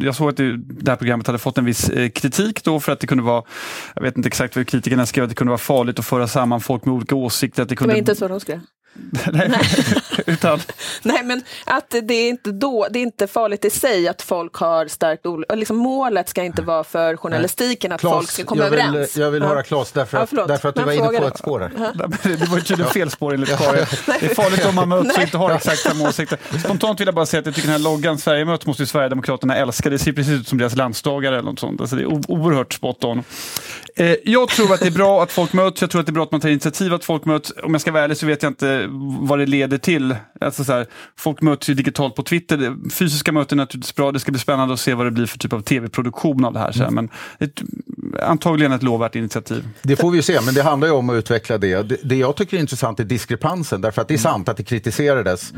Jag 0.00 0.14
såg 0.14 0.28
att 0.28 0.36
det, 0.36 0.56
det 0.56 0.90
här 0.90 0.96
programmet 0.96 1.26
hade 1.26 1.38
fått 1.38 1.58
en 1.58 1.64
viss 1.64 1.88
eh, 1.88 2.08
kritik 2.08 2.64
då 2.64 2.80
för 2.80 2.92
att 2.92 3.00
det 3.00 3.06
kunde 3.06 3.24
vara, 3.24 3.42
jag 3.94 4.02
vet 4.02 4.16
inte 4.16 4.26
exakt 4.26 4.56
vad 4.56 4.66
kritikerna 4.66 5.06
skrev, 5.06 5.24
att 5.24 5.30
det 5.30 5.36
kunde 5.36 5.50
vara 5.50 5.58
farligt 5.58 5.98
att 5.98 6.06
föra 6.06 6.28
samman 6.28 6.60
folk 6.60 6.84
med 6.84 6.94
olika 6.94 7.14
åsikter. 7.14 7.62
Att 7.62 7.68
det, 7.68 7.72
Det 7.72 7.76
kunde, 7.76 7.94
var 7.94 7.98
inte 7.98 8.14
så 8.14 8.28
de 8.28 8.40
skrev. 8.40 8.60
Nej, 9.32 9.50
utan, 10.26 10.60
Nej, 11.02 11.22
men 11.24 11.42
att 11.64 11.94
det 12.02 12.14
är 12.14 12.28
inte 12.28 12.52
då, 12.52 12.86
det 12.90 12.98
är 12.98 13.02
inte 13.02 13.26
farligt 13.26 13.64
i 13.64 13.70
sig 13.70 14.08
att 14.08 14.22
folk 14.22 14.54
har 14.54 14.86
starkt 14.88 15.26
ol- 15.26 15.44
liksom 15.54 15.76
Målet 15.76 16.28
ska 16.28 16.42
inte 16.42 16.62
vara 16.62 16.84
för 16.84 17.16
journalistiken 17.16 17.92
att 17.92 18.00
folk 18.00 18.30
ska 18.30 18.44
komma 18.44 18.62
jag 18.64 18.70
vill, 18.70 18.80
överens. 18.80 19.16
jag 19.16 19.30
vill 19.30 19.42
Ja. 19.42 19.48
höra 19.48 19.62
Claes 19.62 19.92
därför 19.92 20.16
Ja, 20.18 20.22
att, 20.22 20.28
förlåt. 20.28 20.48
därför 20.48 20.68
att 20.68 20.74
du 20.74 20.80
Men 20.84 20.98
var 20.98 21.08
inne 21.10 21.20
på 21.20 21.26
ett 21.26 21.38
spår 21.38 21.60
här. 21.60 21.92
Men 21.94 22.10
det 22.38 22.48
var 22.48 22.56
ju 22.56 22.62
tydligen 22.62 22.92
fel 22.92 23.10
spår 23.10 23.34
enligt 23.34 23.58
Karin. 23.58 23.86
Det 24.20 24.26
är 24.26 24.34
farligt 24.34 24.66
om 24.66 24.74
man 24.74 24.88
möts 24.88 25.16
och 25.16 25.22
inte 25.22 25.36
har 25.36 25.50
exakt 25.54 25.78
samma 25.78 26.08
åsikter. 26.08 26.38
Spontant 26.64 27.00
vill 27.00 27.06
jag 27.06 27.14
bara 27.14 27.26
säga 27.26 27.38
att 27.40 27.46
jag 27.46 27.54
tycker 27.54 27.68
den 27.68 27.76
här 27.82 27.84
loggan 27.90 28.18
Sverige 28.18 28.44
möts 28.44 28.66
måste 28.66 28.82
ju 28.82 28.86
Sverigedemokraterna 28.86 29.56
älska. 29.56 29.90
Det 29.90 29.98
ser 29.98 30.12
precis 30.12 30.32
ut 30.40 30.48
som 30.48 30.58
deras 30.58 30.76
landsdagar 30.76 31.32
eller 31.32 31.42
något 31.42 31.58
sånt. 31.60 31.80
Alltså 31.80 31.96
det 31.96 32.02
är 32.02 32.06
o- 32.06 32.22
oerhört 32.28 32.72
spot 32.72 33.04
on. 33.04 33.22
Eh, 33.96 34.14
jag 34.24 34.48
tror 34.48 34.74
att 34.74 34.80
det 34.80 34.86
är 34.86 34.90
bra 34.90 35.22
att 35.22 35.32
folk 35.32 35.52
möts. 35.52 35.80
Jag 35.80 35.90
tror 35.90 36.00
att 36.00 36.06
det 36.06 36.10
är 36.10 36.14
bra 36.14 36.22
att 36.22 36.32
man 36.32 36.40
tar 36.40 36.48
initiativ 36.48 36.94
att 36.94 37.04
folk 37.04 37.24
möts. 37.24 37.52
Om 37.62 37.74
jag 37.74 37.80
ska 37.80 37.92
vara 37.92 38.04
ärlig 38.04 38.16
så 38.16 38.26
vet 38.26 38.42
jag 38.42 38.50
inte 38.50 38.85
vad 39.20 39.38
det 39.38 39.46
leder 39.46 39.78
till. 39.78 40.16
Alltså 40.40 40.64
så 40.64 40.72
här, 40.72 40.86
folk 41.16 41.40
möts 41.42 41.68
ju 41.70 41.74
digitalt 41.74 42.14
på 42.14 42.22
Twitter. 42.22 42.76
Fysiska 42.90 43.32
möten 43.32 43.58
är 43.58 43.62
naturligtvis 43.62 43.94
bra. 43.94 44.12
Det 44.12 44.20
ska 44.20 44.30
bli 44.32 44.40
spännande 44.40 44.74
att 44.74 44.80
se 44.80 44.94
vad 44.94 45.06
det 45.06 45.10
blir 45.10 45.26
för 45.26 45.38
typ 45.38 45.52
av 45.52 45.60
tv-produktion 45.60 46.44
av 46.44 46.52
det 46.52 46.58
här 46.58 46.72
sen. 46.72 46.94
Men 46.94 47.08
ett, 47.38 47.62
antagligen 48.22 48.72
ett 48.72 48.82
lovvärt 48.82 49.14
initiativ. 49.14 49.68
Det 49.82 49.96
får 49.96 50.10
vi 50.10 50.16
ju 50.16 50.22
se, 50.22 50.40
men 50.40 50.54
det 50.54 50.62
handlar 50.62 50.88
ju 50.88 50.94
om 50.94 51.10
att 51.10 51.14
utveckla 51.14 51.58
det. 51.58 51.82
Det, 51.82 51.96
det 52.04 52.16
jag 52.16 52.36
tycker 52.36 52.56
är 52.56 52.60
intressant 52.60 53.00
är 53.00 53.04
diskrepansen, 53.04 53.80
därför 53.80 54.02
att 54.02 54.08
det 54.08 54.14
är 54.14 54.18
sant 54.18 54.48
att 54.48 54.56
det 54.56 54.64
kritiserades. 54.64 55.52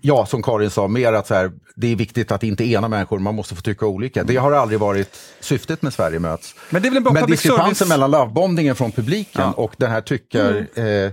Ja, 0.00 0.26
som 0.26 0.42
Karin 0.42 0.70
sa, 0.70 0.88
mer 0.88 1.12
att 1.12 1.26
så 1.26 1.34
här, 1.34 1.50
det 1.74 1.92
är 1.92 1.96
viktigt 1.96 2.32
att 2.32 2.42
inte 2.42 2.64
ena 2.64 2.88
människor, 2.88 3.18
man 3.18 3.34
måste 3.34 3.54
få 3.54 3.60
tycka 3.62 3.86
olika. 3.86 4.24
Det 4.24 4.36
har 4.36 4.52
aldrig 4.52 4.80
varit 4.80 5.16
syftet 5.40 5.82
med 5.82 5.92
Sverige 5.92 6.18
möts. 6.18 6.54
Men 6.70 6.82
det 6.82 6.88
är 6.88 6.90
väl 6.90 6.96
en 6.96 7.02
bra 7.02 7.12
Men 7.12 7.26
diskrepansen 7.26 7.74
service- 7.74 7.88
mellan 7.88 8.10
lovebombningen 8.10 8.74
från 8.76 8.92
publiken 8.92 9.42
Ja. 9.42 9.52
och 9.52 9.74
den 9.76 9.90
här 9.90 10.00
tyckar... 10.00 10.66
Eh, 10.74 11.10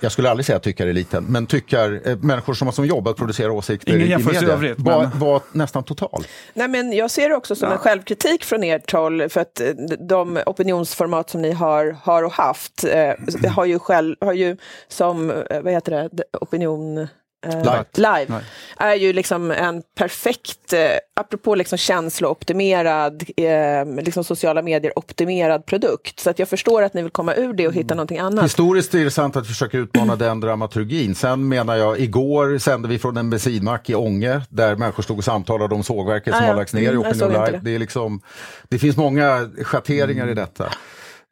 jag 0.00 0.12
skulle 0.12 0.30
aldrig 0.30 0.46
säga 0.46 0.58
tyckareliten, 0.58 1.24
men 1.28 1.46
tyckar, 1.46 2.00
eh, 2.08 2.16
människor 2.16 2.54
som 2.54 2.66
har 2.68 2.72
som 2.72 2.84
jobb 2.86 3.08
att 3.08 3.16
producera 3.16 3.52
åsikter 3.52 3.92
Ingen 3.94 4.06
i 4.06 4.10
jämförelse 4.10 4.38
i 4.40 4.46
media 4.46 4.54
övrigt, 4.54 4.78
var, 4.78 5.02
men- 5.02 5.18
var 5.18 5.42
nästan 5.52 5.82
total. 5.84 6.24
Nej, 6.54 6.68
men 6.68 6.92
jag 6.92 7.10
ser 7.10 7.28
det 7.28 7.34
också 7.34 7.54
som 7.56 7.72
en 7.72 7.78
självkritik 7.78 8.44
från 8.44 8.62
ert 8.64 8.92
håll 8.92 9.28
för 9.28 9.40
att 9.40 9.60
eh, 9.60 9.66
de 10.08 10.38
opinionsformat 10.46 11.30
som 11.30 11.42
ni 11.42 11.52
har, 11.52 11.96
har 12.02 12.22
och 12.22 12.32
haft 12.32 12.84
eh, 12.84 13.48
har, 13.50 13.64
ju 13.64 13.78
själv, 13.78 14.16
har 14.20 14.32
ju 14.32 14.56
som, 14.88 15.30
eh, 15.30 15.60
vad 15.62 15.72
heter 15.72 15.92
det, 15.92 16.24
opinion... 16.40 17.08
eh, 17.46 17.56
Live. 17.58 17.84
live 17.94 18.40
är 18.76 18.94
ju 18.94 19.12
liksom 19.12 19.50
en 19.50 19.82
perfekt, 19.98 20.72
eh, 20.72 20.80
apropå 21.20 21.54
liksom 21.54 21.78
känslooptimerad, 21.78 23.22
eh, 23.36 24.02
liksom 24.02 24.24
sociala 24.24 24.62
medier 24.62 24.92
optimerad 24.98 25.66
produkt. 25.66 26.20
Så 26.20 26.30
att 26.30 26.38
jag 26.38 26.48
förstår 26.48 26.82
att 26.82 26.94
ni 26.94 27.02
vill 27.02 27.10
komma 27.10 27.34
ur 27.34 27.52
det 27.52 27.66
och 27.68 27.74
hitta 27.74 27.94
någonting 27.94 28.18
annat. 28.18 28.44
Historiskt 28.44 28.94
är 28.94 29.04
det 29.04 29.10
sant 29.10 29.36
att 29.36 29.46
försöka 29.46 29.78
utmana 29.78 30.16
den 30.16 30.40
dramaturgin. 30.40 31.14
Sen 31.14 31.48
menar 31.48 31.76
jag, 31.76 32.00
igår 32.00 32.58
sände 32.58 32.88
vi 32.88 32.98
från 32.98 33.16
en 33.16 33.30
bensinmack 33.30 33.90
i 33.90 33.94
Ånge 33.94 34.40
där 34.48 34.76
människor 34.76 35.02
stod 35.02 35.18
och 35.18 35.24
samtalade 35.24 35.74
om 35.74 35.82
sågverket 35.82 36.34
som 36.34 36.42
Ah, 36.42 36.46
ja. 36.46 36.52
har 36.52 36.56
lagts 36.56 36.74
ner 36.74 36.82
i 36.82 36.86
Mm, 36.86 37.02
såg 37.02 37.06
Opinion 37.12 37.32
Live. 37.44 37.50
det. 37.58 37.60
Det, 37.70 37.74
är 37.74 37.78
liksom, 37.78 38.20
det 38.68 38.78
finns 38.78 38.96
många 38.96 39.50
schatteringar 39.62 40.28
i 40.28 40.34
detta. 40.34 40.68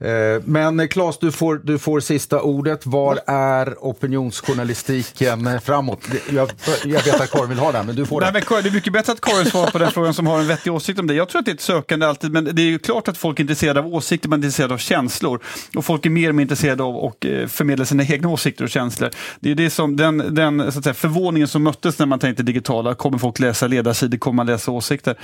Eh, 0.04 0.42
Men 0.44 0.80
eh, 0.80 0.86
Claes, 0.86 1.18
du 1.18 1.32
får, 1.32 1.60
du 1.64 1.78
får 1.78 2.00
sista 2.00 2.40
ordet. 2.42 2.86
Var 2.86 3.18
är 3.26 3.74
opinionsjournalistiken 3.80 5.46
eh, 5.46 5.60
framåt? 5.60 6.00
Jag, 6.32 6.50
jag 6.84 7.04
vet 7.04 7.20
att 7.20 7.30
Karin 7.30 7.48
vill 7.48 7.58
ha 7.58 7.72
den, 7.72 7.86
men 7.86 7.96
du 7.96 8.06
får 8.06 8.20
Nej, 8.20 8.32
den. 8.32 8.42
men 8.50 8.62
det 8.62 8.68
är 8.68 8.72
mycket 8.72 8.92
bättre 8.92 9.12
att 9.12 9.20
Karin 9.20 9.46
svarar 9.46 9.70
på 9.70 9.78
den 9.78 9.90
frågan 9.90 10.14
som 10.14 10.26
har 10.26 10.38
en 10.40 10.46
vettig 10.46 10.72
åsikt 10.72 10.98
om 11.00 11.06
det. 11.06 11.14
Jag 11.14 11.28
tror 11.28 11.38
att 11.38 11.44
det 11.44 11.50
är 11.50 11.54
ett 11.54 11.60
sökande 11.60 12.06
alltid, 12.06 12.32
men 12.32 12.44
det 12.44 12.62
är 12.62 12.66
ju 12.66 12.78
klart 12.78 13.08
att 13.08 13.18
folk 13.18 13.38
är 13.38 13.42
intresserade 13.44 13.80
av 13.80 13.94
åsikter, 13.94 14.28
man 14.28 14.40
är 14.40 14.44
intresserade 14.44 14.74
av 14.74 14.78
känslor. 14.78 15.40
Och 15.76 15.84
folk 15.84 16.06
är 16.06 16.10
mer 16.10 16.28
och 16.28 16.34
mer 16.34 16.42
intresserade 16.42 16.82
av 16.82 16.96
att 17.04 17.24
eh, 17.24 17.46
förmedla 17.46 17.84
sina 17.84 18.02
egna 18.04 18.28
åsikter 18.28 18.64
och 18.64 18.70
känslor. 18.70 19.10
Det 19.40 19.50
är 19.50 19.54
det 19.54 19.70
som, 19.70 19.96
den, 19.96 20.34
den 20.34 20.72
så 20.72 20.78
att 20.78 20.84
säga, 20.84 20.94
förvåningen 20.94 21.48
som 21.48 21.62
möttes 21.62 21.98
när 21.98 22.06
man 22.06 22.18
tänkte 22.18 22.42
digitala, 22.42 22.94
kommer 22.94 23.18
folk 23.18 23.38
läsa 23.38 23.66
ledarsidor, 23.66 24.18
kommer 24.18 24.36
man 24.36 24.46
läsa 24.46 24.70
åsikter? 24.70 25.18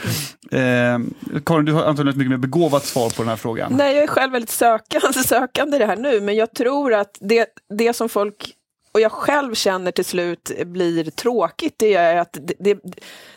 Eh, 0.50 0.60
Karin, 1.46 1.64
du 1.64 1.72
har 1.72 1.84
antagligen 1.84 2.08
ett 2.08 2.16
mycket 2.16 2.30
mer 2.30 2.36
begåvat 2.36 2.84
svar 2.84 3.10
på 3.10 3.22
den 3.22 3.28
här 3.28 3.36
frågan. 3.36 3.72
Nej, 3.76 3.94
jag 3.94 4.02
är 4.02 4.06
själv 4.08 4.32
väldigt 4.32 4.50
sökande, 4.64 5.18
sökande 5.24 5.76
i 5.76 5.78
det 5.78 5.86
här 5.86 5.96
nu, 5.96 6.20
men 6.20 6.36
jag 6.36 6.54
tror 6.54 6.94
att 6.94 7.18
det, 7.20 7.48
det 7.68 7.92
som 7.92 8.08
folk 8.08 8.54
och 8.92 9.00
jag 9.00 9.12
själv 9.12 9.54
känner 9.54 9.90
till 9.90 10.04
slut 10.04 10.50
blir 10.66 11.10
tråkigt, 11.10 11.74
det 11.76 11.94
är 11.94 12.16
att 12.16 12.32
det, 12.32 12.54
det, 12.58 12.78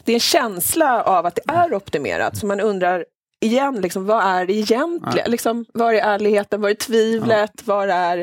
det 0.04 0.12
är 0.12 0.14
en 0.14 0.20
känsla 0.20 1.04
av 1.04 1.26
att 1.26 1.36
det 1.36 1.52
är 1.52 1.74
optimerat, 1.74 2.38
så 2.38 2.46
man 2.46 2.60
undrar 2.60 3.06
igen, 3.42 3.76
liksom, 3.82 4.06
vad 4.06 4.24
är 4.24 4.46
det 4.46 4.54
egentligen? 4.54 5.32
Liksom, 5.32 5.66
var 5.74 5.94
är 5.94 5.98
ärligheten? 6.02 6.62
Var 6.62 6.70
är 6.70 6.74
tvivlet? 6.74 7.52
Var 7.64 7.88
är 7.88 8.18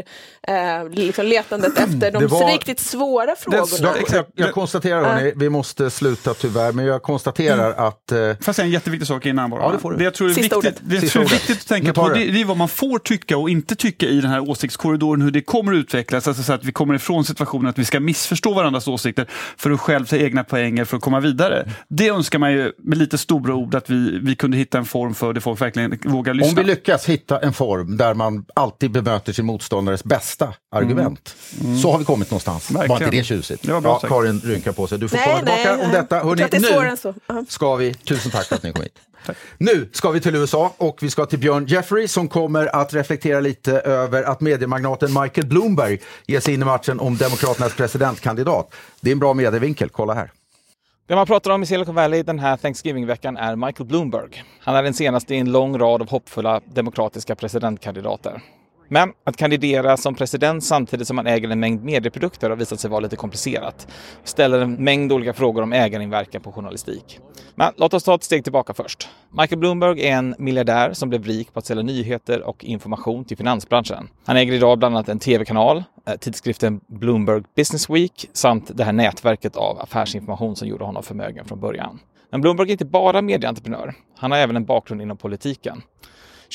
eh, 0.49 0.89
liksom 0.91 1.27
letandet 1.27 1.79
efter 1.79 2.11
de 2.13 2.19
Det 2.19 2.27
var- 2.27 2.53
riktigt 2.53 2.81
svåra 2.81 3.37
frågorna? 3.37 3.95
Jag, 3.99 4.05
jag, 4.11 4.25
jag 4.35 4.53
konstaterar, 4.55 5.05
hörni, 5.05 5.33
vi 5.37 5.49
måste 5.51 5.91
sluta 5.91 6.35
tyvärr, 6.35 6.73
men 6.73 6.85
jag 6.85 7.03
konstaterar 7.03 7.73
att 7.89 8.13
eh, 8.13 8.19
Får 8.19 8.37
jag 8.47 8.55
säga 8.55 8.67
en 8.67 8.71
jätteviktig 8.73 9.07
sak 9.09 9.27
innan 9.27 9.51
bara? 9.51 9.63
Ja, 9.63 9.71
det 9.73 9.79
får 9.79 9.91
du. 9.93 9.97
Det 9.99 10.05
jag 10.05 10.15
tror 10.15 10.31
är 10.31 10.35
Sista 10.35 10.57
viktigt, 10.61 10.75
ordet. 10.83 10.91
det 10.91 10.95
jag 11.03 11.11
tror 11.11 11.23
är 11.23 11.29
viktigt 11.29 11.59
att 11.61 11.67
tänka 11.69 11.93
på, 11.93 12.09
det, 12.09 12.15
det. 12.15 12.31
det 12.31 12.41
är 12.41 12.45
vad 12.45 12.57
man 12.57 12.69
får 12.69 12.99
tycka 12.99 13.37
och 13.39 13.51
inte 13.51 13.75
tycka 13.77 14.07
i 14.07 14.21
den 14.21 14.31
här 14.31 14.51
åsiktskorridoren, 14.51 15.23
hur 15.23 15.31
det 15.31 15.41
kommer 15.41 15.73
att 15.73 15.77
utvecklas. 15.77 16.29
Alltså 16.29 16.43
så 16.43 16.53
att 16.53 16.65
vi 16.65 16.73
kommer 16.73 16.95
ifrån 16.95 17.25
situationen 17.25 17.67
att 17.71 17.79
vi 17.79 17.85
ska 17.85 18.01
missförstå 18.01 18.55
varandras 18.55 18.89
åsikter 18.89 19.27
för 19.57 19.71
att 19.71 19.81
själv 19.81 20.07
ta 20.07 20.17
egna 20.17 20.45
poänger 20.45 20.85
för 20.85 20.97
att 20.97 21.03
komma 21.03 21.21
vidare. 21.21 21.69
Det 21.89 22.09
önskar 22.09 22.39
man 22.39 22.53
ju 22.53 22.73
med 22.79 22.99
lite 22.99 23.19
stora 23.19 23.55
ord 23.55 23.75
att 23.75 23.91
vi, 23.91 24.19
vi 24.23 24.37
kunde 24.37 24.57
hitta 24.57 24.79
en 24.79 24.85
form 24.85 25.04
för 25.13 25.33
det 25.33 25.41
folk 25.41 25.61
verkligen 25.61 25.99
vågar 26.05 26.33
Om 26.33 26.39
lyssna. 26.39 26.63
vi 26.63 26.67
lyckas 26.67 27.07
hitta 27.09 27.41
en 27.41 27.53
form 27.53 27.97
där 27.97 28.15
man 28.15 28.45
alltid 28.55 28.91
bemöter 28.91 29.33
sin 29.33 29.47
motståndares 29.47 30.05
bästa 30.05 30.55
argument, 30.73 31.37
så 31.83 31.93
har 31.93 31.99
vi 31.99 32.05
kommit 32.05 32.31
någonstans. 32.31 32.71
Var 32.71 32.81
Verkligen. 32.81 33.03
inte 33.03 33.17
det 33.17 33.25
tjusigt? 33.25 33.63
Det 33.63 33.73
var 33.73 33.81
bra 33.81 33.99
ja. 34.03 34.09
Karin 34.09 34.41
rynkar 34.45 34.73
på 34.73 34.87
sig. 34.87 34.99
Du 34.99 35.09
får 35.09 35.17
Nej, 35.17 35.27
komma 35.27 35.39
tillbaka 35.39 35.63
nej, 35.77 35.85
om 35.85 35.91
nej. 35.91 36.01
detta. 36.01 36.19
Hörrni, 36.21 36.47
det 36.51 36.59
nu 36.91 36.97
så. 36.97 37.15
Ja. 37.27 37.45
ska 37.49 37.77
vi... 37.77 37.95
Tusen 37.95 38.31
tack 38.31 38.47
för 38.47 38.57
att 38.57 38.63
ni 38.63 38.73
kom 38.73 38.83
hit. 38.83 38.99
Nu 39.59 39.91
ska 39.93 40.11
vi 40.11 40.21
till 40.21 40.35
USA 40.35 40.75
och 40.77 40.99
vi 41.03 41.11
ska 41.11 41.27
till 41.27 41.39
Björn 41.39 41.67
Jeffrey 41.67 42.09
som 42.09 42.29
kommer 42.29 42.77
att 42.77 42.95
reflektera 42.95 43.41
lite 43.41 43.73
över 43.81 44.23
att 44.23 44.41
mediemagnaten 44.41 45.23
Michael 45.23 45.47
Bloomberg 45.47 45.99
ger 46.27 46.41
sig 46.41 46.55
in 46.55 46.63
i 46.63 46.65
matchen 46.65 47.01
om 47.01 47.17
Demokraternas 47.17 47.75
presidentkandidat. 47.75 48.75
Det 49.01 49.11
är 49.11 49.13
en 49.13 49.19
bra 49.19 49.35
medievinkel, 49.35 49.89
kolla 49.89 50.15
här. 50.15 50.31
Det 51.07 51.15
man 51.15 51.27
pratar 51.27 51.51
om 51.51 51.63
i 51.63 51.67
Silicon 51.67 51.95
Valley 51.95 52.23
den 52.23 52.39
här 52.39 52.57
Thanksgiving-veckan 52.57 53.37
är 53.37 53.57
Michael 53.57 53.89
Bloomberg. 53.89 54.45
Han 54.61 54.77
är 54.77 54.83
den 54.83 54.95
senaste 54.95 55.35
i 55.35 55.39
en 55.39 55.53
lång 55.53 55.79
rad 55.79 56.03
av 56.03 56.11
hoppfulla 56.11 56.61
demokratiska 56.65 57.35
presidentkandidater. 57.35 58.43
Men 58.89 59.13
att 59.25 59.37
kandidera 59.37 59.97
som 59.97 60.15
president 60.15 60.65
samtidigt 60.65 61.07
som 61.07 61.17
man 61.17 61.27
äger 61.27 61.49
en 61.49 61.61
mängd 61.61 61.85
medieprodukter 61.85 62.51
har 62.51 62.57
visat 62.57 62.81
sig 62.81 62.91
vara 62.91 63.01
lite 63.01 63.17
komplicerat. 63.17 63.87
och 64.23 64.29
ställer 64.29 64.61
en 64.61 64.73
mängd 64.73 65.13
olika 65.13 65.33
frågor 65.33 65.63
om 65.63 65.73
ägarinverkan 65.73 66.43
på 66.43 66.53
journalistik. 66.53 67.21
Men 67.55 67.73
låt 67.77 67.95
oss 67.95 68.05
ta 68.05 68.15
ett 68.15 68.25
steg 68.25 68.45
tillbaka 68.45 68.75
först. 68.75 69.09
Michael 69.31 69.59
Bloomberg 69.59 70.07
är 70.07 70.17
en 70.17 70.35
miljardär 70.39 70.93
som 70.93 71.09
blev 71.09 71.25
rik 71.25 71.53
på 71.53 71.59
att 71.59 71.67
sälja 71.67 71.83
nyheter 71.83 72.43
och 72.43 72.65
information 72.65 73.25
till 73.25 73.37
finansbranschen. 73.37 74.09
Han 74.25 74.37
äger 74.37 74.53
idag 74.53 74.79
bland 74.79 74.97
annat 74.97 75.09
en 75.09 75.19
tv-kanal, 75.19 75.85
eh, 76.07 76.17
tidskriften 76.17 76.81
Bloomberg 76.87 77.43
Business 77.57 77.91
Week 77.91 78.29
samt 78.33 78.77
det 78.77 78.85
här 78.85 78.93
nätverket 78.93 79.57
av 79.57 79.81
affärsinformation 79.81 80.57
som 80.57 80.69
gjorde 80.69 80.85
honom 80.85 81.03
förmögen 81.03 81.45
från 81.45 81.61
början. 81.61 82.01
Men 82.31 82.41
Bloomberg 82.41 82.69
är 82.69 82.73
inte 82.73 82.85
bara 82.85 83.23
medieentreprenör. 83.23 83.95
Han 84.19 84.31
har 84.31 84.39
även 84.39 84.57
en 84.57 84.65
bakgrund 84.65 85.03
inom 85.03 85.17
politiken. 85.17 85.83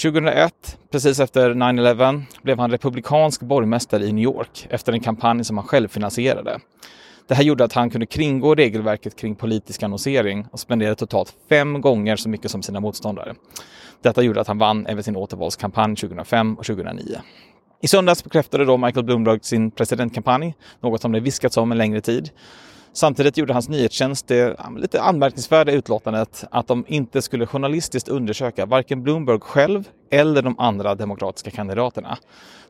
2001, 0.01 0.77
precis 0.91 1.19
efter 1.19 1.53
9-11, 1.53 2.21
blev 2.41 2.59
han 2.59 2.71
republikansk 2.71 3.41
borgmästare 3.41 4.03
i 4.03 4.12
New 4.12 4.23
York 4.23 4.67
efter 4.69 4.93
en 4.93 4.99
kampanj 4.99 5.43
som 5.43 5.57
han 5.57 5.67
själv 5.67 5.88
finansierade. 5.88 6.59
Det 7.27 7.35
här 7.35 7.43
gjorde 7.43 7.63
att 7.63 7.73
han 7.73 7.89
kunde 7.89 8.05
kringgå 8.05 8.55
regelverket 8.55 9.15
kring 9.15 9.35
politisk 9.35 9.83
annonsering 9.83 10.47
och 10.51 10.59
spenderade 10.59 10.95
totalt 10.95 11.33
fem 11.49 11.81
gånger 11.81 12.15
så 12.15 12.29
mycket 12.29 12.51
som 12.51 12.63
sina 12.63 12.79
motståndare. 12.79 13.35
Detta 14.01 14.21
gjorde 14.21 14.41
att 14.41 14.47
han 14.47 14.57
vann 14.57 14.85
även 14.88 15.03
sin 15.03 15.15
återvalskampanj 15.15 15.95
2005 15.95 16.55
och 16.57 16.65
2009. 16.65 17.21
I 17.81 17.88
söndags 17.88 18.23
bekräftade 18.23 18.65
då 18.65 18.77
Michael 18.77 19.05
Bloomberg 19.05 19.39
sin 19.41 19.71
presidentkampanj, 19.71 20.55
något 20.81 21.01
som 21.01 21.12
det 21.12 21.19
viskats 21.19 21.57
om 21.57 21.71
en 21.71 21.77
längre 21.77 22.01
tid. 22.01 22.29
Samtidigt 22.93 23.38
gjorde 23.38 23.54
hans 23.54 23.69
nyhetstjänst 23.69 24.28
det 24.28 24.56
lite 24.78 25.02
anmärkningsvärda 25.02 25.71
utlåtandet 25.71 26.43
att 26.52 26.67
de 26.67 26.86
inte 26.88 27.21
skulle 27.21 27.45
journalistiskt 27.45 28.10
undersöka 28.10 28.65
varken 28.65 29.04
Bloomberg 29.04 29.39
själv 29.39 29.89
eller 30.12 30.41
de 30.41 30.60
andra 30.60 30.95
demokratiska 30.95 31.52
kandidaterna. 31.52 32.17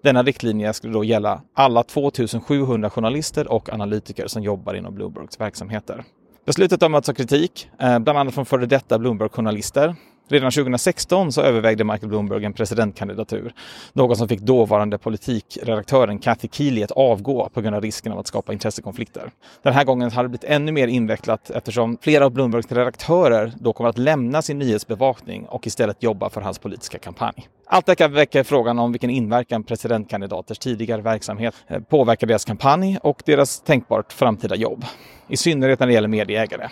Denna 0.01 0.23
riktlinje 0.23 0.73
skulle 0.73 0.93
då 0.93 1.03
gälla 1.03 1.41
alla 1.53 1.84
2700 1.84 2.89
journalister 2.89 3.51
och 3.51 3.73
analytiker 3.73 4.27
som 4.27 4.43
jobbar 4.43 4.73
inom 4.73 4.95
Bloombergs 4.95 5.39
verksamheter. 5.39 6.03
Beslutet 6.45 6.82
har 6.82 6.89
mötts 6.89 7.10
av 7.10 7.13
kritik, 7.13 7.69
eh, 7.79 7.99
bland 7.99 8.19
annat 8.19 8.34
från 8.34 8.45
före 8.45 8.65
detta 8.65 8.99
Bloomberg-journalister. 8.99 9.95
Redan 10.31 10.51
2016 10.51 11.31
så 11.31 11.41
övervägde 11.41 11.83
Michael 11.83 12.07
Bloomberg 12.09 12.45
en 12.45 12.53
presidentkandidatur, 12.53 13.53
något 13.93 14.17
som 14.17 14.27
fick 14.27 14.39
dåvarande 14.39 14.97
politikredaktören 14.97 16.19
Kathy 16.19 16.47
Keely 16.51 16.83
att 16.83 16.91
avgå 16.91 17.49
på 17.53 17.61
grund 17.61 17.75
av 17.75 17.81
risken 17.81 18.11
av 18.11 18.19
att 18.19 18.27
skapa 18.27 18.53
intressekonflikter. 18.53 19.31
Den 19.63 19.73
här 19.73 19.83
gången 19.83 20.11
har 20.11 20.23
det 20.23 20.29
blivit 20.29 20.43
ännu 20.43 20.71
mer 20.71 20.87
invecklat 20.87 21.49
eftersom 21.49 21.97
flera 22.01 22.25
av 22.25 22.31
Bloombergs 22.31 22.71
redaktörer 22.71 23.53
då 23.59 23.73
kommer 23.73 23.89
att 23.89 23.97
lämna 23.97 24.41
sin 24.41 24.59
nyhetsbevakning 24.59 25.45
och 25.45 25.67
istället 25.67 26.03
jobba 26.03 26.29
för 26.29 26.41
hans 26.41 26.59
politiska 26.59 26.99
kampanj. 26.99 27.47
Allt 27.65 27.85
detta 27.85 28.07
väcker 28.07 28.43
frågan 28.43 28.79
om 28.79 28.91
vilken 28.91 29.09
inverkan 29.09 29.63
presidentkandidaters 29.63 30.59
tidigare 30.59 31.01
verksamhet 31.01 31.55
eh, 31.67 31.79
påverkar 31.79 32.27
deras 32.27 32.45
kampanj 32.45 32.97
och 33.03 33.21
deras 33.25 33.59
tänkbart 33.59 34.13
framtida 34.13 34.55
jobb. 34.55 34.85
I 35.27 35.37
synnerhet 35.37 35.79
när 35.79 35.87
det 35.87 35.93
gäller 35.93 36.07
medieägare. 36.07 36.69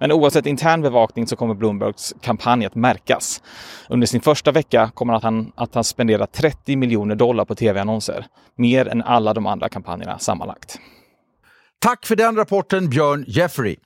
Men 0.00 0.12
oavsett 0.12 0.46
intern 0.46 0.82
bevakning 0.82 1.26
så 1.26 1.36
kommer 1.36 1.54
Bloombergs 1.54 2.14
kampanj 2.20 2.66
att 2.66 2.74
märkas. 2.74 3.42
Under 3.88 4.06
sin 4.06 4.20
första 4.20 4.52
vecka 4.52 4.90
kommer 4.94 5.14
att 5.14 5.22
han 5.22 5.52
att 5.54 5.74
han 5.74 5.84
spendera 5.84 6.26
30 6.26 6.76
miljoner 6.76 7.14
dollar 7.14 7.44
på 7.44 7.54
tv-annonser. 7.54 8.26
Mer 8.56 8.88
än 8.88 9.02
alla 9.02 9.34
de 9.34 9.46
andra 9.46 9.68
kampanjerna 9.68 10.18
sammanlagt. 10.18 10.78
Tack 11.78 12.06
för 12.06 12.16
den 12.16 12.36
rapporten 12.36 12.90
Björn 12.90 13.24
Jeffrey. 13.28 13.76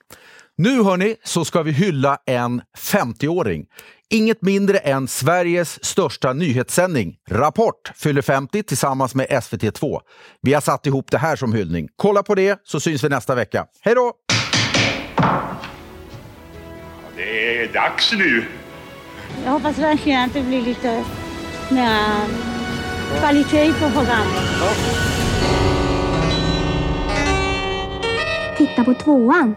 Nu 0.56 0.82
hörni 0.82 1.16
så 1.24 1.44
ska 1.44 1.62
vi 1.62 1.72
hylla 1.72 2.18
en 2.26 2.62
50-åring. 2.78 3.66
Inget 4.10 4.42
mindre 4.42 4.78
än 4.78 5.08
Sveriges 5.08 5.84
största 5.84 6.32
nyhetssändning, 6.32 7.16
Rapport, 7.30 7.92
fyller 7.94 8.22
50 8.22 8.62
tillsammans 8.62 9.14
med 9.14 9.26
SVT2. 9.26 10.00
Vi 10.42 10.54
har 10.54 10.60
satt 10.60 10.86
ihop 10.86 11.10
det 11.10 11.18
här 11.18 11.36
som 11.36 11.52
hyllning. 11.52 11.88
Kolla 11.96 12.22
på 12.22 12.34
det 12.34 12.60
så 12.64 12.80
syns 12.80 13.04
vi 13.04 13.08
nästa 13.08 13.34
vecka. 13.34 13.66
Hej 13.80 13.94
då! 13.94 14.12
Det 17.18 17.62
är 17.62 17.72
dags 17.72 18.12
nu. 18.12 18.44
Jag 19.44 19.50
hoppas 19.50 19.78
verkligen 19.78 20.24
att 20.24 20.34
det 20.34 20.42
blir 20.42 20.62
lite 20.62 21.04
mer 21.70 22.26
kvalitet 23.18 23.72
på 23.72 23.90
programmet. 23.90 24.42
Titta 28.56 28.84
på 28.84 28.94
tvåan. 28.94 29.54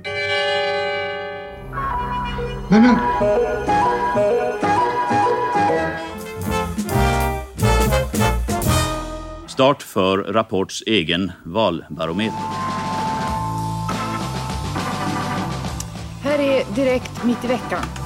Nystart 9.61 9.83
för 9.83 10.17
Rapports 10.17 10.83
egen 10.88 11.31
valbarometer. 11.43 12.80
Här 16.41 16.47
är 16.47 16.65
Direkt 16.75 17.23
mitt 17.23 17.43
i 17.45 17.47
veckan. 17.47 18.00